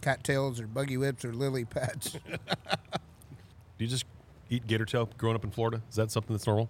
cattails 0.00 0.60
or 0.60 0.66
buggy 0.66 0.96
whips 0.96 1.24
or 1.24 1.32
lily 1.32 1.64
pads. 1.64 2.12
Do 2.12 2.18
you 3.78 3.86
just 3.86 4.04
eat 4.50 4.66
gator 4.66 4.84
tail 4.84 5.08
growing 5.16 5.36
up 5.36 5.44
in 5.44 5.50
Florida? 5.50 5.80
Is 5.88 5.96
that 5.96 6.10
something 6.10 6.34
that's 6.34 6.46
normal? 6.46 6.68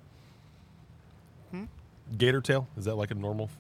Hmm? 1.51 1.65
Gator 2.17 2.41
tail? 2.41 2.69
Is 2.77 2.85
that 2.85 2.95
like 2.95 3.11
a 3.11 3.15
normal, 3.15 3.51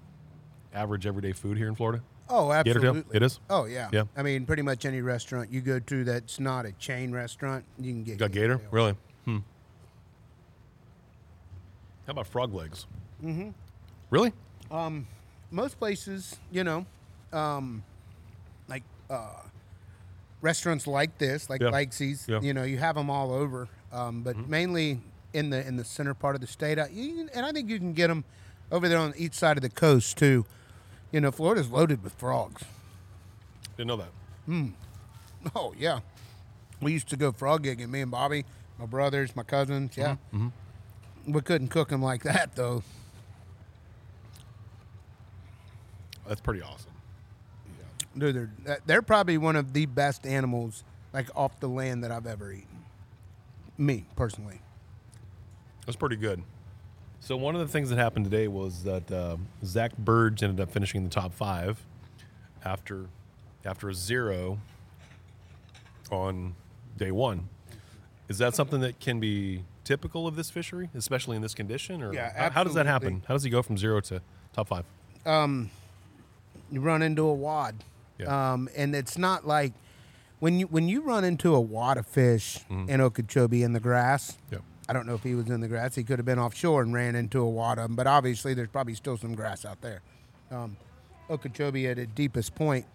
average, 0.74 1.06
everyday 1.06 1.32
food 1.32 1.56
here 1.56 1.68
in 1.68 1.74
Florida? 1.74 2.02
oh, 2.32 2.48
Gator 2.62 2.78
absolutely. 2.78 3.02
tail? 3.02 3.10
It 3.12 3.22
is? 3.24 3.40
Oh 3.50 3.64
yeah. 3.64 3.88
Yeah. 3.92 4.04
I 4.16 4.22
mean, 4.22 4.46
pretty 4.46 4.62
much 4.62 4.84
any 4.84 5.00
restaurant 5.00 5.50
you 5.50 5.60
go 5.60 5.80
to 5.80 6.04
that's 6.04 6.38
not 6.38 6.64
a 6.66 6.72
chain 6.72 7.10
restaurant, 7.12 7.64
you 7.78 7.92
can 7.92 8.04
get 8.04 8.18
Got 8.18 8.30
gator? 8.32 8.56
tail. 8.58 8.68
Really? 8.70 8.94
Hmm. 9.24 9.38
How 12.06 12.12
about 12.12 12.26
frog 12.26 12.54
legs? 12.54 12.86
Mm-hmm. 13.24 13.50
Really? 14.10 14.32
Um, 14.70 15.06
most 15.50 15.78
places, 15.78 16.36
you 16.52 16.62
know, 16.64 16.86
um, 17.32 17.82
like 18.68 18.82
uh, 19.08 19.42
restaurants 20.40 20.86
like 20.86 21.18
this, 21.18 21.48
like 21.50 21.60
Yeah. 21.60 21.68
Lightsey's, 21.70 22.26
Yeah. 22.28 22.36
Mm-hmm. 22.36 22.44
you 22.46 22.54
know, 22.54 22.62
you 22.64 22.78
have 22.78 22.94
them 22.96 23.10
all 23.10 23.32
over, 23.32 23.68
um, 23.92 24.22
but 24.22 24.36
mainly 24.48 25.00
in 25.32 25.50
the 25.50 25.66
in 25.66 25.76
the 25.76 25.84
center 25.84 26.14
part 26.14 26.34
of 26.34 26.40
the 26.40 26.46
state. 26.46 26.78
You 26.92 27.14
can, 27.14 27.28
and 27.34 27.46
I 27.46 27.52
think 27.52 27.68
you 27.70 27.78
can 27.78 27.92
get 27.92 28.08
them 28.08 28.24
over 28.72 28.88
there 28.88 28.98
on 28.98 29.12
each 29.16 29.34
side 29.34 29.56
of 29.56 29.62
the 29.62 29.70
coast 29.70 30.16
too. 30.18 30.44
You 31.12 31.20
know, 31.20 31.30
Florida's 31.32 31.70
loaded 31.70 32.02
with 32.04 32.12
frogs. 32.14 32.62
Didn't 33.76 33.88
know 33.88 33.96
that. 33.96 34.70
Oh 35.56 35.72
yeah, 35.78 36.00
we 36.80 36.92
used 36.92 37.08
to 37.08 37.16
go 37.16 37.32
frog 37.32 37.64
gigging. 37.64 37.88
Me 37.90 38.00
and 38.00 38.10
Bobby, 38.10 38.44
my 38.78 38.86
brothers, 38.86 39.34
my 39.36 39.42
cousins. 39.42 39.96
Yeah, 39.96 40.16
Mm-hmm. 40.34 41.32
we 41.32 41.40
couldn't 41.40 41.68
cook 41.68 41.88
them 41.88 42.02
like 42.02 42.22
that 42.24 42.54
though. 42.56 42.82
That's 46.26 46.40
pretty 46.40 46.62
awesome. 46.62 46.90
Dude, 48.16 48.50
they're 48.64 48.78
they're 48.86 49.02
probably 49.02 49.38
one 49.38 49.56
of 49.56 49.72
the 49.72 49.86
best 49.86 50.26
animals 50.26 50.84
like 51.12 51.28
off 51.36 51.58
the 51.60 51.68
land 51.68 52.04
that 52.04 52.10
I've 52.10 52.26
ever 52.26 52.52
eaten. 52.52 52.69
Me 53.80 54.04
personally. 54.14 54.60
That's 55.86 55.96
pretty 55.96 56.16
good. 56.16 56.42
So 57.20 57.34
one 57.34 57.54
of 57.54 57.62
the 57.62 57.66
things 57.68 57.88
that 57.88 57.96
happened 57.96 58.26
today 58.26 58.46
was 58.46 58.84
that 58.84 59.10
uh, 59.10 59.38
Zack 59.64 59.96
Birge 59.96 60.42
ended 60.42 60.60
up 60.60 60.70
finishing 60.70 61.02
the 61.02 61.08
top 61.08 61.32
five 61.32 61.82
after 62.62 63.06
after 63.64 63.88
a 63.88 63.94
zero 63.94 64.58
on 66.10 66.54
day 66.98 67.10
one. 67.10 67.48
Is 68.28 68.36
that 68.38 68.54
something 68.54 68.80
that 68.80 69.00
can 69.00 69.18
be 69.18 69.64
typical 69.84 70.26
of 70.26 70.36
this 70.36 70.50
fishery, 70.50 70.90
especially 70.94 71.36
in 71.36 71.42
this 71.42 71.54
condition? 71.54 72.02
Or 72.02 72.12
Yeah, 72.12 72.32
how, 72.36 72.50
how 72.50 72.64
does 72.64 72.74
that 72.74 72.84
happen? 72.84 73.22
How 73.26 73.34
does 73.34 73.44
he 73.44 73.50
go 73.50 73.62
from 73.62 73.78
zero 73.78 74.00
to 74.02 74.20
top 74.52 74.68
five? 74.68 74.84
You 76.70 76.80
run 76.80 77.00
into 77.02 77.22
a 77.22 77.32
wad, 77.34 77.82
Yeah. 78.18 78.52
um, 78.52 78.68
and 78.76 78.94
it's 78.94 79.16
not 79.16 79.46
like 79.46 79.72
when 80.40 80.58
you 80.58 80.66
when 80.66 80.88
you 80.88 81.02
run 81.02 81.22
into 81.24 81.54
a 81.54 81.60
wad 81.60 81.96
of 81.96 82.06
fish 82.06 82.58
in 82.88 83.00
Okeechobee 83.00 83.62
in 83.62 83.72
the 83.72 83.80
grass. 83.80 84.36
Yep. 84.50 84.62
I 84.88 84.92
don't 84.92 85.06
know 85.06 85.14
if 85.14 85.22
he 85.22 85.36
was 85.36 85.48
in 85.48 85.60
the 85.60 85.68
grass. 85.68 85.94
He 85.94 86.02
could 86.02 86.18
have 86.18 86.26
been 86.26 86.40
offshore 86.40 86.82
and 86.82 86.92
ran 86.92 87.14
into 87.14 87.40
a 87.40 87.48
wad 87.48 87.78
of 87.78 87.84
them, 87.84 87.94
but 87.94 88.08
obviously 88.08 88.54
there's 88.54 88.70
probably 88.70 88.94
still 88.94 89.16
some 89.16 89.36
grass 89.36 89.64
out 89.64 89.80
there. 89.82 90.02
Um, 90.50 90.76
Okeechobee 91.28 91.86
at 91.86 91.96
its 91.96 92.10
deepest 92.12 92.56
point, 92.56 92.86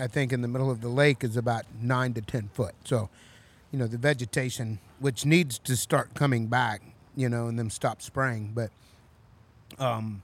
I 0.00 0.06
think 0.06 0.32
in 0.32 0.40
the 0.40 0.48
middle 0.48 0.70
of 0.70 0.80
the 0.80 0.88
lake, 0.88 1.22
is 1.22 1.36
about 1.36 1.64
nine 1.78 2.14
to 2.14 2.22
ten 2.22 2.48
foot. 2.54 2.74
So, 2.84 3.10
you 3.70 3.78
know, 3.78 3.86
the 3.86 3.98
vegetation, 3.98 4.78
which 4.98 5.26
needs 5.26 5.58
to 5.58 5.76
start 5.76 6.14
coming 6.14 6.46
back, 6.46 6.80
you 7.14 7.28
know, 7.28 7.48
and 7.48 7.58
then 7.58 7.68
stop 7.68 8.00
spraying. 8.00 8.52
But 8.54 8.70
um, 9.78 10.22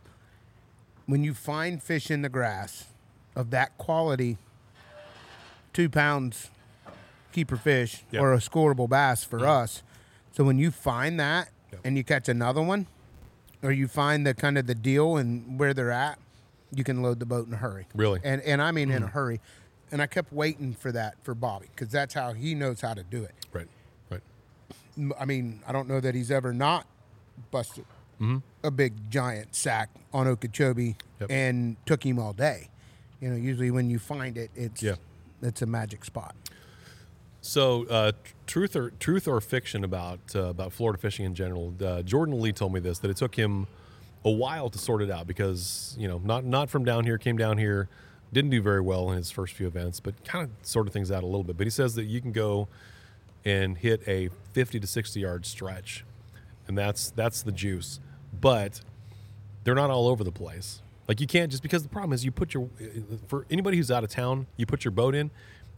when 1.05 1.25
you 1.25 1.35
find 1.35 1.83
fish 1.83 2.11
in 2.11 2.23
the 2.23 2.31
grass 2.31 2.87
of 3.37 3.51
that 3.51 3.77
quality, 3.77 4.39
two 5.75 5.91
pounds 5.91 6.49
keeper 7.39 7.57
fish 7.57 8.05
Yeah. 8.11 8.21
or 8.21 8.33
a 8.33 8.39
scoreable 8.39 8.89
bass 8.89 9.23
for 9.23 9.39
mm-hmm. 9.39 9.63
us. 9.63 9.83
So 10.33 10.43
when 10.43 10.59
you 10.59 10.71
find 10.71 11.21
that 11.21 11.51
Yeah. 11.73 11.79
and 11.85 11.97
you 11.97 12.03
catch 12.03 12.29
another 12.29 12.63
one, 12.63 12.87
or 13.63 13.71
you 13.71 13.87
find 13.87 14.27
the 14.27 14.35
kind 14.35 14.59
of 14.59 14.67
the 14.67 14.75
deal 14.75 15.17
and 15.17 15.59
where 15.59 15.73
they're 15.73 15.93
at, 15.93 16.19
you 16.73 16.83
can 16.83 17.01
load 17.03 17.21
the 17.21 17.27
boat 17.27 17.47
in 17.47 17.55
a 17.55 17.57
hurry. 17.57 17.87
Really? 17.95 18.21
And 18.25 18.43
and 18.43 18.61
I 18.61 18.73
mean 18.73 18.91
in 18.91 19.03
a 19.03 19.07
mm. 19.07 19.13
hurry. 19.13 19.41
And 19.91 20.03
I 20.03 20.07
kept 20.07 20.33
waiting 20.33 20.75
for 20.75 20.93
that 20.93 21.15
for 21.23 21.35
Bobby 21.35 21.69
because 21.75 21.91
that's 21.91 22.13
how 22.13 22.33
he 22.33 22.55
knows 22.55 22.81
how 22.81 22.95
to 22.95 23.03
do 23.03 23.23
it. 23.23 23.35
Right. 23.53 23.69
Right. 24.11 24.23
I 25.19 25.25
mean, 25.25 25.63
I 25.67 25.73
don't 25.73 25.89
know 25.89 26.01
that 26.01 26.15
he's 26.15 26.31
ever 26.31 26.53
not 26.53 26.87
busted 27.51 27.87
mm-hmm. 28.21 28.39
a 28.65 28.71
big 28.71 29.11
giant 29.11 29.55
sack 29.55 29.91
on 30.13 30.27
Okeechobee 30.27 30.97
Yep. 31.21 31.31
and 31.31 31.77
took 31.87 32.05
him 32.05 32.19
all 32.19 32.33
day. 32.33 32.69
You 33.21 33.31
know, 33.31 33.37
usually 33.37 33.71
when 33.71 33.91
you 33.91 33.99
find 33.99 34.37
it, 34.37 34.51
it's 34.55 34.83
Yeah. 34.83 34.97
it's 35.41 35.63
a 35.63 35.67
magic 35.67 36.05
spot. 36.05 36.35
So, 37.49 37.87
uh, 37.89 38.13
truth 38.47 38.77
or 38.77 38.91
truth 39.01 39.27
or 39.27 39.41
fiction 39.41 39.83
about 39.83 40.21
uh, 40.35 40.49
about 40.49 40.71
Florida 40.71 40.99
fishing 40.99 41.25
in 41.25 41.35
general? 41.35 41.73
Uh, 41.83 42.03
Jordan 42.03 42.43
Lee 42.43 42.53
told 42.53 42.75
me 42.75 42.81
this 42.81 42.99
that 42.99 43.11
it 43.11 43.17
took 43.17 43.37
him 43.37 43.67
a 44.23 44.31
while 44.31 44.69
to 44.69 44.79
sort 44.79 45.01
it 45.01 45.11
out 45.11 45.27
because 45.27 45.97
you 45.99 46.07
know 46.07 46.21
not 46.23 46.45
not 46.45 46.69
from 46.69 46.85
down 46.85 47.05
here, 47.05 47.17
came 47.17 47.39
down 47.39 47.57
here, 47.57 47.89
didn't 48.35 48.51
do 48.51 48.61
very 48.61 48.83
well 48.83 49.11
in 49.11 49.17
his 49.17 49.31
first 49.31 49.55
few 49.55 49.67
events, 49.67 49.99
but 49.99 50.23
kind 50.27 50.45
of 50.45 50.51
sorted 50.61 50.93
things 50.93 51.11
out 51.11 51.23
a 51.23 51.27
little 51.27 51.43
bit. 51.43 51.57
But 51.57 51.67
he 51.67 51.71
says 51.71 51.95
that 51.95 52.05
you 52.05 52.21
can 52.21 52.33
go 52.33 52.69
and 53.47 53.79
hit 53.79 54.07
a 54.07 54.29
50 54.53 54.79
to 54.81 54.87
60 54.87 55.19
yard 55.19 55.47
stretch, 55.47 56.05
and 56.67 56.77
that's 56.77 57.13
that's 57.13 57.41
the 57.41 57.53
juice. 57.53 57.99
But 58.39 58.83
they're 59.65 59.75
not 59.75 59.89
all 59.89 60.07
over 60.07 60.23
the 60.23 60.33
place. 60.33 60.83
Like 61.09 61.19
you 61.19 61.27
can't 61.27 61.51
just 61.51 61.63
because 61.63 61.83
the 61.83 61.89
problem 61.89 62.13
is 62.13 62.27
you 62.27 62.31
put 62.31 62.53
your 62.53 62.69
for 63.27 63.47
anybody 63.51 63.79
who's 63.79 63.91
out 63.91 64.05
of 64.05 64.11
town, 64.11 64.49
you 64.59 64.67
put 64.67 64.85
your 64.85 64.93
boat 64.93 65.15
in, 65.15 65.31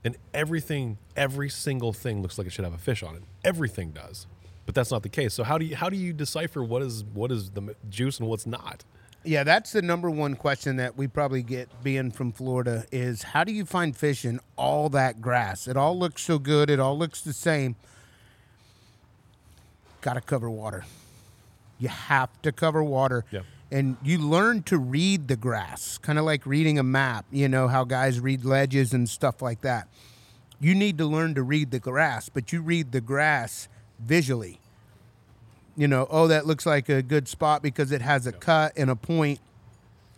and 0.05 0.17
everything, 0.33 0.99
every 1.17 1.49
single 1.49 1.93
thing 1.93 2.23
looks 2.23 2.39
like 2.39 2.47
it 2.47 2.51
should 2.51 2.65
have 2.65 2.75
a 2.75 2.79
fish 2.79 3.03
on 3.03 3.17
it. 3.17 3.23
Everything 3.45 3.91
does, 3.91 4.27
but 4.67 4.75
that's 4.75 4.91
not 4.91 5.03
the 5.03 5.09
case. 5.09 5.35
So 5.35 5.45
how 5.45 5.59
do 5.59 5.65
you 5.65 5.77
how 5.77 5.89
do 5.89 5.97
you 5.97 6.13
decipher 6.13 6.63
what 6.63 6.83
is 6.83 7.05
what 7.05 7.31
is 7.31 7.51
the 7.51 7.75
juice 7.89 8.19
and 8.19 8.29
what's 8.29 8.47
not? 8.47 8.85
Yeah, 9.23 9.45
that's 9.45 9.73
the 9.73 9.83
number 9.83 10.09
one 10.09 10.35
question 10.35 10.77
that 10.77 10.97
we 10.97 11.07
probably 11.07 11.43
get 11.43 11.69
being 11.85 12.11
from 12.11 12.33
Florida 12.33 12.87
is 12.91 13.23
how 13.23 13.45
do 13.45 13.53
you 13.53 13.67
find 13.67 13.95
fish 13.95 14.25
in 14.25 14.41
all 14.57 14.89
that 14.91 15.21
grass? 15.21 15.69
It 15.69 15.77
all 15.77 15.99
looks 15.99 16.23
so 16.23 16.39
good, 16.39 16.71
it 16.71 16.81
all 16.81 16.97
looks 16.97 17.21
the 17.21 17.35
same. 17.35 17.77
Got 20.01 20.15
to 20.15 20.23
cover 20.23 20.49
water. 20.49 20.87
You 21.79 21.89
have 21.89 22.31
to 22.43 22.53
cover 22.53 22.83
water. 22.83 23.27
Yeah. 23.31 23.41
And 23.73 23.97
you 24.03 24.19
learn 24.19 24.63
to 24.65 24.79
read 24.79 25.29
the 25.29 25.37
grass, 25.37 25.97
kind 25.99 26.19
of 26.19 26.25
like 26.25 26.45
reading 26.45 26.79
a 26.79 26.83
map, 26.83 27.25
you 27.31 27.49
know, 27.49 27.69
how 27.69 27.85
guys 27.85 28.19
read 28.19 28.45
ledges 28.45 28.93
and 28.93 29.09
stuff 29.09 29.41
like 29.41 29.61
that. 29.61 29.89
You 30.61 30.75
need 30.75 30.99
to 30.99 31.07
learn 31.07 31.35
to 31.37 31.43
read 31.43 31.71
the 31.71 31.79
grass, 31.79 32.29
but 32.29 32.53
you 32.53 32.63
read 32.63 32.93
the 32.93 33.01
grass 33.01 33.69
visually 33.99 34.61
you 35.81 35.89
know, 35.89 36.07
oh, 36.11 36.29
that 36.29 36.47
looks 36.47 36.67
like 36.67 36.91
a 36.91 37.01
good 37.01 37.27
spot 37.27 37.63
because 37.63 37.91
it 37.91 38.03
has 38.03 38.27
a 38.27 38.33
cut 38.33 38.75
and 38.77 38.91
a 38.91 38.97
point 38.97 39.41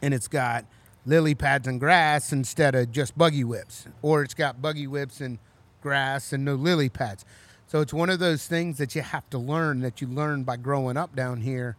and 0.02 0.12
it's 0.12 0.26
got 0.26 0.64
lily 1.06 1.36
pads 1.36 1.68
and 1.68 1.78
grass 1.78 2.32
instead 2.32 2.74
of 2.74 2.90
just 2.90 3.16
buggy 3.16 3.44
whips, 3.44 3.86
or 4.02 4.24
it's 4.24 4.34
got 4.34 4.60
buggy 4.60 4.88
whips 4.88 5.20
and 5.20 5.38
grass 5.80 6.32
and 6.32 6.44
no 6.44 6.56
lily 6.56 6.88
pads. 6.88 7.24
So 7.68 7.80
it's 7.80 7.92
one 7.92 8.10
of 8.10 8.18
those 8.18 8.46
things 8.48 8.78
that 8.78 8.96
you 8.96 9.02
have 9.02 9.30
to 9.30 9.38
learn 9.38 9.80
that 9.82 10.00
you 10.00 10.08
learn 10.08 10.42
by 10.42 10.56
growing 10.56 10.96
up 10.96 11.14
down 11.14 11.40
here 11.40 11.76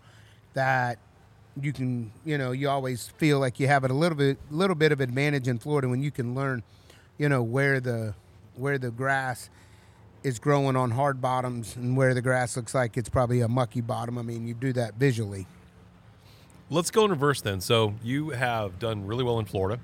that 0.53 0.97
you 1.61 1.73
can, 1.73 2.11
you 2.25 2.37
know, 2.37 2.51
you 2.51 2.69
always 2.69 3.09
feel 3.17 3.39
like 3.39 3.59
you 3.59 3.67
have 3.67 3.83
it 3.83 3.91
a 3.91 3.93
little 3.93 4.17
bit 4.17 4.37
little 4.49 4.75
bit 4.75 4.91
of 4.91 4.99
advantage 4.99 5.47
in 5.47 5.59
Florida 5.59 5.87
when 5.87 6.01
you 6.01 6.11
can 6.11 6.35
learn, 6.35 6.63
you 7.17 7.29
know, 7.29 7.43
where 7.43 7.79
the 7.79 8.15
where 8.55 8.77
the 8.77 8.91
grass 8.91 9.49
is 10.23 10.39
growing 10.39 10.75
on 10.75 10.91
hard 10.91 11.21
bottoms 11.21 11.75
and 11.75 11.97
where 11.97 12.13
the 12.13 12.21
grass 12.21 12.55
looks 12.55 12.73
like 12.73 12.97
it's 12.97 13.09
probably 13.09 13.41
a 13.41 13.47
mucky 13.47 13.81
bottom. 13.81 14.17
I 14.17 14.21
mean, 14.21 14.47
you 14.47 14.53
do 14.53 14.73
that 14.73 14.95
visually. 14.95 15.47
Let's 16.69 16.89
go 16.89 17.05
in 17.05 17.11
reverse 17.11 17.41
then. 17.41 17.61
So 17.61 17.93
you 18.03 18.29
have 18.29 18.79
done 18.79 19.05
really 19.05 19.23
well 19.23 19.37
in 19.39 19.45
Florida, 19.45 19.81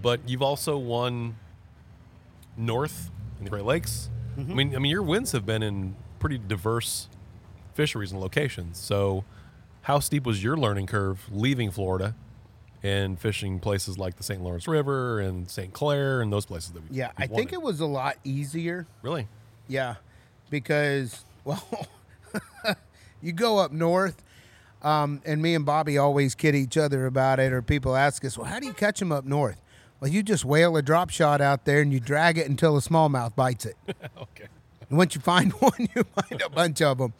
but 0.00 0.20
you've 0.28 0.42
also 0.42 0.76
won 0.76 1.36
north 2.56 3.10
in 3.38 3.44
the 3.44 3.50
Great 3.50 3.64
Lakes. 3.64 4.10
Mm-hmm. 4.38 4.50
I 4.50 4.54
mean, 4.54 4.76
I 4.76 4.78
mean, 4.78 4.90
your 4.90 5.02
wins 5.02 5.32
have 5.32 5.46
been 5.46 5.62
in 5.62 5.96
pretty 6.18 6.38
diverse 6.38 7.08
fisheries 7.74 8.12
and 8.12 8.20
locations. 8.20 8.78
So, 8.78 9.24
how 9.82 10.00
steep 10.00 10.26
was 10.26 10.42
your 10.42 10.56
learning 10.56 10.86
curve 10.86 11.26
leaving 11.30 11.70
Florida 11.70 12.14
and 12.82 13.18
fishing 13.18 13.60
places 13.60 13.98
like 13.98 14.16
the 14.16 14.22
St. 14.22 14.42
Lawrence 14.42 14.66
River 14.66 15.20
and 15.20 15.50
St. 15.50 15.72
Clair 15.72 16.20
and 16.20 16.32
those 16.32 16.46
places 16.46 16.72
that 16.72 16.88
we 16.88 16.96
Yeah, 16.96 17.12
I 17.16 17.26
think 17.26 17.52
it 17.52 17.60
was 17.60 17.80
a 17.80 17.86
lot 17.86 18.16
easier. 18.24 18.86
really 19.02 19.28
Yeah, 19.68 19.96
because 20.48 21.24
well, 21.44 21.88
you 23.22 23.32
go 23.32 23.58
up 23.58 23.72
north, 23.72 24.22
um, 24.82 25.20
and 25.26 25.42
me 25.42 25.54
and 25.54 25.66
Bobby 25.66 25.98
always 25.98 26.34
kid 26.34 26.54
each 26.54 26.76
other 26.76 27.06
about 27.06 27.38
it, 27.38 27.52
or 27.52 27.60
people 27.60 27.96
ask 27.96 28.24
us, 28.24 28.38
"Well, 28.38 28.46
how 28.46 28.60
do 28.60 28.66
you 28.66 28.72
catch 28.72 28.98
them 28.98 29.12
up 29.12 29.24
north?" 29.24 29.60
Well, 30.00 30.10
you 30.10 30.22
just 30.22 30.46
whale 30.46 30.76
a 30.78 30.82
drop 30.82 31.10
shot 31.10 31.42
out 31.42 31.66
there 31.66 31.82
and 31.82 31.92
you 31.92 32.00
drag 32.00 32.38
it 32.38 32.48
until 32.48 32.76
a 32.76 32.80
smallmouth 32.80 33.36
bites 33.36 33.66
it. 33.66 33.76
okay. 34.18 34.48
And 34.90 34.98
once 34.98 35.14
you 35.14 35.20
find 35.22 35.52
one, 35.60 35.72
you 35.94 36.04
find 36.04 36.42
a 36.42 36.50
bunch 36.50 36.82
of 36.82 36.98
them. 36.98 37.14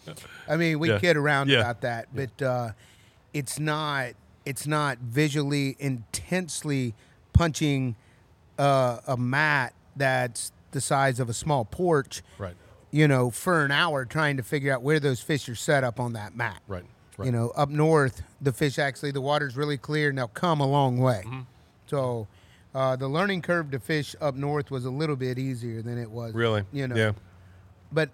I 0.48 0.56
mean, 0.56 0.78
we 0.78 0.90
Yeah. 0.90 0.98
kid 0.98 1.16
around 1.16 1.48
Yeah. 1.48 1.60
about 1.60 1.80
that, 1.80 2.08
but 2.14 2.42
uh, 2.42 2.70
it's 3.32 3.58
not 3.58 4.10
it's 4.46 4.66
not 4.66 4.98
visually 4.98 5.76
intensely 5.78 6.94
punching 7.32 7.94
uh, 8.58 8.98
a 9.06 9.16
mat 9.16 9.72
that's 9.96 10.50
the 10.72 10.80
size 10.80 11.20
of 11.20 11.28
a 11.28 11.34
small 11.34 11.64
porch. 11.64 12.22
Right. 12.38 12.54
You 12.90 13.06
know, 13.06 13.30
for 13.30 13.64
an 13.64 13.70
hour 13.70 14.04
trying 14.04 14.36
to 14.38 14.42
figure 14.42 14.72
out 14.72 14.82
where 14.82 14.98
those 14.98 15.20
fish 15.20 15.48
are 15.48 15.54
set 15.54 15.84
up 15.84 16.00
on 16.00 16.14
that 16.14 16.34
mat. 16.34 16.60
Right. 16.66 16.84
Right. 17.16 17.26
You 17.26 17.32
know, 17.32 17.50
up 17.50 17.68
north, 17.68 18.22
the 18.40 18.52
fish 18.52 18.78
actually 18.78 19.10
the 19.12 19.20
water's 19.20 19.56
really 19.56 19.76
clear 19.78 20.08
and 20.08 20.18
they'll 20.18 20.28
come 20.28 20.60
a 20.60 20.66
long 20.66 20.98
way. 20.98 21.22
Mm-hmm. 21.26 21.40
So. 21.86 22.26
Uh, 22.72 22.94
the 22.94 23.08
learning 23.08 23.42
curve 23.42 23.68
to 23.72 23.80
fish 23.80 24.14
up 24.20 24.36
north 24.36 24.70
was 24.70 24.84
a 24.84 24.90
little 24.90 25.16
bit 25.16 25.40
easier 25.40 25.82
than 25.82 25.98
it 25.98 26.08
was. 26.08 26.32
really. 26.34 26.62
You 26.72 26.86
know, 26.86 26.94
Yeah. 26.94 27.12
But 27.92 28.10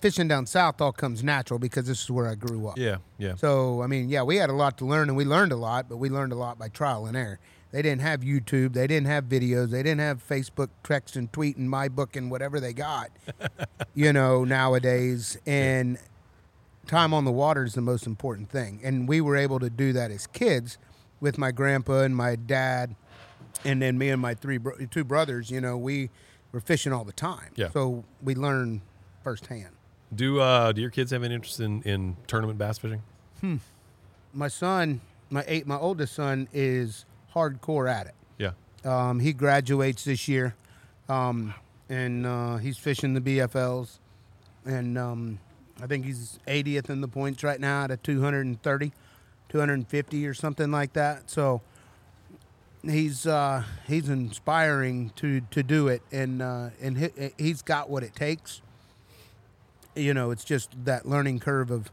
fishing 0.00 0.28
down 0.28 0.46
south 0.46 0.80
all 0.80 0.92
comes 0.92 1.24
natural 1.24 1.58
because 1.58 1.86
this 1.86 2.02
is 2.04 2.10
where 2.10 2.26
I 2.28 2.34
grew 2.36 2.68
up. 2.68 2.78
Yeah. 2.78 2.96
Yeah. 3.18 3.34
So 3.36 3.82
I 3.82 3.86
mean, 3.86 4.08
yeah, 4.08 4.22
we 4.22 4.36
had 4.36 4.50
a 4.50 4.54
lot 4.54 4.78
to 4.78 4.84
learn, 4.84 5.08
and 5.08 5.16
we 5.16 5.24
learned 5.24 5.52
a 5.52 5.56
lot, 5.56 5.88
but 5.88 5.96
we 5.96 6.08
learned 6.08 6.32
a 6.32 6.36
lot 6.36 6.58
by 6.58 6.68
trial 6.68 7.06
and 7.06 7.16
error. 7.16 7.38
They 7.72 7.80
didn't 7.80 8.02
have 8.02 8.20
YouTube, 8.20 8.74
they 8.74 8.86
didn't 8.86 9.06
have 9.06 9.24
videos, 9.24 9.70
they 9.70 9.82
didn't 9.82 10.00
have 10.00 10.22
Facebook 10.26 10.68
text 10.84 11.16
and 11.16 11.32
tweet 11.32 11.56
and 11.56 11.70
my 11.70 11.88
book 11.88 12.16
and 12.16 12.30
whatever 12.30 12.60
they 12.60 12.74
got, 12.74 13.08
you 13.94 14.12
know, 14.12 14.44
nowadays. 14.44 15.38
And 15.46 15.98
time 16.86 17.14
on 17.14 17.24
the 17.24 17.32
water 17.32 17.64
is 17.64 17.72
the 17.74 17.80
most 17.80 18.06
important 18.06 18.50
thing, 18.50 18.80
and 18.84 19.08
we 19.08 19.20
were 19.22 19.36
able 19.36 19.58
to 19.60 19.70
do 19.70 19.92
that 19.94 20.10
as 20.10 20.26
kids 20.26 20.76
with 21.20 21.38
my 21.38 21.50
grandpa 21.50 22.00
and 22.02 22.14
my 22.14 22.36
dad, 22.36 22.94
and 23.64 23.80
then 23.80 23.96
me 23.96 24.10
and 24.10 24.20
my 24.20 24.34
three 24.34 24.58
bro- 24.58 24.76
two 24.90 25.02
brothers. 25.04 25.50
You 25.50 25.60
know, 25.62 25.78
we 25.78 26.10
were 26.52 26.60
fishing 26.60 26.92
all 26.92 27.04
the 27.04 27.12
time, 27.12 27.52
Yeah. 27.56 27.70
so 27.70 28.04
we 28.22 28.34
learned 28.34 28.82
firsthand. 29.22 29.70
Do 30.14 30.40
uh 30.40 30.72
do 30.72 30.80
your 30.80 30.90
kids 30.90 31.10
have 31.10 31.22
any 31.22 31.34
interest 31.34 31.60
in, 31.60 31.82
in 31.82 32.16
tournament 32.26 32.58
bass 32.58 32.78
fishing? 32.78 33.02
my 34.32 34.48
son, 34.48 35.00
my 35.30 35.44
eight, 35.46 35.66
my 35.66 35.76
oldest 35.76 36.14
son 36.14 36.48
is 36.52 37.04
hardcore 37.34 37.90
at 37.90 38.06
it. 38.06 38.14
Yeah. 38.38 38.52
Um, 38.84 39.20
he 39.20 39.32
graduates 39.32 40.04
this 40.04 40.28
year, 40.28 40.54
um, 41.08 41.54
and 41.88 42.26
uh, 42.26 42.56
he's 42.56 42.78
fishing 42.78 43.14
the 43.14 43.20
BFLs, 43.20 43.98
and 44.64 44.96
um, 44.98 45.38
I 45.82 45.86
think 45.86 46.04
he's 46.04 46.38
80th 46.46 46.90
in 46.90 47.00
the 47.00 47.08
points 47.08 47.42
right 47.42 47.60
now 47.60 47.82
out 47.82 47.90
of 47.90 48.02
230, 48.02 48.92
250 49.48 50.26
or 50.26 50.34
something 50.34 50.70
like 50.70 50.92
that. 50.92 51.30
So 51.30 51.62
he's 52.84 53.26
uh, 53.26 53.64
he's 53.86 54.08
inspiring 54.08 55.12
to 55.16 55.40
to 55.40 55.62
do 55.62 55.88
it, 55.88 56.02
and 56.10 56.42
uh, 56.42 56.70
and 56.80 56.98
he, 56.98 57.08
he's 57.38 57.62
got 57.62 57.90
what 57.90 58.02
it 58.02 58.14
takes. 58.14 58.62
You 59.94 60.14
know, 60.14 60.30
it's 60.30 60.44
just 60.44 60.70
that 60.84 61.06
learning 61.06 61.40
curve 61.40 61.70
of 61.70 61.90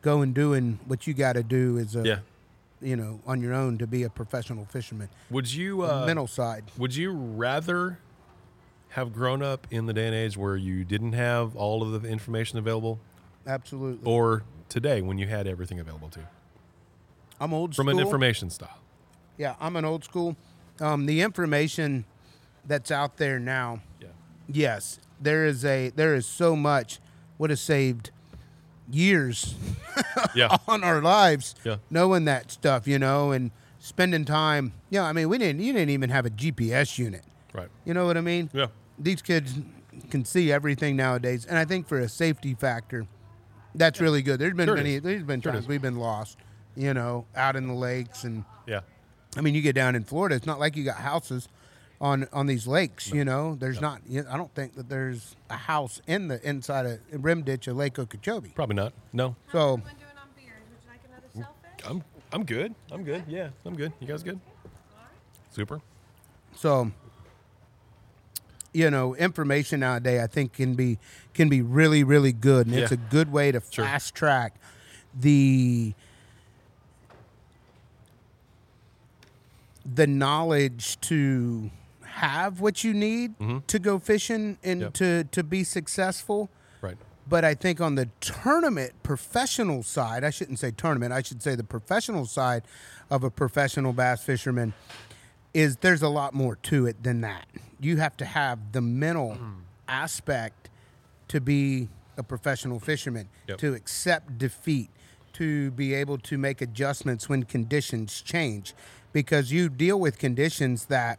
going 0.00 0.32
doing 0.32 0.78
what 0.86 1.06
you 1.06 1.14
got 1.14 1.34
to 1.34 1.42
do 1.42 1.76
is 1.76 1.94
a 1.94 2.02
Yeah. 2.04 2.18
you 2.80 2.96
know 2.96 3.20
on 3.26 3.40
your 3.40 3.52
own 3.54 3.78
to 3.78 3.86
be 3.86 4.02
a 4.02 4.10
professional 4.10 4.64
fisherman. 4.64 5.08
Would 5.30 5.52
you 5.52 5.82
uh 5.82 6.04
mental 6.06 6.26
side. 6.26 6.64
would 6.78 6.94
you 6.96 7.12
rather 7.12 7.98
have 8.90 9.12
grown 9.12 9.42
up 9.42 9.66
in 9.70 9.86
the 9.86 9.92
day 9.92 10.06
and 10.06 10.14
age 10.14 10.36
where 10.36 10.56
you 10.56 10.84
didn't 10.84 11.12
have 11.12 11.54
all 11.56 11.82
of 11.82 12.02
the 12.02 12.08
information 12.08 12.58
available 12.58 12.98
Absolutely. 13.46 14.04
or 14.10 14.42
today 14.68 15.00
when 15.02 15.18
you 15.18 15.26
had 15.28 15.46
everything 15.46 15.78
available 15.78 16.08
to 16.10 16.20
you? 16.20 16.26
I'm 17.40 17.54
old 17.54 17.74
From 17.76 17.86
school. 17.86 17.98
an 17.98 18.04
information 18.04 18.50
style. 18.50 18.78
yeah, 19.38 19.54
I'm 19.60 19.76
an 19.76 19.84
old 19.84 20.04
school. 20.04 20.36
Um, 20.80 21.06
the 21.06 21.20
information 21.22 22.04
that's 22.66 22.90
out 22.90 23.18
there 23.18 23.38
now, 23.38 23.80
Yeah. 24.00 24.08
yes, 24.48 24.98
there 25.20 25.44
is 25.46 25.64
a 25.64 25.90
there 25.90 26.14
is 26.16 26.26
so 26.26 26.56
much 26.56 26.98
would 27.42 27.50
have 27.50 27.58
saved 27.58 28.12
years 28.90 29.56
Yeah. 30.34 30.56
on 30.68 30.84
our 30.84 31.02
lives 31.02 31.56
Yeah. 31.64 31.76
knowing 31.90 32.24
that 32.26 32.52
stuff, 32.52 32.86
you 32.86 33.00
know, 33.00 33.32
and 33.32 33.50
spending 33.80 34.24
time. 34.24 34.72
Yeah, 34.90 35.02
I 35.02 35.12
mean, 35.12 35.28
we 35.28 35.38
didn't 35.38 35.60
you 35.60 35.72
didn't 35.72 35.90
even 35.90 36.08
have 36.10 36.24
a 36.24 36.30
GPS 36.30 36.98
unit. 36.98 37.24
right. 37.52 37.68
You 37.84 37.94
know 37.94 38.06
what 38.06 38.16
I 38.16 38.20
mean? 38.20 38.48
Yeah. 38.52 38.66
these 38.96 39.20
kids 39.22 39.54
can 40.08 40.24
see 40.24 40.52
everything 40.52 40.94
nowadays, 40.96 41.44
and 41.46 41.58
I 41.58 41.64
think 41.64 41.88
for 41.88 41.98
a 41.98 42.08
safety 42.08 42.54
factor, 42.54 43.06
that's 43.74 44.00
really 44.00 44.22
good. 44.22 44.38
There's 44.38 44.54
been 44.54 44.68
Sure 44.68 44.76
many. 44.76 44.98
There's 45.00 45.24
been 45.24 45.40
Sure 45.42 45.52
times 45.52 45.66
we've 45.66 45.82
been 45.82 45.96
lost, 45.98 46.38
you 46.76 46.94
know, 46.94 47.26
out 47.34 47.56
in 47.56 47.66
the 47.66 47.74
lakes, 47.74 48.22
and 48.22 48.44
Yeah. 48.68 48.80
I 49.36 49.40
mean, 49.40 49.54
you 49.56 49.62
get 49.62 49.74
down 49.74 49.96
in 49.96 50.04
Florida, 50.04 50.36
it's 50.36 50.46
not 50.46 50.60
like 50.60 50.76
you 50.76 50.84
got 50.84 50.96
houses 50.98 51.48
on 52.02 52.26
on 52.32 52.46
these 52.46 52.66
lakes. 52.66 53.10
You 53.10 53.24
know, 53.24 53.54
there's 53.54 53.80
not. 53.80 54.02
You 54.06 54.24
know, 54.24 54.30
I 54.30 54.36
don't 54.36 54.52
think 54.54 54.74
that 54.74 54.88
there's 54.90 55.36
a 55.48 55.56
house 55.56 56.02
in 56.06 56.28
the 56.28 56.46
inside 56.46 56.84
of 56.84 56.98
rim 57.24 57.42
ditch 57.42 57.68
of 57.68 57.76
Lake 57.76 57.98
Okeechobee. 57.98 58.50
Probably 58.54 58.74
not. 58.76 58.92
No. 59.14 59.36
So- 59.52 59.74
everyone 59.74 59.94
doing 59.94 60.10
on 60.20 60.28
beers? 60.36 60.56
Would 61.34 61.40
you 61.40 61.40
like? 61.40 61.90
I'm 61.90 62.02
I'm 62.32 62.44
good. 62.44 62.74
I'm 62.90 63.04
good. 63.04 63.24
Yeah, 63.28 63.50
I'm 63.64 63.76
good. 63.76 63.92
You 64.00 64.06
guys 64.08 64.22
good? 64.22 64.40
Super. 65.52 65.80
So, 66.56 66.90
you 68.72 68.90
know, 68.90 69.14
information 69.14 69.80
nowadays 69.80 70.20
I 70.20 70.26
think 70.26 70.54
can 70.54 70.74
be 70.74 70.98
can 71.34 71.48
be 71.48 71.62
really 71.62 72.02
really 72.04 72.32
good, 72.32 72.66
and 72.66 72.74
it's 72.76 72.92
a 72.92 72.96
good 72.96 73.30
way 73.32 73.52
to 73.52 73.62
Sure. 73.70 73.84
fast 73.84 74.14
track 74.14 74.54
the 75.18 75.94
the 79.84 80.06
knowledge 80.06 80.98
to 81.02 81.70
have 82.12 82.60
what 82.60 82.84
you 82.84 82.92
need 82.94 83.34
to 83.68 83.78
go 83.78 83.98
fishing 83.98 84.58
and 84.62 84.80
Mm-hmm. 84.80 84.82
Yep. 84.82 84.92
to 84.94 85.24
to 85.24 85.42
be 85.42 85.64
successful. 85.64 86.50
Right. 86.80 86.96
But 87.28 87.44
I 87.44 87.54
think 87.54 87.80
on 87.80 87.94
the 87.94 88.08
tournament 88.20 88.92
professional 89.02 89.82
side, 89.82 90.24
I 90.24 90.30
shouldn't 90.30 90.58
say 90.58 90.70
tournament, 90.72 91.12
I 91.12 91.22
should 91.22 91.42
say 91.42 91.54
the 91.54 91.64
professional 91.64 92.26
side 92.26 92.62
of 93.10 93.22
a 93.24 93.30
professional 93.30 93.92
bass 93.92 94.22
fisherman 94.24 94.72
is 95.54 95.76
there's 95.76 96.02
a 96.02 96.08
lot 96.08 96.34
more 96.34 96.56
to 96.56 96.86
it 96.86 97.02
than 97.02 97.20
that. 97.20 97.46
You 97.80 97.98
have 97.98 98.16
to 98.18 98.24
have 98.24 98.72
the 98.72 98.80
mental 98.80 99.34
Hmm. 99.34 99.60
aspect 99.88 100.68
to 101.28 101.40
be 101.40 101.88
a 102.16 102.22
professional 102.22 102.78
fisherman, 102.80 103.28
Yep. 103.48 103.58
to 103.58 103.74
accept 103.74 104.38
defeat, 104.38 104.90
to 105.34 105.70
be 105.72 105.94
able 105.94 106.18
to 106.18 106.36
make 106.38 106.60
adjustments 106.60 107.28
when 107.28 107.44
conditions 107.44 108.20
change 108.20 108.74
because 109.12 109.50
you 109.52 109.68
deal 109.68 109.98
with 109.98 110.18
conditions 110.18 110.86
that 110.86 111.18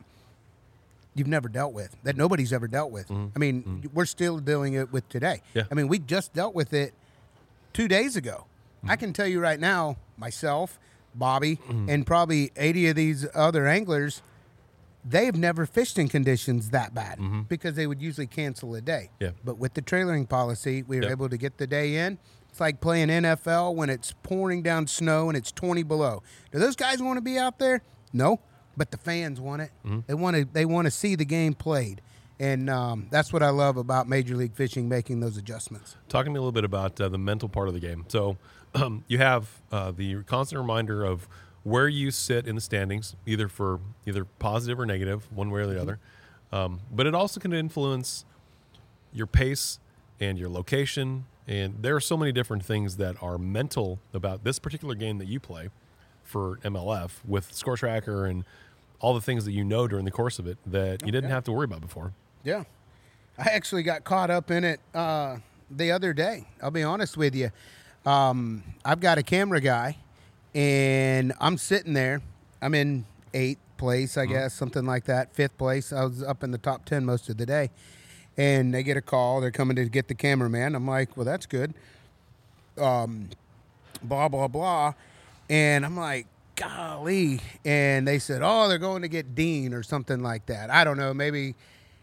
you've 1.16 1.28
never 1.28 1.50
dealt 1.50 1.74
with, 1.74 1.96
that 2.04 2.16
nobody's 2.16 2.54
ever 2.54 2.68
dealt 2.68 2.92
with. 2.92 3.08
Mm-hmm. 3.08 3.28
I 3.36 3.40
mean, 3.40 3.64
mm-hmm. 3.64 3.88
we're 3.94 4.06
still 4.06 4.40
dealing 4.40 4.74
it 4.74 4.92
with 4.92 5.08
today. 5.10 5.42
Yeah. 5.54 5.64
I 5.72 5.76
mean, 5.76 5.88
we 5.88 6.00
just 6.00 6.34
dealt 6.34 6.56
with 6.56 6.74
it 6.74 6.94
two 7.74 7.88
days 7.88 8.16
ago. 8.16 8.46
I 8.84 8.88
mm-hmm. 8.88 8.96
can 8.96 9.14
tell 9.14 9.28
you 9.28 9.40
right 9.40 9.60
now, 9.60 9.98
myself, 10.18 10.80
Bobby, 11.16 11.60
and 11.70 12.06
probably 12.06 12.52
80 12.56 12.88
of 12.90 12.96
these 12.96 13.28
other 13.36 13.68
anglers, 13.68 14.22
they've 15.06 15.36
never 15.36 15.66
fished 15.66 16.00
in 16.00 16.08
conditions 16.08 16.72
that 16.72 16.94
bad 16.94 17.20
because 17.48 17.76
they 17.76 17.88
would 17.88 18.02
usually 18.02 18.28
cancel 18.28 18.74
a 18.76 18.82
day. 18.82 19.10
Yeah. 19.20 19.32
But 19.44 19.58
with 19.58 19.74
the 19.74 19.82
trailering 19.82 20.28
policy, 20.28 20.84
we 20.84 20.98
were 20.98 21.04
Yep. 21.04 21.12
able 21.12 21.30
to 21.30 21.38
get 21.38 21.58
the 21.58 21.68
day 21.68 21.98
in. 21.98 22.18
It's 22.50 22.60
like 22.60 22.82
playing 22.82 23.10
NFL 23.10 23.76
when 23.76 23.90
it's 23.90 24.14
pouring 24.24 24.62
down 24.62 24.88
snow 24.88 25.28
and 25.28 25.38
it's 25.38 25.52
20 25.52 25.84
below. 25.84 26.22
Do 26.52 26.60
those 26.60 26.76
guys 26.76 27.02
want 27.02 27.18
to 27.18 27.22
be 27.22 27.38
out 27.38 27.58
there? 27.58 27.82
No, 28.12 28.40
but 28.78 28.92
the 28.92 28.98
fans 28.98 29.40
want 29.40 29.62
it. 29.62 29.72
They 30.08 30.14
want 30.14 30.36
to. 30.36 30.46
They 30.46 30.66
want 30.66 30.86
to 30.86 30.92
see 30.92 31.16
the 31.16 31.26
game 31.26 31.54
played, 31.54 32.02
and 32.40 32.70
um, 32.70 33.08
that's 33.12 33.32
what 33.32 33.44
I 33.44 33.50
love 33.50 33.78
about 33.78 34.08
Major 34.08 34.36
League 34.36 34.54
Fishing 34.54 34.90
making 34.90 35.20
those 35.20 35.38
adjustments. 35.38 35.96
Talking 36.10 36.32
to 36.32 36.34
me 36.34 36.38
a 36.38 36.42
little 36.42 36.52
bit 36.52 36.64
about 36.64 37.00
uh, 37.00 37.10
the 37.10 37.18
mental 37.18 37.50
part 37.50 37.68
of 37.68 37.74
the 37.74 37.80
game. 37.80 38.06
So, 38.08 38.38
um, 38.76 39.04
you 39.08 39.18
have 39.20 39.62
uh, 39.72 39.92
the 39.92 40.24
constant 40.24 40.60
reminder 40.60 41.04
of 41.04 41.28
where 41.64 41.88
you 41.88 42.12
sit 42.12 42.46
in 42.48 42.56
the 42.56 42.62
standings, 42.62 43.16
either 43.26 43.48
for 43.48 43.80
either 44.06 44.26
positive 44.26 44.80
or 44.80 44.86
negative, 44.86 45.32
one 45.32 45.50
way 45.50 45.62
or 45.62 45.68
the 45.68 45.82
other. 45.82 46.00
Um, 46.52 46.82
but 46.92 47.08
it 47.08 47.16
also 47.16 47.40
can 47.40 47.54
influence 47.54 48.26
your 49.14 49.28
pace 49.28 49.80
and 50.20 50.38
your 50.38 50.50
location. 50.50 51.26
And 51.48 51.82
there 51.82 51.96
are 51.96 52.02
so 52.02 52.16
many 52.18 52.32
different 52.32 52.64
things 52.64 52.98
that 52.98 53.16
are 53.22 53.38
mental 53.38 54.00
about 54.14 54.44
this 54.44 54.60
particular 54.60 54.96
game 54.96 55.18
that 55.18 55.28
you 55.28 55.40
play 55.40 55.70
for 56.34 56.58
MLF 56.64 57.12
with 57.28 57.54
Score 57.54 57.78
Tracker 57.78 58.26
and 58.26 58.44
all 59.00 59.14
the 59.14 59.22
things 59.22 59.46
that 59.46 59.52
you 59.52 59.64
know 59.64 59.88
during 59.88 60.04
the 60.04 60.12
course 60.12 60.40
of 60.40 60.48
it 60.48 60.58
that 60.66 61.06
you 61.06 61.12
didn't 61.12 61.30
have 61.30 61.44
to 61.44 61.52
worry 61.52 61.66
about 61.66 61.82
before. 61.82 62.12
Yeah. 62.44 62.64
I 63.38 63.50
actually 63.50 63.84
got 63.84 64.04
caught 64.04 64.32
up 64.32 64.50
in 64.50 64.64
it 64.64 64.80
uh, 64.96 65.38
the 65.70 65.92
other 65.92 66.12
day. 66.12 66.48
I'll 66.62 66.72
be 66.72 66.82
honest 66.82 67.18
with 67.18 67.36
you. 67.36 67.52
Um, 68.04 68.64
I've 68.84 69.00
got 69.00 69.20
a 69.20 69.24
camera 69.24 69.62
guy, 69.62 69.98
and 70.56 71.34
I'm 71.40 71.58
sitting 71.58 71.94
there. 71.94 72.22
I'm 72.64 72.74
in 72.74 73.06
eighth 73.36 73.60
place, 73.78 74.18
I 74.18 74.26
guess, 74.26 74.56
something 74.56 74.86
like 74.86 75.06
that, 75.06 75.36
fifth 75.36 75.58
place. 75.58 75.94
I 75.94 76.04
was 76.06 76.24
up 76.24 76.44
in 76.44 76.50
the 76.50 76.58
top 76.58 76.86
10 76.86 77.06
most 77.06 77.30
of 77.30 77.38
the 77.38 77.46
day. 77.46 77.70
And 78.38 78.74
they 78.74 78.82
get 78.82 78.98
a 78.98 79.02
call. 79.02 79.40
They're 79.40 79.52
coming 79.52 79.76
to 79.76 79.86
get 79.86 80.08
the 80.08 80.16
cameraman. 80.16 80.74
I'm 80.74 80.88
like, 80.88 81.16
well, 81.16 81.26
that's 81.26 81.46
good. 81.46 81.76
Um, 82.78 83.30
blah, 84.02 84.28
blah, 84.28 84.48
blah. 84.48 84.94
And 85.50 85.86
I'm 85.86 85.98
like, 85.98 86.28
golly. 86.56 87.40
And 87.66 88.08
they 88.08 88.20
said, 88.20 88.42
oh, 88.44 88.68
they're 88.68 88.78
going 88.78 89.02
to 89.02 89.08
get 89.08 89.36
Dean 89.36 89.74
or 89.74 89.84
something 89.84 90.22
like 90.22 90.46
that. 90.48 90.70
I 90.70 90.84
don't 90.84 90.98
know. 90.98 91.14
Maybe 91.14 91.56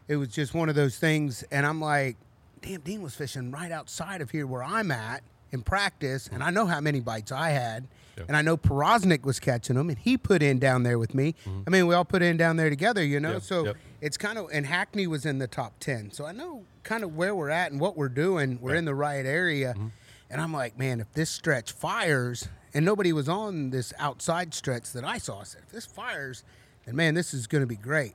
it 0.09 0.17
was 0.17 0.29
just 0.29 0.55
one 0.55 0.69
of 0.69 0.75
those 0.75 0.99
things. 0.99 1.45
And 1.51 1.67
I'm 1.67 1.81
like, 1.81 2.17
damn, 2.61 2.81
Dean 2.81 3.03
was 3.03 3.15
fishing 3.15 3.51
right 3.51 3.73
outside 3.73 4.21
of 4.21 4.31
here 4.31 4.47
where 4.47 4.63
I'm 4.63 4.91
at 4.91 5.23
in 5.53 5.63
practice. 5.63 6.29
And 6.33 6.43
I 6.43 6.51
know 6.51 6.67
how 6.67 6.81
many 6.81 7.01
bites 7.01 7.33
I 7.33 7.51
had. 7.51 7.89
Yeah. 8.17 8.25
And 8.29 8.37
I 8.37 8.43
know 8.43 8.57
Powroznik 8.57 9.23
was 9.23 9.41
catching 9.41 9.77
them, 9.77 9.89
and 9.89 9.99
he 9.99 10.19
put 10.19 10.43
in 10.43 10.59
down 10.59 10.83
there 10.83 10.99
with 10.99 11.15
me. 11.15 11.35
Mm-hmm. 11.47 11.63
I 11.67 11.71
mean, 11.71 11.87
we 11.87 11.95
all 11.95 12.05
put 12.05 12.23
in 12.23 12.37
down 12.37 12.57
there 12.57 12.69
together, 12.69 13.05
you 13.05 13.21
know. 13.21 13.35
Yeah, 13.35 13.39
So 13.39 13.75
it's 14.01 14.17
kind 14.17 14.37
of, 14.37 14.49
and 14.53 14.67
Hackney 14.67 15.07
was 15.07 15.25
in 15.25 15.39
the 15.39 15.47
top 15.47 15.79
10. 15.81 16.11
So 16.11 16.27
I 16.27 16.33
know 16.33 16.65
kind 16.83 17.05
of 17.05 17.17
where 17.17 17.35
we're 17.35 17.51
at 17.51 17.73
and 17.73 17.81
what 17.81 17.97
we're 17.97 18.09
doing. 18.09 18.59
We're 18.61 18.75
in 18.75 18.85
the 18.85 18.95
right 18.95 19.25
area. 19.25 19.75
Mm-hmm. 19.75 19.89
And 20.29 20.41
I'm 20.41 20.53
like, 20.53 20.79
man, 20.79 21.01
if 21.01 21.13
this 21.13 21.31
stretch 21.31 21.73
fires, 21.73 22.49
and 22.75 22.85
nobody 22.85 23.13
was 23.13 23.29
on 23.29 23.71
this 23.71 23.93
outside 23.99 24.55
stretch 24.55 24.93
that 24.93 25.05
I 25.05 25.19
saw, 25.19 25.41
I 25.41 25.45
said, 25.45 25.63
if 25.67 25.73
this 25.73 25.87
fires, 25.87 26.45
then 26.87 26.97
man, 26.97 27.15
this 27.15 27.35
is 27.35 27.47
going 27.47 27.63
to 27.63 27.67
be 27.67 27.77
great. 27.77 28.15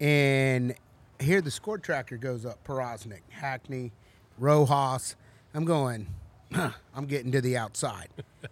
And 0.00 0.74
here 1.20 1.40
the 1.40 1.50
score 1.50 1.78
tracker 1.78 2.16
goes 2.16 2.44
up 2.44 2.64
Powroznik, 2.66 3.22
Hackney, 3.30 3.92
Rojas. 4.38 5.16
I'm 5.54 5.64
going, 5.64 6.06
huh, 6.52 6.70
I'm 6.94 7.06
getting 7.06 7.32
to 7.32 7.40
the 7.40 7.56
outside. 7.56 8.08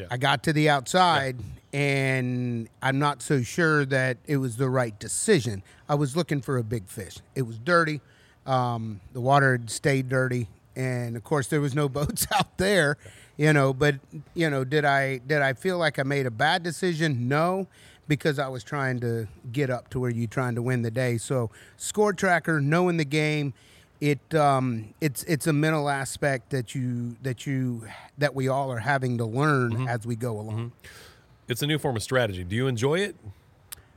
Yeah. 0.00 0.06
I 0.10 0.16
got 0.16 0.44
to 0.44 0.54
the 0.54 0.70
outside, 0.70 1.36
and 1.74 2.70
I'm 2.80 2.98
not 2.98 3.20
so 3.20 3.42
sure 3.42 3.84
that 3.84 4.16
it 4.26 4.38
was 4.38 4.56
the 4.56 4.70
right 4.70 4.98
decision. 4.98 5.62
I 5.90 5.94
was 5.94 6.16
looking 6.16 6.40
for 6.40 6.56
a 6.56 6.62
big 6.64 6.88
fish. 6.88 7.18
It 7.34 7.42
was 7.42 7.58
dirty. 7.58 8.00
Um, 8.46 9.02
the 9.12 9.20
water 9.20 9.52
had 9.52 9.68
stayed 9.68 10.08
dirty, 10.08 10.48
and 10.74 11.18
of 11.18 11.24
course 11.24 11.48
there 11.48 11.60
was 11.60 11.74
no 11.74 11.86
boats 11.90 12.26
out 12.34 12.56
there. 12.56 12.96
You 13.40 13.54
know, 13.54 13.72
but 13.72 13.94
you 14.34 14.50
know, 14.50 14.64
did 14.64 14.84
I 14.84 15.16
did 15.16 15.40
I 15.40 15.54
feel 15.54 15.78
like 15.78 15.98
I 15.98 16.02
made 16.02 16.26
a 16.26 16.30
bad 16.30 16.62
decision? 16.62 17.26
No, 17.26 17.68
because 18.06 18.38
I 18.38 18.48
was 18.48 18.62
trying 18.62 19.00
to 19.00 19.28
get 19.50 19.70
up 19.70 19.88
to 19.90 20.00
where 20.00 20.10
you're 20.10 20.28
trying 20.28 20.56
to 20.56 20.62
win 20.62 20.82
the 20.82 20.90
day. 20.90 21.16
So 21.16 21.50
score 21.78 22.12
tracker, 22.12 22.60
knowing 22.60 22.98
the 22.98 23.04
game, 23.06 23.54
it 23.98 24.34
um, 24.34 24.92
it's 25.00 25.22
it's 25.22 25.46
a 25.46 25.54
mental 25.54 25.88
aspect 25.88 26.50
that 26.50 26.74
you 26.74 27.16
that 27.22 27.46
you 27.46 27.86
that 28.18 28.34
we 28.34 28.48
all 28.48 28.70
are 28.70 28.78
having 28.78 29.16
to 29.16 29.24
learn 29.24 29.88
as 29.88 30.06
we 30.06 30.16
go 30.16 30.38
along. 30.38 30.72
It's 31.48 31.62
a 31.62 31.66
new 31.66 31.78
form 31.78 31.96
of 31.96 32.02
strategy. 32.02 32.44
Do 32.44 32.54
you 32.54 32.66
enjoy 32.66 32.98
it? 32.98 33.16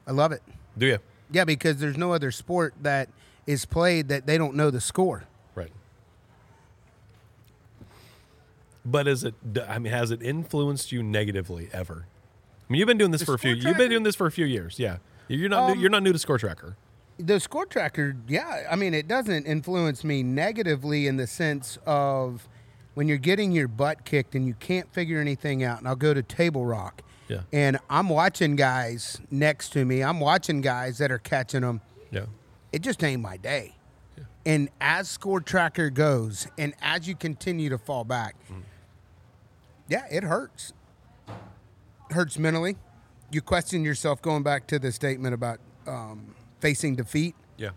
I 0.07 0.13
love 0.13 0.31
it. 0.31 0.41
Do 0.77 0.85
you? 0.85 0.99
Yeah, 1.33 1.43
because 1.43 1.81
there's 1.81 1.97
no 1.97 2.13
other 2.13 2.31
sport 2.31 2.75
that 2.81 3.09
is 3.45 3.65
played 3.65 4.07
that 4.07 4.25
they 4.25 4.37
don't 4.37 4.55
know 4.55 4.71
the 4.71 4.79
score. 4.79 5.25
Right. 5.53 5.73
But 8.85 9.07
is 9.07 9.23
it? 9.23 9.35
I 9.67 9.79
mean, 9.79 9.91
has 9.93 10.11
it 10.11 10.21
influenced 10.21 10.91
you 10.91 11.01
negatively 11.03 11.69
ever? 11.71 12.05
I 12.69 12.71
mean, 12.73 12.79
you've 12.79 12.87
been 12.87 12.97
doing 12.97 13.11
this 13.11 13.21
The 13.21 13.25
for 13.27 13.33
a 13.35 13.39
few. 13.39 13.55
score 13.59 13.69
You've 13.69 13.77
been 13.77 13.89
doing 13.89 14.03
this 14.03 14.15
for 14.15 14.27
a 14.27 14.31
few 14.31 14.45
years. 14.45 14.77
Yeah, 14.79 14.97
you're 15.27 15.49
not. 15.49 15.69
Um, 15.71 15.75
new, 15.77 15.81
you're 15.81 15.89
not 15.89 16.03
new 16.03 16.11
to 16.13 16.19
Score 16.19 16.37
Tracker. 16.37 16.75
The 17.19 17.39
score 17.39 17.67
tracker, 17.67 18.15
yeah, 18.27 18.67
I 18.69 18.75
mean, 18.75 18.93
it 18.95 19.07
doesn't 19.07 19.45
influence 19.45 20.03
me 20.03 20.23
negatively 20.23 21.05
in 21.05 21.17
the 21.17 21.27
sense 21.27 21.77
of 21.85 22.49
when 22.95 23.07
you're 23.07 23.17
getting 23.19 23.51
your 23.51 23.67
butt 23.67 24.03
kicked 24.03 24.33
and 24.33 24.47
you 24.47 24.55
can't 24.55 24.91
figure 24.91 25.19
anything 25.21 25.63
out. 25.63 25.77
And 25.77 25.87
I'll 25.87 25.95
go 25.95 26.15
to 26.15 26.23
Table 26.23 26.65
Rock, 26.65 27.03
Yeah. 27.29 27.41
and 27.53 27.77
I'm 27.87 28.09
watching 28.09 28.55
guys 28.55 29.21
next 29.29 29.69
to 29.73 29.85
me. 29.85 30.01
I'm 30.03 30.19
watching 30.19 30.61
guys 30.61 30.97
that 30.97 31.11
are 31.11 31.19
catching 31.19 31.61
them. 31.61 31.81
Yeah. 32.11 32.25
it 32.71 32.81
just 32.81 33.03
ain't 33.03 33.21
my 33.21 33.37
day. 33.37 33.75
Yeah. 34.17 34.23
And 34.47 34.69
as 34.81 35.07
score 35.07 35.39
tracker 35.39 35.91
goes, 35.91 36.47
and 36.57 36.73
as 36.81 37.07
you 37.07 37.15
continue 37.15 37.69
to 37.69 37.77
fall 37.77 38.03
back, 38.03 38.35
yeah, 39.93 40.05
it 40.09 40.23
hurts. 40.23 40.73
It 41.27 42.13
hurts 42.15 42.39
mentally. 42.39 42.77
You 43.31 43.41
question 43.41 43.85
yourself 43.85 44.23
going 44.23 44.41
back 44.41 44.65
to 44.67 44.79
the 44.79 44.91
statement 44.91 45.35
about 45.35 45.59
um, 45.85 46.33
facing 46.59 46.95
defeat. 46.95 47.35
Yeah. 47.57 47.69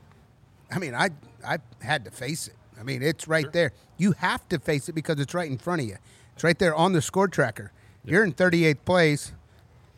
I 0.70 0.79
mean, 0.79 0.94
I 0.94 1.11
I 1.46 1.59
had 1.83 2.07
to 2.07 2.11
face 2.11 2.48
it. 2.48 2.55
I 2.81 2.85
mean, 2.85 3.02
it's 3.02 3.29
right 3.29 3.52
there. 3.52 3.72
You 3.98 4.12
have 4.12 4.48
to 4.48 4.59
face 4.59 4.88
it 4.88 4.94
because 4.94 5.20
it's 5.20 5.35
right 5.35 5.50
in 5.50 5.59
front 5.59 5.83
of 5.83 5.88
you. 5.88 5.98
It's 6.35 6.42
right 6.42 6.59
there 6.59 6.74
on 6.74 6.94
the 6.94 7.02
score 7.02 7.29
tracker. 7.29 7.70
You're 8.02 8.24
in 8.24 8.33
38th 8.33 8.85
place, 8.87 9.33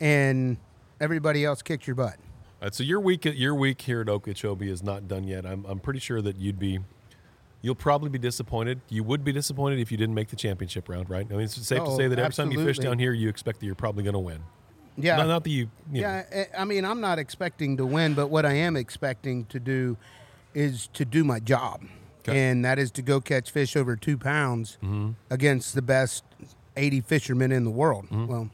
and 0.01 0.57
everybody 0.99 1.45
else 1.45 1.61
kicked 1.61 1.87
your 1.87 1.95
butt. 1.95 2.15
All 2.15 2.63
right, 2.63 2.75
so 2.75 2.83
your 2.83 2.99
week 2.99 3.23
your 3.23 3.55
week 3.55 3.81
here 3.83 4.01
at 4.01 4.09
Okeechobee 4.09 4.69
is 4.69 4.83
not 4.83 5.07
done 5.07 5.23
yet. 5.23 5.45
I'm 5.45 5.63
I'm 5.65 5.79
pretty 5.79 5.99
sure 5.99 6.21
that 6.21 6.35
you'd 6.35 6.59
be 6.59 6.79
you'll 7.61 7.75
probably 7.75 8.09
be 8.09 8.17
disappointed. 8.19 8.81
You 8.89 9.03
would 9.03 9.23
be 9.23 9.31
disappointed 9.31 9.79
if 9.79 9.91
you 9.91 9.97
didn't 9.97 10.15
make 10.15 10.29
the 10.29 10.35
championship 10.35 10.87
round, 10.89 11.09
right? 11.09 11.25
I 11.29 11.33
mean, 11.33 11.41
it's 11.41 11.55
safe 11.65 11.83
to 11.83 11.89
Oh, 11.89 11.97
say 11.97 12.07
that 12.07 12.17
every 12.19 12.33
time 12.33 12.51
you 12.51 12.63
fish 12.65 12.79
down 12.79 12.99
here, 12.99 13.13
you 13.13 13.29
expect 13.29 13.59
that 13.59 13.65
you're 13.65 13.75
probably 13.75 14.03
going 14.03 14.13
to 14.13 14.19
win. 14.19 14.39
Yeah, 14.97 15.15
Not, 15.17 15.27
not 15.27 15.43
that 15.45 15.49
you, 15.49 15.69
you 15.91 16.01
Yeah, 16.01 16.23
eh, 16.31 16.45
I 16.57 16.65
mean, 16.65 16.83
I'm 16.83 16.99
not 16.99 17.19
expecting 17.19 17.77
to 17.77 17.85
win, 17.85 18.13
but 18.15 18.27
what 18.27 18.45
I 18.45 18.53
am 18.53 18.75
expecting 18.75 19.45
to 19.45 19.59
do 19.59 19.97
is 20.53 20.87
to 20.93 21.05
do 21.05 21.23
my 21.23 21.39
job, 21.39 21.83
Okay. 22.27 22.37
and 22.37 22.65
that 22.65 22.77
is 22.79 22.91
to 22.91 23.01
go 23.01 23.21
catch 23.21 23.49
fish 23.51 23.75
over 23.77 23.95
two 23.95 24.17
pounds 24.17 24.77
Mm-hmm. 24.83 25.11
against 25.29 25.73
the 25.75 25.81
best 25.81 26.23
80 26.75 27.01
fishermen 27.01 27.51
in 27.51 27.63
the 27.63 27.69
world. 27.71 28.07
Well, 28.11 28.49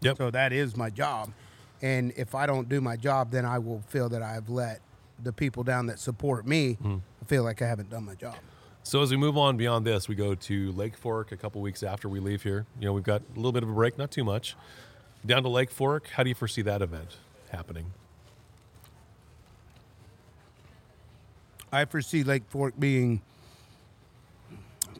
Yep. 0.00 0.16
so 0.16 0.30
that 0.32 0.52
is 0.52 0.76
my 0.76 0.90
job, 0.90 1.30
and 1.80 2.12
if 2.16 2.34
I 2.34 2.46
don't 2.46 2.68
do 2.68 2.80
my 2.80 2.96
job, 2.96 3.30
then 3.30 3.44
I 3.44 3.58
will 3.60 3.82
feel 3.88 4.08
that 4.08 4.22
I've 4.22 4.48
let 4.48 4.80
the 5.22 5.32
people 5.32 5.62
down 5.62 5.86
that 5.86 5.98
support 5.98 6.46
me 6.46 6.74
Mm-hmm. 6.82 6.96
feel 7.26 7.42
like 7.44 7.62
I 7.62 7.66
haven't 7.68 7.90
done 7.90 8.04
my 8.04 8.14
job. 8.14 8.36
So 8.82 9.00
as 9.02 9.10
we 9.12 9.16
move 9.16 9.38
on 9.38 9.56
beyond 9.56 9.86
this, 9.86 10.08
we 10.08 10.14
go 10.16 10.34
to 10.34 10.72
Lake 10.72 10.96
Fork 10.96 11.30
a 11.30 11.36
couple 11.36 11.60
weeks 11.60 11.82
after 11.84 12.08
we 12.08 12.18
leave 12.18 12.42
here. 12.42 12.66
You 12.80 12.86
know, 12.86 12.92
we've 12.92 13.04
got 13.04 13.22
a 13.22 13.36
little 13.36 13.52
bit 13.52 13.62
of 13.62 13.68
a 13.68 13.72
break, 13.72 13.96
not 13.96 14.10
too 14.10 14.24
much. 14.24 14.56
Down 15.24 15.44
to 15.44 15.48
Lake 15.48 15.70
Fork, 15.70 16.08
how 16.08 16.24
do 16.24 16.28
you 16.28 16.34
foresee 16.34 16.62
that 16.62 16.82
event 16.82 17.16
happening? 17.50 17.92
I 21.72 21.84
foresee 21.84 22.22
Lake 22.24 22.42
Fork 22.48 22.74
being 22.78 23.22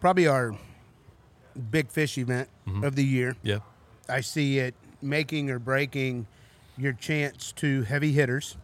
probably 0.01 0.27
our 0.27 0.57
big 1.71 1.91
fish 1.91 2.17
event 2.19 2.49
of 2.83 2.95
the 2.97 3.05
year. 3.05 3.37
Yeah. 3.43 3.59
I 4.09 4.21
see 4.21 4.59
it 4.59 4.75
making 5.03 5.51
or 5.51 5.59
breaking 5.59 6.27
your 6.79 6.93
chance 6.93 7.53
to 7.53 7.83
heavy 7.83 8.13
hitters. 8.13 8.57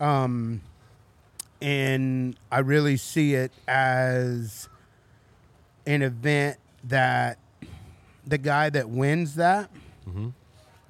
Um, 0.00 0.62
and 1.62 2.36
I 2.50 2.60
really 2.60 2.96
see 2.96 3.34
it 3.34 3.52
as 3.68 4.68
an 5.86 6.02
event 6.02 6.56
that 6.84 7.38
the 8.26 8.38
guy 8.38 8.70
that 8.70 8.88
wins 8.88 9.34
that 9.36 9.70
Mm-hmm. 10.08 10.28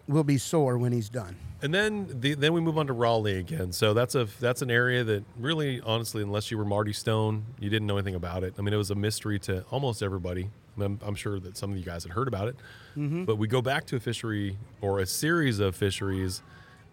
will 0.06 0.24
be 0.24 0.38
sore 0.38 0.78
when 0.78 0.92
he's 0.92 1.08
done. 1.10 1.36
And 1.62 1.74
then 1.74 2.06
the, 2.20 2.34
then 2.34 2.54
we 2.54 2.60
move 2.62 2.78
on 2.78 2.86
to 2.86 2.92
Raleigh 2.94 3.36
again. 3.38 3.72
So 3.72 3.92
that's 3.92 4.14
a 4.14 4.24
that's 4.40 4.62
an 4.62 4.70
area 4.70 5.04
that 5.04 5.24
really, 5.38 5.80
honestly, 5.84 6.22
unless 6.22 6.50
you 6.50 6.56
were 6.56 6.64
Marty 6.64 6.94
Stone, 6.94 7.44
you 7.58 7.68
didn't 7.68 7.86
know 7.86 7.98
anything 7.98 8.14
about 8.14 8.44
it. 8.44 8.54
I 8.58 8.62
mean, 8.62 8.72
it 8.72 8.78
was 8.78 8.90
a 8.90 8.94
mystery 8.94 9.38
to 9.40 9.62
almost 9.70 10.02
everybody. 10.02 10.48
I'm, 10.80 10.98
I'm 11.02 11.14
sure 11.16 11.38
that 11.40 11.58
some 11.58 11.70
of 11.72 11.76
you 11.76 11.84
guys 11.84 12.04
had 12.04 12.12
heard 12.12 12.28
about 12.28 12.48
it. 12.48 12.56
But 12.96 13.36
we 13.36 13.46
go 13.46 13.60
back 13.60 13.84
to 13.86 13.96
a 13.96 14.00
fishery 14.00 14.56
or 14.80 15.00
a 15.00 15.06
series 15.06 15.58
of 15.58 15.76
fisheries 15.76 16.40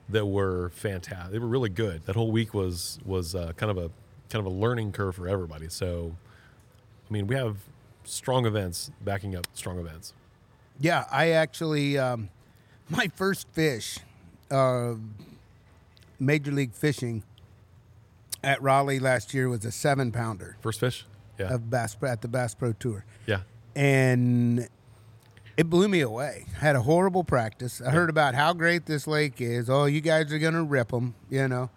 that 0.09 0.25
were 0.25 0.69
fantastic. 0.69 1.31
They 1.31 1.39
were 1.39 1.47
really 1.47 1.69
good. 1.69 2.05
That 2.05 2.15
whole 2.15 2.31
week 2.31 2.53
was 2.53 2.99
was 3.05 3.35
uh, 3.35 3.53
kind 3.57 3.71
of 3.71 3.77
a 3.77 3.91
kind 4.29 4.45
of 4.45 4.51
a 4.51 4.55
learning 4.55 4.91
curve 4.91 5.15
for 5.15 5.27
everybody. 5.27 5.69
So, 5.69 6.15
I 7.09 7.13
mean, 7.13 7.27
we 7.27 7.35
have 7.35 7.57
strong 8.03 8.45
events 8.45 8.91
backing 9.01 9.35
up 9.35 9.47
strong 9.53 9.79
events. 9.79 10.13
Yeah, 10.79 11.05
I 11.11 11.31
actually 11.31 11.97
um, 11.97 12.29
my 12.89 13.07
first 13.15 13.47
fish, 13.51 13.99
uh, 14.51 14.95
Major 16.19 16.51
League 16.51 16.73
Fishing 16.73 17.23
at 18.43 18.61
Raleigh 18.61 18.99
last 18.99 19.33
year 19.33 19.49
was 19.49 19.65
a 19.65 19.71
seven 19.71 20.11
pounder 20.11 20.57
First 20.61 20.79
fish, 20.79 21.05
yeah, 21.39 21.53
of 21.53 21.69
Bass 21.69 21.97
at 22.03 22.21
the 22.21 22.27
Bass 22.27 22.53
Pro 22.55 22.73
Tour, 22.73 23.03
yeah, 23.25 23.41
and 23.75 24.67
it 25.57 25.69
blew 25.69 25.87
me 25.87 26.01
away. 26.01 26.45
I 26.55 26.59
had 26.59 26.75
a 26.75 26.81
horrible 26.81 27.23
practice. 27.23 27.81
I 27.81 27.89
heard 27.91 28.09
about 28.09 28.35
how 28.35 28.53
great 28.53 28.85
this 28.85 29.07
lake 29.07 29.41
is. 29.41 29.69
Oh, 29.69 29.85
you 29.85 30.01
guys 30.01 30.31
are 30.31 30.39
gonna 30.39 30.63
rip 30.63 30.89
them, 30.89 31.15
you 31.29 31.47
know, 31.47 31.69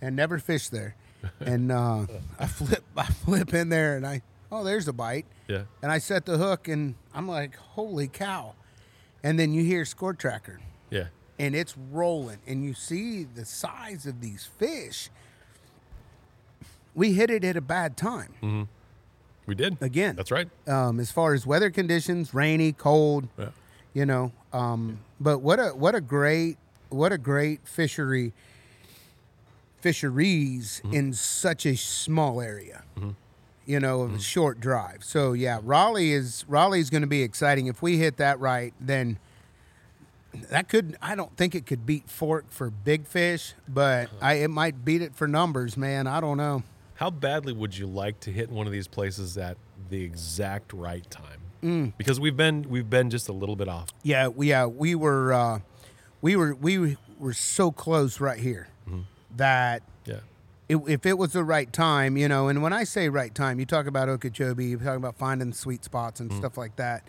and 0.00 0.14
never 0.14 0.38
fish 0.38 0.68
there. 0.68 0.94
And 1.40 1.72
uh, 1.72 2.06
I 2.38 2.46
flip, 2.46 2.84
I 2.96 3.06
flip 3.06 3.54
in 3.54 3.70
there, 3.70 3.96
and 3.96 4.06
I 4.06 4.20
oh, 4.52 4.62
there's 4.62 4.86
a 4.88 4.92
bite. 4.92 5.24
yeah. 5.48 5.62
And 5.82 5.90
I 5.90 5.96
set 5.98 6.26
the 6.26 6.36
hook, 6.36 6.68
and 6.68 6.94
I'm 7.14 7.26
like, 7.26 7.56
holy 7.56 8.08
cow. 8.08 8.54
And 9.22 9.38
then 9.38 9.54
you 9.54 9.64
hear 9.64 9.86
score 9.86 10.12
tracker, 10.12 10.60
Yeah. 10.90 11.06
and 11.38 11.56
it's 11.56 11.74
rolling, 11.90 12.40
and 12.46 12.62
you 12.62 12.74
see 12.74 13.24
the 13.24 13.46
size 13.46 14.04
of 14.04 14.20
these 14.20 14.44
fish. 14.58 15.08
We 16.94 17.14
hit 17.14 17.30
it 17.30 17.42
at 17.42 17.56
a 17.56 17.62
bad 17.62 17.96
time. 17.96 18.68
We 19.46 19.54
did. 19.54 19.76
Again. 19.80 20.16
That's 20.16 20.30
right. 20.30 20.48
Um, 20.66 20.98
as 21.00 21.10
far 21.10 21.34
as 21.34 21.46
weather 21.46 21.70
conditions, 21.70 22.32
rainy, 22.34 22.72
cold, 22.72 23.28
Yeah. 23.38 23.48
you 23.92 24.06
know. 24.06 24.32
Um, 24.52 24.98
but 25.20 25.38
what 25.40 25.58
a 25.60 25.68
what 25.70 25.94
a 25.94 26.00
great 26.00 26.56
what 26.88 27.12
a 27.12 27.18
great 27.18 27.66
fishery 27.66 28.32
fisheries 29.80 30.80
in 30.92 31.12
such 31.12 31.66
a 31.66 31.76
small 31.76 32.40
area. 32.40 32.82
You 33.66 33.80
know, 33.80 34.02
of 34.02 34.14
a 34.14 34.20
short 34.20 34.60
drive. 34.60 35.02
So 35.02 35.32
yeah, 35.32 35.58
Raleigh 35.62 36.12
is 36.12 36.44
Raleigh's 36.48 36.90
going 36.90 37.00
to 37.00 37.06
be 37.08 37.22
exciting. 37.22 37.66
If 37.66 37.80
we 37.80 37.96
hit 37.96 38.18
that 38.18 38.38
right, 38.38 38.74
then 38.78 39.18
that 40.50 40.68
could 40.68 40.96
I 41.00 41.14
don't 41.14 41.34
think 41.38 41.54
it 41.54 41.64
could 41.64 41.86
beat 41.86 42.10
Fork 42.10 42.44
for 42.50 42.68
big 42.68 43.06
fish, 43.06 43.54
but 43.66 44.10
I 44.20 44.34
it 44.34 44.48
might 44.48 44.84
beat 44.84 45.00
it 45.00 45.14
for 45.14 45.26
numbers, 45.26 45.78
man. 45.78 46.06
I 46.06 46.20
don't 46.20 46.36
know. 46.36 46.62
How 46.94 47.10
badly 47.10 47.52
would 47.52 47.76
you 47.76 47.86
like 47.86 48.20
to 48.20 48.30
hit 48.30 48.50
one 48.50 48.66
of 48.66 48.72
these 48.72 48.86
places 48.86 49.36
at 49.36 49.56
the 49.90 50.02
exact 50.02 50.72
right 50.72 51.08
time? 51.10 51.40
Mm. 51.62 51.92
Because 51.96 52.20
we've 52.20 52.36
been 52.36 52.68
we've 52.68 52.88
been 52.90 53.10
just 53.10 53.28
a 53.28 53.32
little 53.32 53.56
bit 53.56 53.68
off. 53.68 53.88
Yeah, 54.02 54.28
we 54.28 54.50
yeah 54.50 54.66
we 54.66 54.94
were 54.94 55.32
uh, 55.32 55.60
we 56.20 56.36
were 56.36 56.54
we 56.54 56.96
were 57.18 57.32
so 57.32 57.70
close 57.70 58.20
right 58.20 58.38
here 58.38 58.68
that 59.36 59.82
Yeah. 60.04 60.18
it, 60.68 60.76
if 60.86 61.06
it 61.06 61.18
was 61.18 61.32
the 61.32 61.42
right 61.42 61.72
time, 61.72 62.16
you 62.16 62.28
know. 62.28 62.48
And 62.48 62.62
when 62.62 62.72
I 62.72 62.84
say 62.84 63.08
right 63.08 63.34
time, 63.34 63.58
you 63.58 63.66
talk 63.66 63.86
about 63.86 64.08
Okeechobee, 64.08 64.66
you 64.66 64.78
talk 64.78 64.96
about 64.96 65.16
finding 65.16 65.52
sweet 65.52 65.84
spots 65.84 66.20
and 66.20 66.32
stuff 66.32 66.56
like 66.56 66.76
that. 66.76 67.06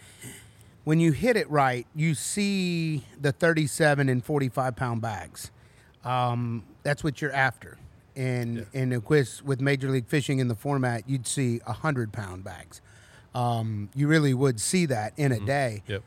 When 0.85 0.99
you 0.99 1.11
hit 1.11 1.35
it 1.35 1.49
right, 1.49 1.85
you 1.95 2.13
see 2.15 3.03
the 3.19 3.31
37 3.31 4.07
and 4.07 4.23
45 4.23 4.75
pound 4.75 5.01
bags. 5.01 5.51
Um, 6.03 6.63
that's 6.83 7.03
what 7.03 7.21
you're 7.21 7.33
after. 7.33 7.77
And 8.15 8.65
and 8.73 8.93
of 8.93 9.03
course, 9.03 9.41
with 9.43 9.59
Major 9.61 9.89
League 9.89 10.07
Fishing 10.07 10.39
in 10.39 10.47
the 10.47 10.55
format, 10.55 11.07
you'd 11.09 11.27
see 11.27 11.59
a 11.65 11.71
100 11.71 12.13
pound 12.13 12.43
bags. 12.43 12.81
Um, 13.33 13.89
you 13.93 14.07
really 14.07 14.33
would 14.33 14.61
see 14.61 14.85
that 14.85 15.13
in 15.17 15.31
a 15.33 15.39
day. 15.39 15.83
Yep. 15.87 16.03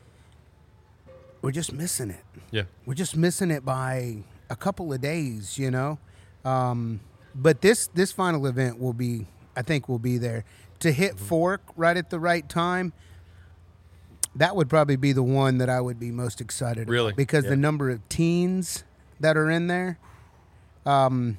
We're 1.41 1.51
just 1.51 1.71
missing 1.71 2.09
it. 2.09 2.23
Yeah. 2.51 2.63
We're 2.85 2.95
just 2.95 3.15
missing 3.15 3.51
it 3.51 3.63
by 3.63 4.17
a 4.49 4.55
couple 4.55 4.91
of 4.91 4.99
days, 5.01 5.57
you 5.59 5.69
know. 5.71 5.99
Um, 6.43 7.01
but 7.35 7.61
this 7.61 7.87
this 7.93 8.11
final 8.11 8.47
event 8.47 8.79
will 8.79 8.93
be, 8.93 9.27
I 9.55 9.61
think, 9.61 9.87
will 9.87 9.99
be 9.99 10.17
there 10.17 10.43
to 10.79 10.91
hit 10.91 11.15
Mm-hmm. 11.15 11.25
fork 11.25 11.61
right 11.75 11.95
at 11.95 12.09
the 12.09 12.19
right 12.19 12.47
time. 12.49 12.93
That 14.35 14.55
would 14.55 14.69
probably 14.69 14.95
be 14.95 15.11
the 15.11 15.23
one 15.23 15.57
that 15.59 15.69
I 15.69 15.81
would 15.81 15.99
be 15.99 16.11
most 16.11 16.39
excited 16.41 16.83
about 16.83 16.91
Really? 16.91 17.13
because 17.13 17.43
Yeah. 17.43 17.51
the 17.51 17.57
number 17.57 17.89
of 17.89 18.07
teens 18.09 18.83
that 19.19 19.37
are 19.37 19.49
in 19.49 19.67
there. 19.67 19.97
Um, 20.85 21.37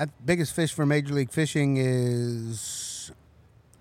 I, 0.00 0.06
biggest 0.24 0.54
fish 0.54 0.72
for 0.72 0.86
Major 0.86 1.12
League 1.14 1.30
Fishing 1.30 1.76
is 1.76 3.12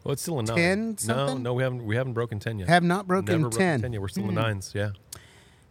Well, 0.04 0.12
it's 0.14 0.22
still 0.22 0.40
a 0.40 0.44
nine. 0.44 0.56
10 0.56 0.90
no, 0.90 0.96
something? 0.98 1.44
no, 1.44 1.54
we 1.54 1.64
haven't 1.64 1.86
we 1.86 1.96
haven't 1.96 2.14
broken 2.14 2.40
ten 2.40 2.60
yet. 2.60 2.68
have 2.68 2.84
not 2.84 3.08
broken 3.08 3.42
Never 3.42 3.50
ten. 3.50 3.80
Hmm. 3.80 3.82
broken 3.82 3.82
ten 3.82 3.94
yet. 3.94 4.02
We're 4.02 4.08
still 4.10 4.28
in 4.30 4.36
the 4.36 4.42
nines. 4.42 4.72
Yeah. 4.76 4.92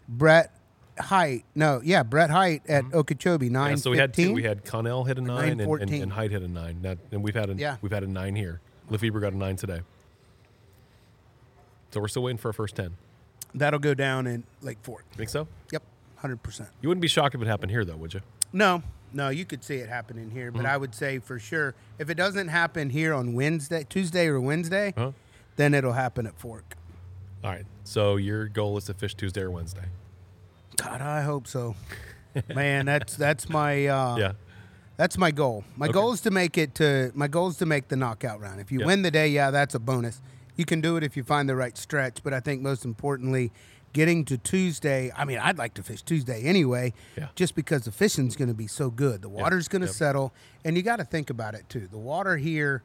Brett 0.08 0.54
Hite, 0.98 1.44
no, 1.54 1.80
yeah, 1.84 2.02
Brett 2.02 2.30
Hite 2.30 2.62
at 2.68 2.84
Okeechobee 2.92 3.50
nine 3.50 3.64
Mm-hmm. 3.66 3.70
yeah. 3.72 3.76
So 3.82 3.90
we 3.90 3.98
had 3.98 4.14
two. 4.14 4.32
We 4.32 4.42
had 4.42 4.64
Connell 4.64 5.04
hit 5.04 5.18
a 5.18 5.20
nine 5.20 5.52
and, 5.52 5.60
and, 5.60 5.70
9.14. 5.90 6.02
and 6.02 6.12
Hite 6.12 6.30
hit 6.32 6.42
a 6.42 6.48
nine. 6.48 6.82
That, 6.82 6.98
and 7.12 7.22
we've 7.22 7.34
had 7.36 7.50
a 7.50 7.54
Yeah. 7.54 7.76
we've 7.82 7.92
had 7.92 8.02
a 8.02 8.08
nine 8.08 8.34
here. 8.34 8.60
Lefebre 8.90 9.20
got 9.20 9.32
a 9.34 9.36
nine 9.36 9.54
today. 9.56 9.82
So 11.90 12.00
we're 12.00 12.08
still 12.08 12.22
waiting 12.22 12.38
for 12.38 12.48
our 12.48 12.52
first 12.52 12.74
ten. 12.74 12.96
That'll 13.54 13.78
go 13.80 13.94
down 13.94 14.26
in 14.26 14.44
Lake 14.60 14.78
Fork. 14.82 15.04
Think 15.12 15.28
so? 15.30 15.46
Yep, 15.72 15.82
hundred 16.16 16.42
percent. 16.42 16.68
You 16.80 16.88
wouldn't 16.88 17.02
be 17.02 17.08
shocked 17.08 17.34
if 17.34 17.40
it 17.42 17.46
happened 17.46 17.70
here, 17.70 17.84
though, 17.84 17.96
would 17.96 18.14
you? 18.14 18.20
No, 18.52 18.82
no, 19.12 19.28
you 19.28 19.44
could 19.44 19.62
see 19.64 19.76
it 19.76 19.88
happening 19.88 20.30
here, 20.30 20.48
Mm-hmm. 20.48 20.56
but 20.62 20.66
I 20.66 20.76
would 20.76 20.94
say 20.94 21.18
for 21.18 21.38
sure 21.38 21.74
if 21.98 22.08
it 22.10 22.14
doesn't 22.14 22.48
happen 22.48 22.90
here 22.90 23.14
on 23.14 23.34
Wednesday, 23.34 23.84
Tuesday 23.88 24.26
or 24.26 24.40
Wednesday, 24.40 24.94
Huh? 24.96 25.12
then 25.56 25.74
it'll 25.74 25.92
happen 25.92 26.26
at 26.26 26.38
Fork. 26.38 26.76
All 27.44 27.50
right. 27.50 27.66
So 27.84 28.16
your 28.16 28.48
goal 28.48 28.76
is 28.76 28.84
to 28.84 28.94
fish 28.94 29.14
Tuesday 29.14 29.40
or 29.42 29.50
Wednesday. 29.50 29.84
God, 30.76 31.00
I 31.00 31.22
hope 31.22 31.46
so. 31.46 31.74
Man, 32.54 32.86
that's 32.86 33.16
that's 33.16 33.48
my 33.48 33.86
uh, 33.86 34.16
yeah. 34.18 34.32
that's 34.96 35.16
my 35.18 35.30
goal. 35.30 35.64
My 35.76 35.86
Okay. 35.86 35.92
goal 35.94 36.12
is 36.12 36.20
to 36.22 36.30
make 36.30 36.56
it 36.58 36.74
to 36.76 37.10
my 37.14 37.26
goal 37.28 37.48
is 37.48 37.56
to 37.58 37.66
make 37.66 37.88
the 37.88 37.96
knockout 37.96 38.40
round. 38.40 38.60
If 38.60 38.70
you 38.70 38.80
Yep. 38.80 38.86
win 38.86 39.02
the 39.02 39.10
day, 39.10 39.28
yeah, 39.28 39.50
that's 39.50 39.74
a 39.74 39.78
bonus. 39.80 40.20
You 40.56 40.64
can 40.64 40.80
do 40.80 40.96
it 40.96 41.02
if 41.04 41.16
you 41.16 41.22
find 41.24 41.48
the 41.48 41.56
right 41.56 41.76
stretch, 41.76 42.22
but 42.22 42.32
I 42.34 42.40
think 42.40 42.60
most 42.62 42.84
importantly, 42.84 43.52
getting 43.92 44.24
to 44.26 44.36
Tuesday. 44.38 45.10
I 45.16 45.24
mean, 45.24 45.38
I'd 45.38 45.58
like 45.58 45.74
to 45.74 45.82
fish 45.82 46.02
Tuesday 46.02 46.42
anyway, 46.42 46.92
Yeah. 47.16 47.28
just 47.34 47.54
because 47.54 47.82
the 47.84 47.92
fishing's 47.92 48.36
going 48.36 48.48
to 48.48 48.54
be 48.54 48.66
so 48.66 48.90
good. 48.90 49.22
The 49.22 49.28
water's 49.28 49.68
going 49.68 49.82
to 49.82 49.88
Yep. 49.88 49.94
settle, 49.96 50.32
and 50.64 50.76
you 50.76 50.82
got 50.82 50.96
to 50.96 51.04
think 51.04 51.30
about 51.30 51.54
it 51.54 51.68
too. 51.68 51.88
The 51.90 51.98
water 51.98 52.36
here, 52.36 52.82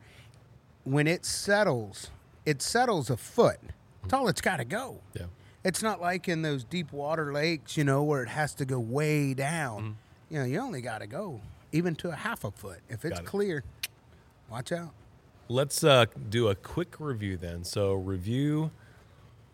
when 0.83 1.07
it 1.07 1.25
settles, 1.25 2.09
it 2.45 2.61
settles 2.61 3.09
a 3.09 3.17
foot. 3.17 3.59
That's 4.01 4.13
all 4.13 4.27
it's 4.27 4.41
got 4.41 4.57
to 4.57 4.65
go. 4.65 4.99
Yeah. 5.13 5.25
It's 5.63 5.81
not 5.81 6.01
like 6.01 6.27
in 6.27 6.41
those 6.41 6.63
deep 6.65 6.91
water 6.91 7.31
lakes, 7.31 7.77
you 7.77 7.83
know, 7.85 8.03
where 8.03 8.21
it 8.21 8.29
has 8.29 8.53
to 8.55 8.65
go 8.65 8.79
way 8.79 9.33
down. 9.33 9.81
Mm-hmm. 9.81 10.33
You 10.33 10.39
know, 10.39 10.45
you 10.45 10.59
only 10.59 10.81
got 10.81 10.99
to 10.99 11.07
go 11.07 11.39
even 11.71 11.95
to 11.95 12.09
a 12.09 12.15
half 12.15 12.43
a 12.43 12.51
foot. 12.51 12.79
If 12.89 13.05
it's 13.05 13.19
it. 13.19 13.25
clear, 13.25 13.63
watch 14.49 14.71
out. 14.71 14.91
Let's 15.47 15.83
uh, 15.83 16.05
do 16.29 16.47
a 16.49 16.55
quick 16.55 16.95
review 16.99 17.37
then. 17.37 17.63
So, 17.63 17.93
review 17.93 18.71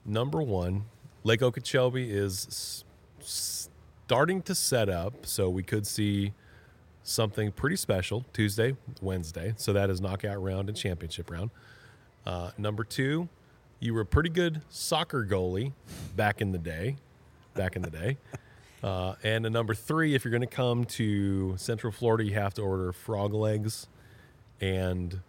number 0.06 0.42
one 0.42 0.86
Lake 1.24 1.42
Okeechobee 1.42 2.10
is 2.12 2.84
s- 3.22 3.70
starting 4.08 4.42
to 4.44 4.56
set 4.56 4.90
up. 4.90 5.26
So, 5.26 5.50
we 5.50 5.64
could 5.64 5.86
see 5.88 6.34
something 7.04 7.52
pretty 7.52 7.76
special 7.76 8.26
Tuesday, 8.34 8.76
Wednesday. 9.02 9.54
So, 9.58 9.74
that 9.74 9.90
is 9.90 10.00
knockout 10.02 10.42
round 10.42 10.70
and 10.70 10.78
championship 10.78 11.30
round. 11.32 11.52
Uh, 12.26 12.52
number 12.58 12.84
two, 12.84 13.30
you 13.80 13.94
were 13.94 14.02
a 14.02 14.06
pretty 14.06 14.30
good 14.30 14.62
soccer 14.70 15.26
goalie 15.26 15.74
back 16.16 16.42
in 16.42 16.52
the 16.52 16.58
day. 16.58 16.98
Back 17.54 17.76
in 17.76 17.82
the 17.82 17.92
day. 17.92 18.18
Uh, 18.82 19.16
and 19.24 19.46
a 19.46 19.50
number 19.50 19.74
three, 19.76 20.16
if 20.16 20.24
you're 20.24 20.32
going 20.32 20.40
to 20.40 20.48
come 20.48 20.86
to 20.86 21.54
Central 21.58 21.92
Florida, 21.92 22.24
you 22.24 22.34
have 22.36 22.54
to 22.54 22.62
order 22.62 22.94
frog 22.94 23.34
legs 23.34 23.90
and 24.62 25.20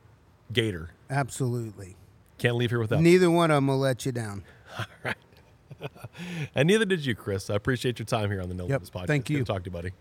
gator. 0.53 0.91
Absolutely. 1.11 1.97
Can't 2.39 2.55
leave 2.55 2.71
here 2.71 2.79
without. 2.79 3.01
Neither 3.01 3.29
one 3.29 3.51
of 3.51 3.57
them 3.57 3.67
will 3.67 3.79
let 3.81 4.07
you 4.07 4.13
down. 4.13 4.45
and 6.55 6.67
neither 6.67 6.85
did 6.85 7.05
you, 7.05 7.15
Chris. 7.15 7.51
I 7.51 7.55
appreciate 7.55 7.99
your 7.99 8.07
time 8.07 8.31
here 8.31 8.41
on 8.41 8.49
the 8.49 8.55
No 8.55 8.65
Yep. 8.65 8.71
Limits 8.71 8.91
podcast. 8.91 9.07
Thank 9.07 9.27
Good 9.27 9.33
to 9.35 9.39
you. 9.41 9.45
talk 9.45 9.63
to 9.65 9.69
you, 9.69 9.73
buddy. 9.73 9.93